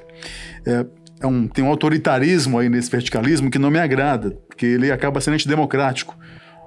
É, 0.65 0.85
é 1.19 1.27
um, 1.27 1.47
tem 1.47 1.63
um 1.63 1.67
autoritarismo 1.67 2.59
aí 2.59 2.69
nesse 2.69 2.89
verticalismo 2.89 3.49
que 3.49 3.57
não 3.57 3.71
me 3.71 3.79
agrada, 3.79 4.31
porque 4.47 4.65
ele 4.65 4.91
acaba 4.91 5.19
sendo 5.19 5.33
antidemocrático, 5.33 6.17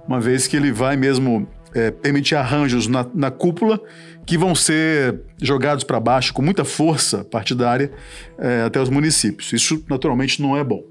uma 0.07 0.21
vez 0.21 0.47
que 0.47 0.57
ele 0.57 0.73
vai 0.73 0.97
mesmo 0.97 1.49
é, 1.75 1.91
permitir 1.91 2.35
arranjos 2.35 2.87
na, 2.87 3.07
na, 3.15 3.31
cúpula 3.31 3.81
que 4.27 4.37
vão 4.37 4.55
ser 4.55 5.21
jogados 5.41 5.85
para 5.85 6.01
baixo 6.01 6.33
com 6.35 6.43
muita 6.43 6.65
força 6.65 7.25
partidária 7.25 7.93
é, 8.39 8.63
até 8.63 8.81
os 8.81 8.89
municípios. 8.89 9.53
Isso, 9.53 9.85
naturalmente, 9.89 10.43
não 10.43 10.57
é 10.57 10.65
bom. 10.65 10.83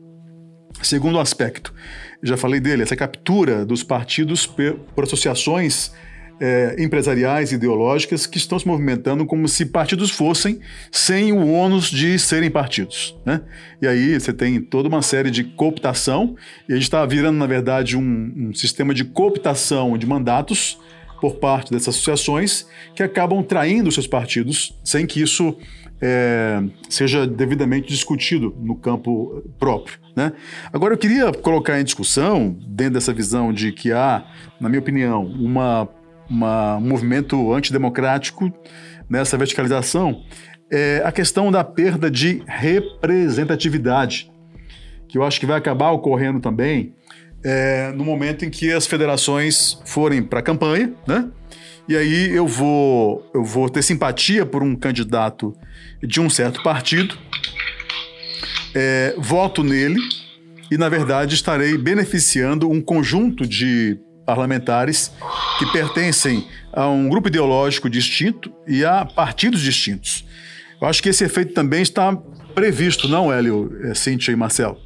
Segundo 0.82 1.20
aspecto, 1.20 1.74
já 2.24 2.38
falei 2.38 2.60
dele, 2.60 2.84
essa 2.84 2.96
captura 2.96 3.66
dos 3.66 3.84
partidos 3.84 4.46
por 4.46 5.04
associações 5.04 5.92
é, 6.40 6.76
empresariais 6.80 7.52
ideológicas 7.52 8.26
que 8.26 8.38
estão 8.38 8.58
se 8.58 8.68
movimentando 8.68 9.26
como 9.26 9.48
se 9.48 9.66
partidos 9.66 10.10
fossem 10.10 10.60
sem 10.92 11.32
o 11.32 11.52
ônus 11.52 11.90
de 11.90 12.18
serem 12.18 12.50
partidos. 12.50 13.18
Né? 13.26 13.42
E 13.82 13.88
aí 13.88 14.20
você 14.20 14.32
tem 14.32 14.60
toda 14.62 14.88
uma 14.88 15.02
série 15.02 15.30
de 15.30 15.44
cooptação, 15.44 16.36
e 16.68 16.74
a 16.74 16.76
gente 16.76 16.84
está 16.84 17.06
virando, 17.06 17.38
na 17.38 17.48
verdade, 17.48 17.98
um, 17.98 18.34
um 18.36 18.54
sistema 18.54 18.94
de 18.94 19.04
cooptação 19.04 19.98
de 19.98 20.06
mandatos 20.06 20.80
por 21.20 21.36
parte 21.36 21.72
dessas 21.72 21.96
associações 21.96 22.66
que 22.96 23.04
acabam 23.04 23.44
traindo 23.44 23.92
seus 23.92 24.08
partidos 24.08 24.80
sem 24.84 25.06
que 25.06 25.22
isso 25.22 25.58
é, 26.02 26.64
seja 26.90 27.28
devidamente 27.28 27.90
discutido 27.90 28.56
no 28.60 28.76
campo 28.76 29.44
próprio. 29.60 30.00
Né? 30.16 30.32
Agora, 30.72 30.94
eu 30.94 30.98
queria 30.98 31.32
colocar 31.32 31.80
em 31.80 31.84
discussão, 31.84 32.56
dentro 32.68 32.94
dessa 32.94 33.14
visão 33.14 33.52
de 33.52 33.72
que 33.72 33.92
há, 33.92 34.26
na 34.60 34.70
minha 34.70 34.80
opinião, 34.80 35.26
uma 35.26 35.90
uma, 36.30 36.78
um 36.78 36.88
movimento 36.88 37.54
antidemocrático 37.54 38.54
nessa 39.10 39.38
verticalização 39.38 40.24
é 40.72 41.02
a 41.04 41.12
questão 41.12 41.52
da 41.52 41.64
perda 41.64 42.12
de 42.12 42.44
representatividade, 42.46 44.32
que 45.08 45.18
eu 45.18 45.24
acho 45.24 45.40
que 45.40 45.46
vai 45.46 45.58
acabar 45.58 45.92
ocorrendo 45.92 46.40
também 46.40 46.94
é, 47.44 47.92
no 47.94 48.04
momento 48.04 48.46
em 48.46 48.50
que 48.50 48.72
as 48.72 48.86
federações 48.86 49.80
forem 49.86 50.22
para 50.22 50.40
a 50.40 50.44
campanha, 50.44 50.94
né? 51.08 51.30
E 51.88 51.98
aí 51.98 52.30
eu 52.30 52.46
vou, 52.46 53.28
eu 53.34 53.44
vou 53.44 53.68
ter 53.68 53.82
simpatia 53.82 54.46
por 54.46 54.62
um 54.62 54.76
candidato 54.76 55.56
de 56.04 56.22
um 56.22 56.30
certo 56.30 56.62
partido, 56.62 57.18
é, 58.76 59.16
voto 59.18 59.64
nele 59.64 60.00
e, 60.70 60.78
na 60.78 60.88
verdade, 60.88 61.34
estarei 61.34 61.76
beneficiando 61.78 62.70
um 62.70 62.80
conjunto 62.80 63.48
de 63.48 64.00
parlamentares 64.30 65.12
que 65.58 65.66
pertencem 65.72 66.48
a 66.72 66.88
um 66.88 67.10
grupo 67.10 67.30
ideológico 67.30 67.90
distinto 67.90 68.54
e 68.68 68.86
a 68.86 69.04
partidos 69.04 69.60
distintos. 69.60 70.24
Eu 70.80 70.88
acho 70.88 71.02
que 71.02 71.10
esse 71.10 71.24
efeito 71.24 71.52
também 71.52 71.82
está 71.82 72.16
previsto, 72.54 73.08
não, 73.08 73.34
Hélio, 73.34 73.72
é, 73.90 73.96
Cíntia 73.96 74.32
e 74.32 74.36
Marcelo? 74.36 74.78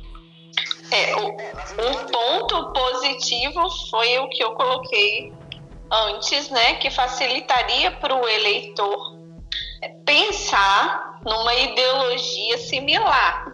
É, 0.89 1.13
um 1.13 1.93
ponto 2.09 2.71
positivo 2.71 3.69
foi 3.89 4.17
o 4.19 4.29
que 4.29 4.41
eu 4.41 4.51
coloquei 4.51 5.33
antes, 5.91 6.49
né, 6.49 6.75
que 6.75 6.89
facilitaria 6.89 7.91
para 7.91 8.15
o 8.15 8.25
eleitor 8.25 9.17
pensar 10.05 11.19
numa 11.25 11.53
ideologia 11.53 12.57
similar 12.59 13.53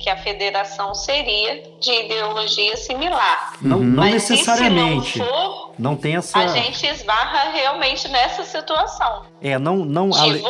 que 0.00 0.08
a 0.08 0.16
federação 0.16 0.94
seria 0.94 1.62
de 1.78 1.92
ideologia 1.92 2.76
similar. 2.76 3.52
Não, 3.60 3.78
não 3.78 3.96
Mas 3.96 4.14
necessariamente. 4.14 5.12
Se 5.12 5.18
não 5.18 5.26
for, 5.26 5.74
não 5.78 5.96
tem 5.96 6.16
essa. 6.16 6.38
A 6.38 6.48
gente 6.48 6.86
esbarra 6.86 7.50
realmente 7.50 8.08
nessa 8.08 8.42
situação. 8.42 9.26
É, 9.42 9.58
não, 9.58 9.84
não. 9.84 10.10
A 10.14 10.24
lei, 10.24 10.42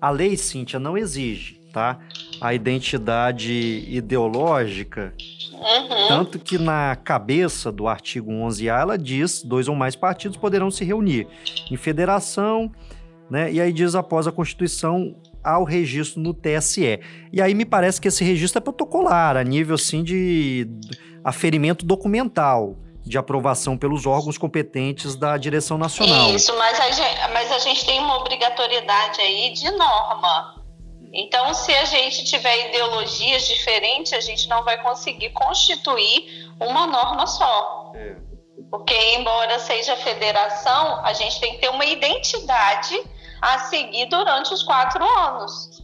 a 0.00 0.10
lei, 0.10 0.36
Cíntia, 0.36 0.78
não 0.78 0.96
exige, 0.96 1.58
tá? 1.72 1.98
A 2.38 2.52
identidade 2.52 3.52
ideológica. 3.88 5.14
Uhum. 5.52 6.08
Tanto 6.08 6.38
que 6.38 6.58
na 6.58 6.96
cabeça 6.96 7.72
do 7.72 7.88
artigo 7.88 8.30
11A 8.30 8.78
ela 8.78 8.98
diz: 8.98 9.42
dois 9.42 9.68
ou 9.68 9.74
mais 9.74 9.96
partidos 9.96 10.36
poderão 10.36 10.70
se 10.70 10.84
reunir 10.84 11.26
em 11.70 11.76
federação, 11.76 12.70
né? 13.30 13.50
E 13.50 13.58
aí 13.58 13.72
diz 13.72 13.94
após 13.94 14.26
a 14.26 14.32
Constituição 14.32 15.14
ao 15.42 15.64
registro 15.64 16.20
no 16.20 16.34
TSE. 16.34 17.00
E 17.32 17.40
aí 17.40 17.54
me 17.54 17.64
parece 17.64 18.00
que 18.00 18.08
esse 18.08 18.24
registro 18.24 18.58
é 18.58 18.60
protocolar, 18.60 19.36
a 19.36 19.42
nível 19.42 19.74
assim 19.74 20.02
de 20.02 20.68
aferimento 21.24 21.84
documental 21.84 22.76
de 23.04 23.18
aprovação 23.18 23.76
pelos 23.76 24.06
órgãos 24.06 24.38
competentes 24.38 25.16
da 25.16 25.36
direção 25.36 25.78
nacional. 25.78 26.30
Isso, 26.34 26.56
mas 26.56 26.78
a 26.78 26.90
gente, 26.90 27.32
mas 27.32 27.52
a 27.52 27.58
gente 27.58 27.84
tem 27.84 27.98
uma 27.98 28.18
obrigatoriedade 28.18 29.20
aí 29.20 29.52
de 29.52 29.70
norma. 29.70 30.62
Então, 31.12 31.52
se 31.52 31.74
a 31.74 31.84
gente 31.84 32.24
tiver 32.24 32.68
ideologias 32.68 33.48
diferentes, 33.48 34.12
a 34.12 34.20
gente 34.20 34.48
não 34.48 34.62
vai 34.62 34.80
conseguir 34.80 35.30
constituir 35.30 36.48
uma 36.60 36.86
norma 36.86 37.26
só. 37.26 37.92
É. 37.96 38.16
Porque, 38.70 38.94
embora 39.16 39.58
seja 39.58 39.96
federação, 39.96 41.04
a 41.04 41.12
gente 41.12 41.40
tem 41.40 41.54
que 41.54 41.58
ter 41.58 41.68
uma 41.68 41.84
identidade 41.84 42.96
a 43.40 43.58
seguir 43.58 44.06
durante 44.06 44.52
os 44.52 44.62
quatro 44.62 45.04
anos. 45.18 45.82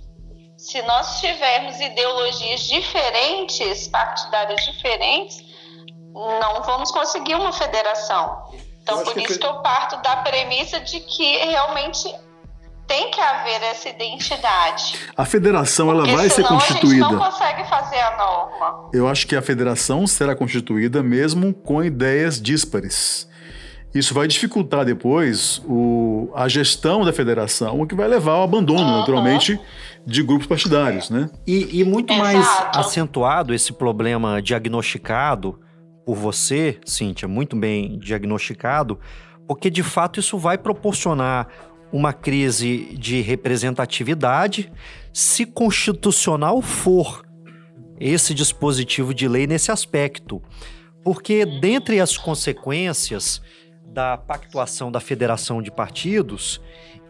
Se 0.56 0.80
nós 0.82 1.20
tivermos 1.20 1.78
ideologias 1.80 2.62
diferentes, 2.62 3.88
partidárias 3.88 4.64
diferentes, 4.64 5.44
não 6.12 6.62
vamos 6.62 6.90
conseguir 6.90 7.34
uma 7.34 7.52
federação. 7.52 8.44
Então, 8.82 9.02
por 9.04 9.18
isso 9.18 9.38
que 9.38 9.46
eu 9.46 9.60
parto 9.62 10.00
da 10.02 10.16
premissa 10.16 10.80
de 10.80 11.00
que 11.00 11.36
realmente 11.38 12.08
tem 12.86 13.10
que 13.10 13.20
haver 13.20 13.62
essa 13.64 13.88
identidade. 13.88 14.98
A 15.16 15.24
federação 15.24 15.90
ela 15.90 16.06
vai 16.06 16.30
ser 16.30 16.44
constituída. 16.44 17.06
A 17.06 17.08
gente 17.08 17.18
não 17.18 17.30
consegue 17.30 17.68
fazer 17.68 17.98
a 17.98 18.16
norma. 18.16 18.90
Eu 18.92 19.08
acho 19.08 19.26
que 19.26 19.34
a 19.34 19.42
federação 19.42 20.06
será 20.06 20.36
constituída 20.36 21.02
mesmo 21.02 21.52
com 21.52 21.82
ideias 21.82 22.40
díspares. 22.40 23.28
Isso 23.92 24.14
vai 24.14 24.28
dificultar 24.28 24.84
depois 24.84 25.60
o, 25.64 26.15
a 26.34 26.48
gestão 26.48 27.04
da 27.04 27.12
federação, 27.12 27.80
o 27.80 27.86
que 27.86 27.94
vai 27.94 28.08
levar 28.08 28.32
ao 28.32 28.42
abandono, 28.42 28.80
uhum. 28.80 28.98
naturalmente, 28.98 29.58
de 30.06 30.22
grupos 30.22 30.46
partidários. 30.46 31.10
Né? 31.10 31.28
E, 31.46 31.80
e 31.80 31.84
muito 31.84 32.12
Exato. 32.12 32.26
mais 32.26 32.46
acentuado 32.74 33.54
esse 33.54 33.72
problema 33.72 34.40
diagnosticado 34.40 35.58
por 36.04 36.16
você, 36.16 36.78
Cíntia, 36.84 37.26
muito 37.26 37.56
bem 37.56 37.98
diagnosticado, 37.98 38.98
porque 39.46 39.68
de 39.68 39.82
fato 39.82 40.20
isso 40.20 40.38
vai 40.38 40.56
proporcionar 40.56 41.48
uma 41.92 42.12
crise 42.12 42.96
de 42.98 43.20
representatividade, 43.20 44.70
se 45.12 45.46
constitucional 45.46 46.60
for 46.60 47.24
esse 47.98 48.34
dispositivo 48.34 49.14
de 49.14 49.26
lei 49.26 49.46
nesse 49.46 49.70
aspecto. 49.70 50.42
Porque, 51.02 51.46
dentre 51.46 52.00
as 52.00 52.16
consequências 52.16 53.40
da 53.96 54.18
pactuação 54.18 54.92
da 54.92 55.00
federação 55.00 55.62
de 55.62 55.70
partidos, 55.70 56.60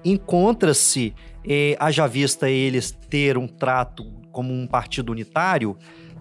encontra-se, 0.05 1.13
eh, 1.45 1.77
haja 1.81 2.07
vista 2.07 2.49
eles 2.49 2.93
ter 3.11 3.37
um 3.37 3.49
trato 3.49 4.05
como 4.31 4.55
um 4.55 4.69
partido 4.69 5.11
unitário, 5.11 5.77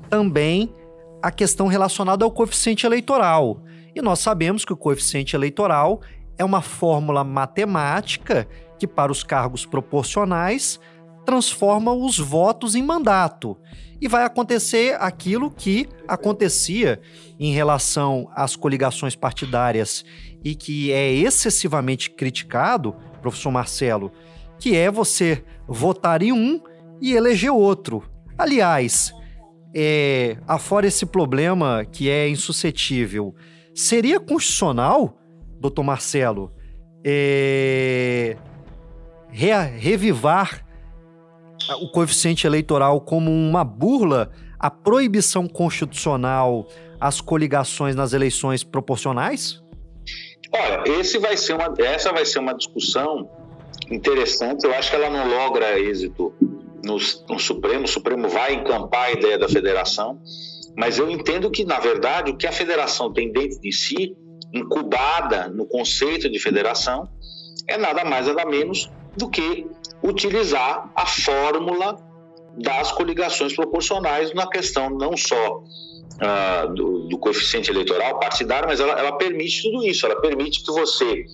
também 0.09 0.73
a 1.21 1.29
questão 1.29 1.67
relacionada 1.67 2.25
ao 2.25 2.31
coeficiente 2.31 2.83
eleitoral. 2.83 3.61
E 3.93 4.01
nós 4.01 4.19
sabemos 4.19 4.65
que 4.65 4.73
o 4.73 4.77
coeficiente 4.77 5.35
eleitoral 5.35 6.01
é 6.35 6.43
uma 6.43 6.63
fórmula 6.63 7.23
matemática 7.23 8.47
que, 8.79 8.87
para 8.87 9.11
os 9.11 9.23
cargos 9.23 9.67
proporcionais, 9.67 10.79
transforma 11.25 11.91
os 11.93 12.19
votos 12.19 12.75
em 12.75 12.83
mandato. 12.83 13.57
E 13.99 14.07
vai 14.07 14.23
acontecer 14.23 14.95
aquilo 14.99 15.49
que 15.49 15.87
acontecia 16.07 17.01
em 17.39 17.53
relação 17.53 18.29
às 18.33 18.55
coligações 18.55 19.15
partidárias 19.15 20.03
e 20.43 20.53
que 20.53 20.91
é 20.91 21.11
excessivamente 21.11 22.09
criticado, 22.11 22.95
professor 23.21 23.51
Marcelo, 23.51 24.11
que 24.59 24.75
é 24.75 24.91
você 24.91 25.43
votar 25.67 26.21
em 26.21 26.31
um 26.31 26.61
e 27.01 27.13
eleger 27.13 27.51
outro. 27.51 28.03
Aliás, 28.37 29.13
é, 29.73 30.37
afora 30.47 30.87
esse 30.87 31.05
problema 31.05 31.85
que 31.85 32.09
é 32.09 32.29
insuscetível, 32.29 33.33
seria 33.73 34.19
constitucional, 34.19 35.17
doutor 35.59 35.83
Marcelo, 35.83 36.53
é, 37.03 38.37
re, 39.29 39.51
revivar 39.77 40.64
o 41.81 41.89
coeficiente 41.89 42.45
eleitoral 42.45 43.01
como 43.01 43.31
uma 43.31 43.63
burla 43.63 44.31
à 44.59 44.69
proibição 44.69 45.47
constitucional 45.47 46.67
às 46.99 47.21
coligações 47.21 47.95
nas 47.95 48.13
eleições 48.13 48.63
proporcionais? 48.63 49.61
Olha, 50.51 50.83
esse 50.99 51.17
vai 51.17 51.35
ser 51.35 51.53
uma, 51.53 51.73
essa 51.79 52.11
vai 52.11 52.25
ser 52.25 52.39
uma 52.39 52.53
discussão 52.53 53.29
interessante. 53.91 54.65
Eu 54.65 54.73
acho 54.73 54.89
que 54.89 54.95
ela 54.95 55.09
não 55.09 55.27
logra 55.27 55.77
êxito 55.79 56.33
no, 56.83 56.97
no 57.29 57.39
Supremo. 57.39 57.85
O 57.85 57.87
Supremo 57.87 58.29
vai 58.29 58.53
encampar 58.53 59.05
a 59.05 59.11
ideia 59.11 59.37
da 59.37 59.49
federação, 59.49 60.19
mas 60.77 60.97
eu 60.97 61.09
entendo 61.09 61.49
que, 61.51 61.65
na 61.65 61.79
verdade, 61.79 62.31
o 62.31 62.37
que 62.37 62.47
a 62.47 62.51
federação 62.51 63.11
tem 63.11 63.31
dentro 63.31 63.59
de 63.59 63.71
si, 63.71 64.15
incubada 64.53 65.47
no 65.49 65.65
conceito 65.65 66.29
de 66.29 66.39
federação, 66.39 67.09
é 67.67 67.77
nada 67.77 68.05
mais 68.05 68.27
nada 68.27 68.45
menos 68.45 68.89
do 69.17 69.29
que 69.29 69.67
utilizar 70.03 70.91
a 70.95 71.05
fórmula 71.05 71.97
das 72.57 72.91
coligações 72.91 73.53
proporcionais 73.53 74.33
na 74.33 74.47
questão 74.47 74.89
não 74.89 75.17
só 75.17 75.57
uh, 75.57 76.73
do, 76.73 77.07
do, 77.07 77.17
coeficiente 77.17 77.69
eleitoral 77.69 78.19
partidário, 78.19 78.67
mas 78.67 78.79
ela, 78.79 78.93
ela 78.93 79.17
permite 79.17 79.63
tudo 79.63 79.85
isso. 79.85 80.05
Ela 80.05 80.21
permite 80.21 80.63
que 80.63 80.71
você 80.71 81.25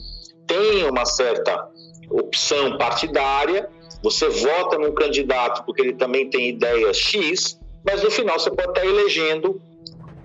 tenha 0.47 0.89
uma 0.89 1.05
certa 1.05 1.67
opção 2.09 2.77
partidária, 2.77 3.69
você 4.03 4.27
vota 4.29 4.77
num 4.77 4.93
candidato 4.93 5.63
porque 5.63 5.82
ele 5.82 5.93
também 5.93 6.29
tem 6.29 6.49
ideias 6.49 6.97
X, 6.97 7.59
mas 7.86 8.03
no 8.03 8.09
final 8.09 8.39
você 8.39 8.49
pode 8.49 8.69
estar 8.69 8.86
elegendo 8.86 9.61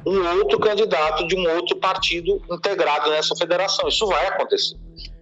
um 0.06 0.38
outro 0.38 0.58
candidato 0.58 1.26
de 1.26 1.36
um 1.36 1.48
outro 1.56 1.76
partido 1.76 2.40
integrado 2.50 3.10
nessa 3.10 3.34
federação. 3.34 3.88
Isso 3.88 4.06
vai 4.06 4.26
acontecer. 4.28 4.76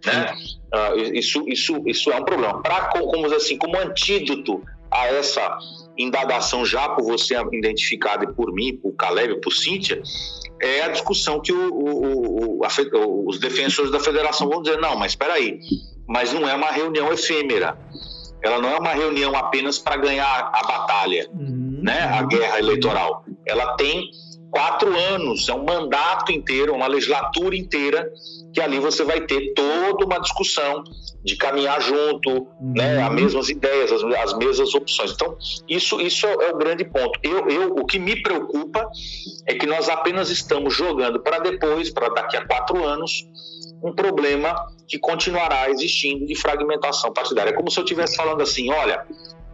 Né? 0.05 0.35
Uh, 0.73 1.15
isso, 1.15 1.45
isso, 1.49 1.83
isso 1.87 2.11
é 2.11 2.17
um 2.17 2.25
problema. 2.25 2.63
Pra, 2.63 2.89
como, 2.89 3.27
assim, 3.35 3.57
como 3.57 3.79
antídoto 3.79 4.63
a 4.91 5.07
essa 5.07 5.59
indagação 5.97 6.65
já 6.65 6.89
por 6.89 7.05
você 7.05 7.35
identificada 7.53 8.25
e 8.25 8.33
por 8.33 8.53
mim, 8.53 8.77
por 8.77 8.93
Caleb, 8.93 9.41
por 9.41 9.53
Cíntia, 9.53 10.03
é 10.61 10.83
a 10.83 10.89
discussão 10.89 11.41
que 11.41 11.53
o, 11.53 11.73
o, 11.73 12.59
o, 12.59 12.65
a, 12.65 12.69
os 13.27 13.39
defensores 13.39 13.91
da 13.91 14.01
federação 14.01 14.49
vão 14.49 14.63
dizer, 14.63 14.79
não, 14.79 14.97
mas 14.97 15.13
espera 15.13 15.35
aí, 15.35 15.59
mas 16.07 16.33
não 16.33 16.49
é 16.49 16.55
uma 16.55 16.71
reunião 16.71 17.13
efêmera. 17.13 17.79
Ela 18.43 18.61
não 18.61 18.69
é 18.69 18.79
uma 18.79 18.93
reunião 18.93 19.35
apenas 19.35 19.79
para 19.79 19.97
ganhar 19.97 20.51
a 20.53 20.67
batalha, 20.67 21.29
uhum. 21.33 21.81
né, 21.83 22.03
a 22.03 22.23
guerra 22.23 22.59
eleitoral. 22.59 23.25
Ela 23.47 23.75
tem 23.77 24.11
quatro 24.55 24.97
anos, 24.97 25.49
é 25.49 25.53
um 25.53 25.65
mandato 25.65 26.31
inteiro, 26.31 26.73
uma 26.73 26.87
legislatura 26.87 27.57
inteira 27.57 28.09
que 28.53 28.61
ali 28.61 28.79
você 28.79 29.03
vai 29.03 29.21
ter 29.23 29.53
toda 29.53 30.05
uma 30.05 30.21
discussão 30.21 30.85
de 31.25 31.35
caminhar 31.37 31.83
junto, 31.83 32.31
uhum. 32.31 32.73
né, 32.77 33.03
as 33.03 33.13
mesmas 33.13 33.49
ideias, 33.49 33.91
as, 33.91 34.05
as, 34.05 34.39
mesmas 34.39 34.73
opções. 34.73 35.11
Então, 35.11 35.37
isso, 35.69 36.01
isso 36.01 36.25
é 36.25 36.53
o 36.53 36.57
grande 36.57 36.85
ponto. 36.85 37.19
Eu, 37.21 37.49
eu, 37.49 37.75
o 37.75 37.85
que 37.85 37.99
me 37.99 38.23
preocupa 38.23 38.89
é 39.49 39.55
que 39.55 39.67
nós 39.67 39.89
apenas 39.89 40.31
estamos 40.31 40.73
jogando 40.73 41.19
para 41.19 41.41
depois, 41.41 41.91
para 41.91 42.11
daqui 42.11 42.37
a 42.37 42.47
quatro 42.47 42.85
anos, 42.85 43.27
um 43.83 43.93
problema 43.93 44.55
que 44.87 45.01
continuará 45.01 45.69
existindo 45.69 46.27
de 46.27 46.37
fragmentação 46.37 47.13
partidária. 47.13 47.51
É 47.51 47.55
como 47.55 47.71
se 47.73 47.81
eu 47.81 47.85
estivesse 47.85 48.17
falando 48.17 48.41
assim, 48.41 48.71
olha, 48.71 49.05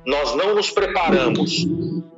nós 0.06 0.34
não 0.34 0.54
nos 0.54 0.70
preparamos 0.70 1.66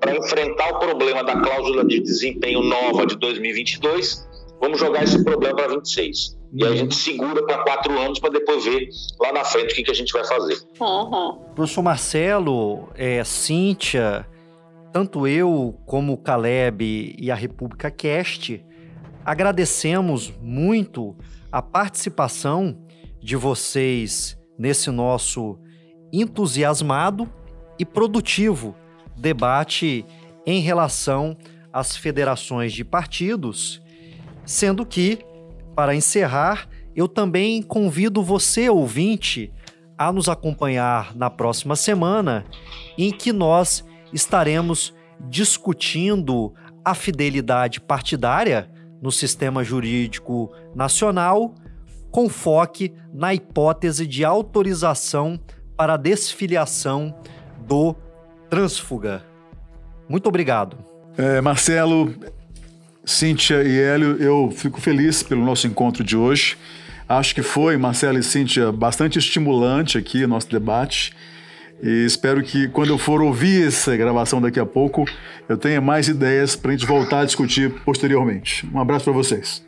para 0.01 0.17
enfrentar 0.17 0.71
o 0.75 0.79
problema 0.79 1.23
da 1.25 1.41
cláusula 1.41 1.85
de 1.85 2.01
desempenho 2.01 2.63
nova 2.63 3.07
de 3.07 3.17
2022, 3.17 4.29
vamos 4.61 4.79
jogar 4.79 5.05
esse 5.05 5.23
problema 5.25 5.57
para 5.57 5.69
26. 5.69 6.39
E 6.55 6.65
aí 6.65 6.73
a 6.73 6.77
gente 6.77 6.95
segura 6.95 7.45
para 7.45 7.63
quatro 7.63 7.99
anos 7.99 8.19
para 8.19 8.31
depois 8.31 8.65
ver 8.65 8.89
lá 9.21 9.33
na 9.33 9.45
frente 9.45 9.73
o 9.73 9.75
que, 9.77 9.83
que 9.85 9.91
a 9.91 9.95
gente 9.95 10.13
vai 10.13 10.25
fazer. 10.25 10.59
Uhum. 10.79 11.39
Professor 11.55 11.83
Marcelo, 11.83 12.89
é, 12.95 13.25
Cíntia, 13.25 14.27
tanto 14.93 15.27
eu 15.27 15.75
como 15.87 16.13
o 16.13 16.19
Caleb 16.19 17.17
e 17.19 17.31
a 17.31 17.35
República 17.35 17.91
Cast 17.91 18.63
agradecemos 19.25 20.33
muito 20.41 21.17
a 21.51 21.63
participação 21.63 22.77
de 23.21 23.37
vocês 23.37 24.39
nesse 24.59 24.91
nosso 24.91 25.59
entusiasmado 26.13 27.29
e 27.83 27.85
produtivo 27.85 28.77
debate 29.17 30.07
em 30.47 30.61
relação 30.61 31.37
às 31.73 31.97
federações 31.97 32.73
de 32.73 32.85
partidos, 32.85 33.83
sendo 34.47 34.87
que 34.87 35.19
para 35.75 35.95
encerrar, 35.95 36.69
eu 36.95 37.09
também 37.09 37.61
convido 37.61 38.23
você, 38.23 38.69
ouvinte, 38.69 39.53
a 39.99 40.13
nos 40.13 40.29
acompanhar 40.29 41.15
na 41.17 41.29
próxima 41.29 41.75
semana, 41.75 42.45
em 42.97 43.11
que 43.11 43.33
nós 43.33 43.85
estaremos 44.13 44.95
discutindo 45.29 46.53
a 46.85 46.95
fidelidade 46.95 47.81
partidária 47.81 48.71
no 49.01 49.11
sistema 49.11 49.65
jurídico 49.65 50.53
nacional, 50.75 51.55
com 52.11 52.29
foco 52.29 52.85
na 53.13 53.35
hipótese 53.35 54.07
de 54.07 54.25
autorização 54.25 55.41
para 55.77 55.97
desfiliação 55.97 57.15
do 57.73 57.97
trânsfuga. 58.51 59.25
Muito 60.07 60.27
obrigado. 60.29 60.77
É, 61.17 61.41
Marcelo, 61.41 62.15
Cíntia 63.03 63.63
e 63.63 63.81
Hélio, 63.81 64.23
eu 64.23 64.51
fico 64.55 64.79
feliz 64.79 65.23
pelo 65.23 65.43
nosso 65.43 65.67
encontro 65.67 66.05
de 66.05 66.15
hoje. 66.15 66.59
Acho 67.09 67.35
que 67.35 67.43
foi, 67.43 67.79
Marcelo 67.79 68.19
e 68.19 68.23
Cíntia, 68.23 68.71
bastante 68.71 69.19
estimulante 69.19 69.97
aqui 69.97 70.23
o 70.23 70.29
nosso 70.29 70.51
debate. 70.51 71.17
E 71.83 72.05
espero 72.05 72.43
que 72.43 72.69
quando 72.69 72.91
eu 72.91 72.99
for 72.99 73.23
ouvir 73.23 73.69
essa 73.69 73.97
gravação 73.97 74.39
daqui 74.39 74.61
a 74.61 74.67
pouco, 74.67 75.07
eu 75.49 75.57
tenha 75.57 75.81
mais 75.81 76.09
ideias 76.09 76.55
para 76.55 76.73
a 76.73 76.77
gente 76.77 76.87
voltar 76.87 77.21
a 77.21 77.25
discutir 77.25 77.71
posteriormente. 77.87 78.69
Um 78.73 78.79
abraço 78.79 79.07
para 79.07 79.15
vocês. 79.15 79.67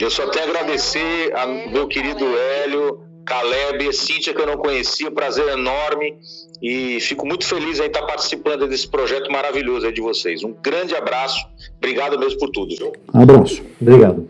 Eu 0.00 0.10
só 0.10 0.26
tenho 0.30 0.46
a 0.46 0.48
agradecer 0.48 1.30
ao 1.36 1.48
meu 1.70 1.86
querido 1.88 2.24
Hélio, 2.24 3.07
Caleb, 3.28 3.92
Cíntia, 3.92 4.32
que 4.32 4.40
eu 4.40 4.46
não 4.46 4.56
conhecia, 4.56 5.10
prazer 5.10 5.46
enorme 5.48 6.16
e 6.62 6.98
fico 7.00 7.26
muito 7.26 7.46
feliz 7.46 7.78
em 7.78 7.84
estar 7.84 8.02
participando 8.06 8.66
desse 8.66 8.88
projeto 8.88 9.30
maravilhoso 9.30 9.86
aí 9.86 9.92
de 9.92 10.00
vocês. 10.00 10.42
Um 10.42 10.54
grande 10.54 10.96
abraço, 10.96 11.46
obrigado 11.76 12.18
mesmo 12.18 12.38
por 12.38 12.48
tudo. 12.48 12.74
Viu? 12.74 12.92
Um 13.14 13.20
abraço, 13.20 13.62
obrigado. 13.78 14.28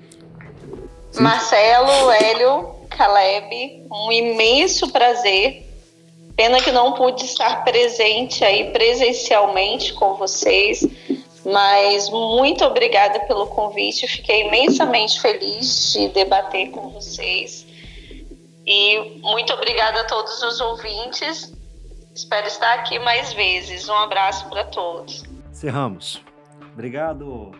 Marcelo, 1.20 2.10
Hélio, 2.10 2.70
Caleb, 2.90 3.84
um 3.90 4.10
imenso 4.10 4.90
prazer. 4.90 5.64
Pena 6.36 6.60
que 6.60 6.72
não 6.72 6.92
pude 6.92 7.24
estar 7.24 7.64
presente 7.64 8.44
aí 8.44 8.70
presencialmente 8.72 9.92
com 9.92 10.14
vocês, 10.14 10.86
mas 11.44 12.10
muito 12.10 12.64
obrigada 12.64 13.20
pelo 13.20 13.46
convite. 13.46 14.06
Fiquei 14.08 14.46
imensamente 14.46 15.20
feliz 15.20 15.92
de 15.92 16.08
debater 16.08 16.70
com 16.70 16.90
vocês. 16.90 17.67
E 18.70 19.18
muito 19.22 19.50
obrigada 19.54 20.02
a 20.02 20.04
todos 20.04 20.42
os 20.42 20.60
ouvintes. 20.60 21.50
Espero 22.14 22.46
estar 22.46 22.74
aqui 22.74 22.98
mais 22.98 23.32
vezes. 23.32 23.88
Um 23.88 23.94
abraço 23.94 24.46
para 24.50 24.64
todos. 24.64 25.24
Cerramos. 25.50 26.22
Obrigado. 26.74 27.52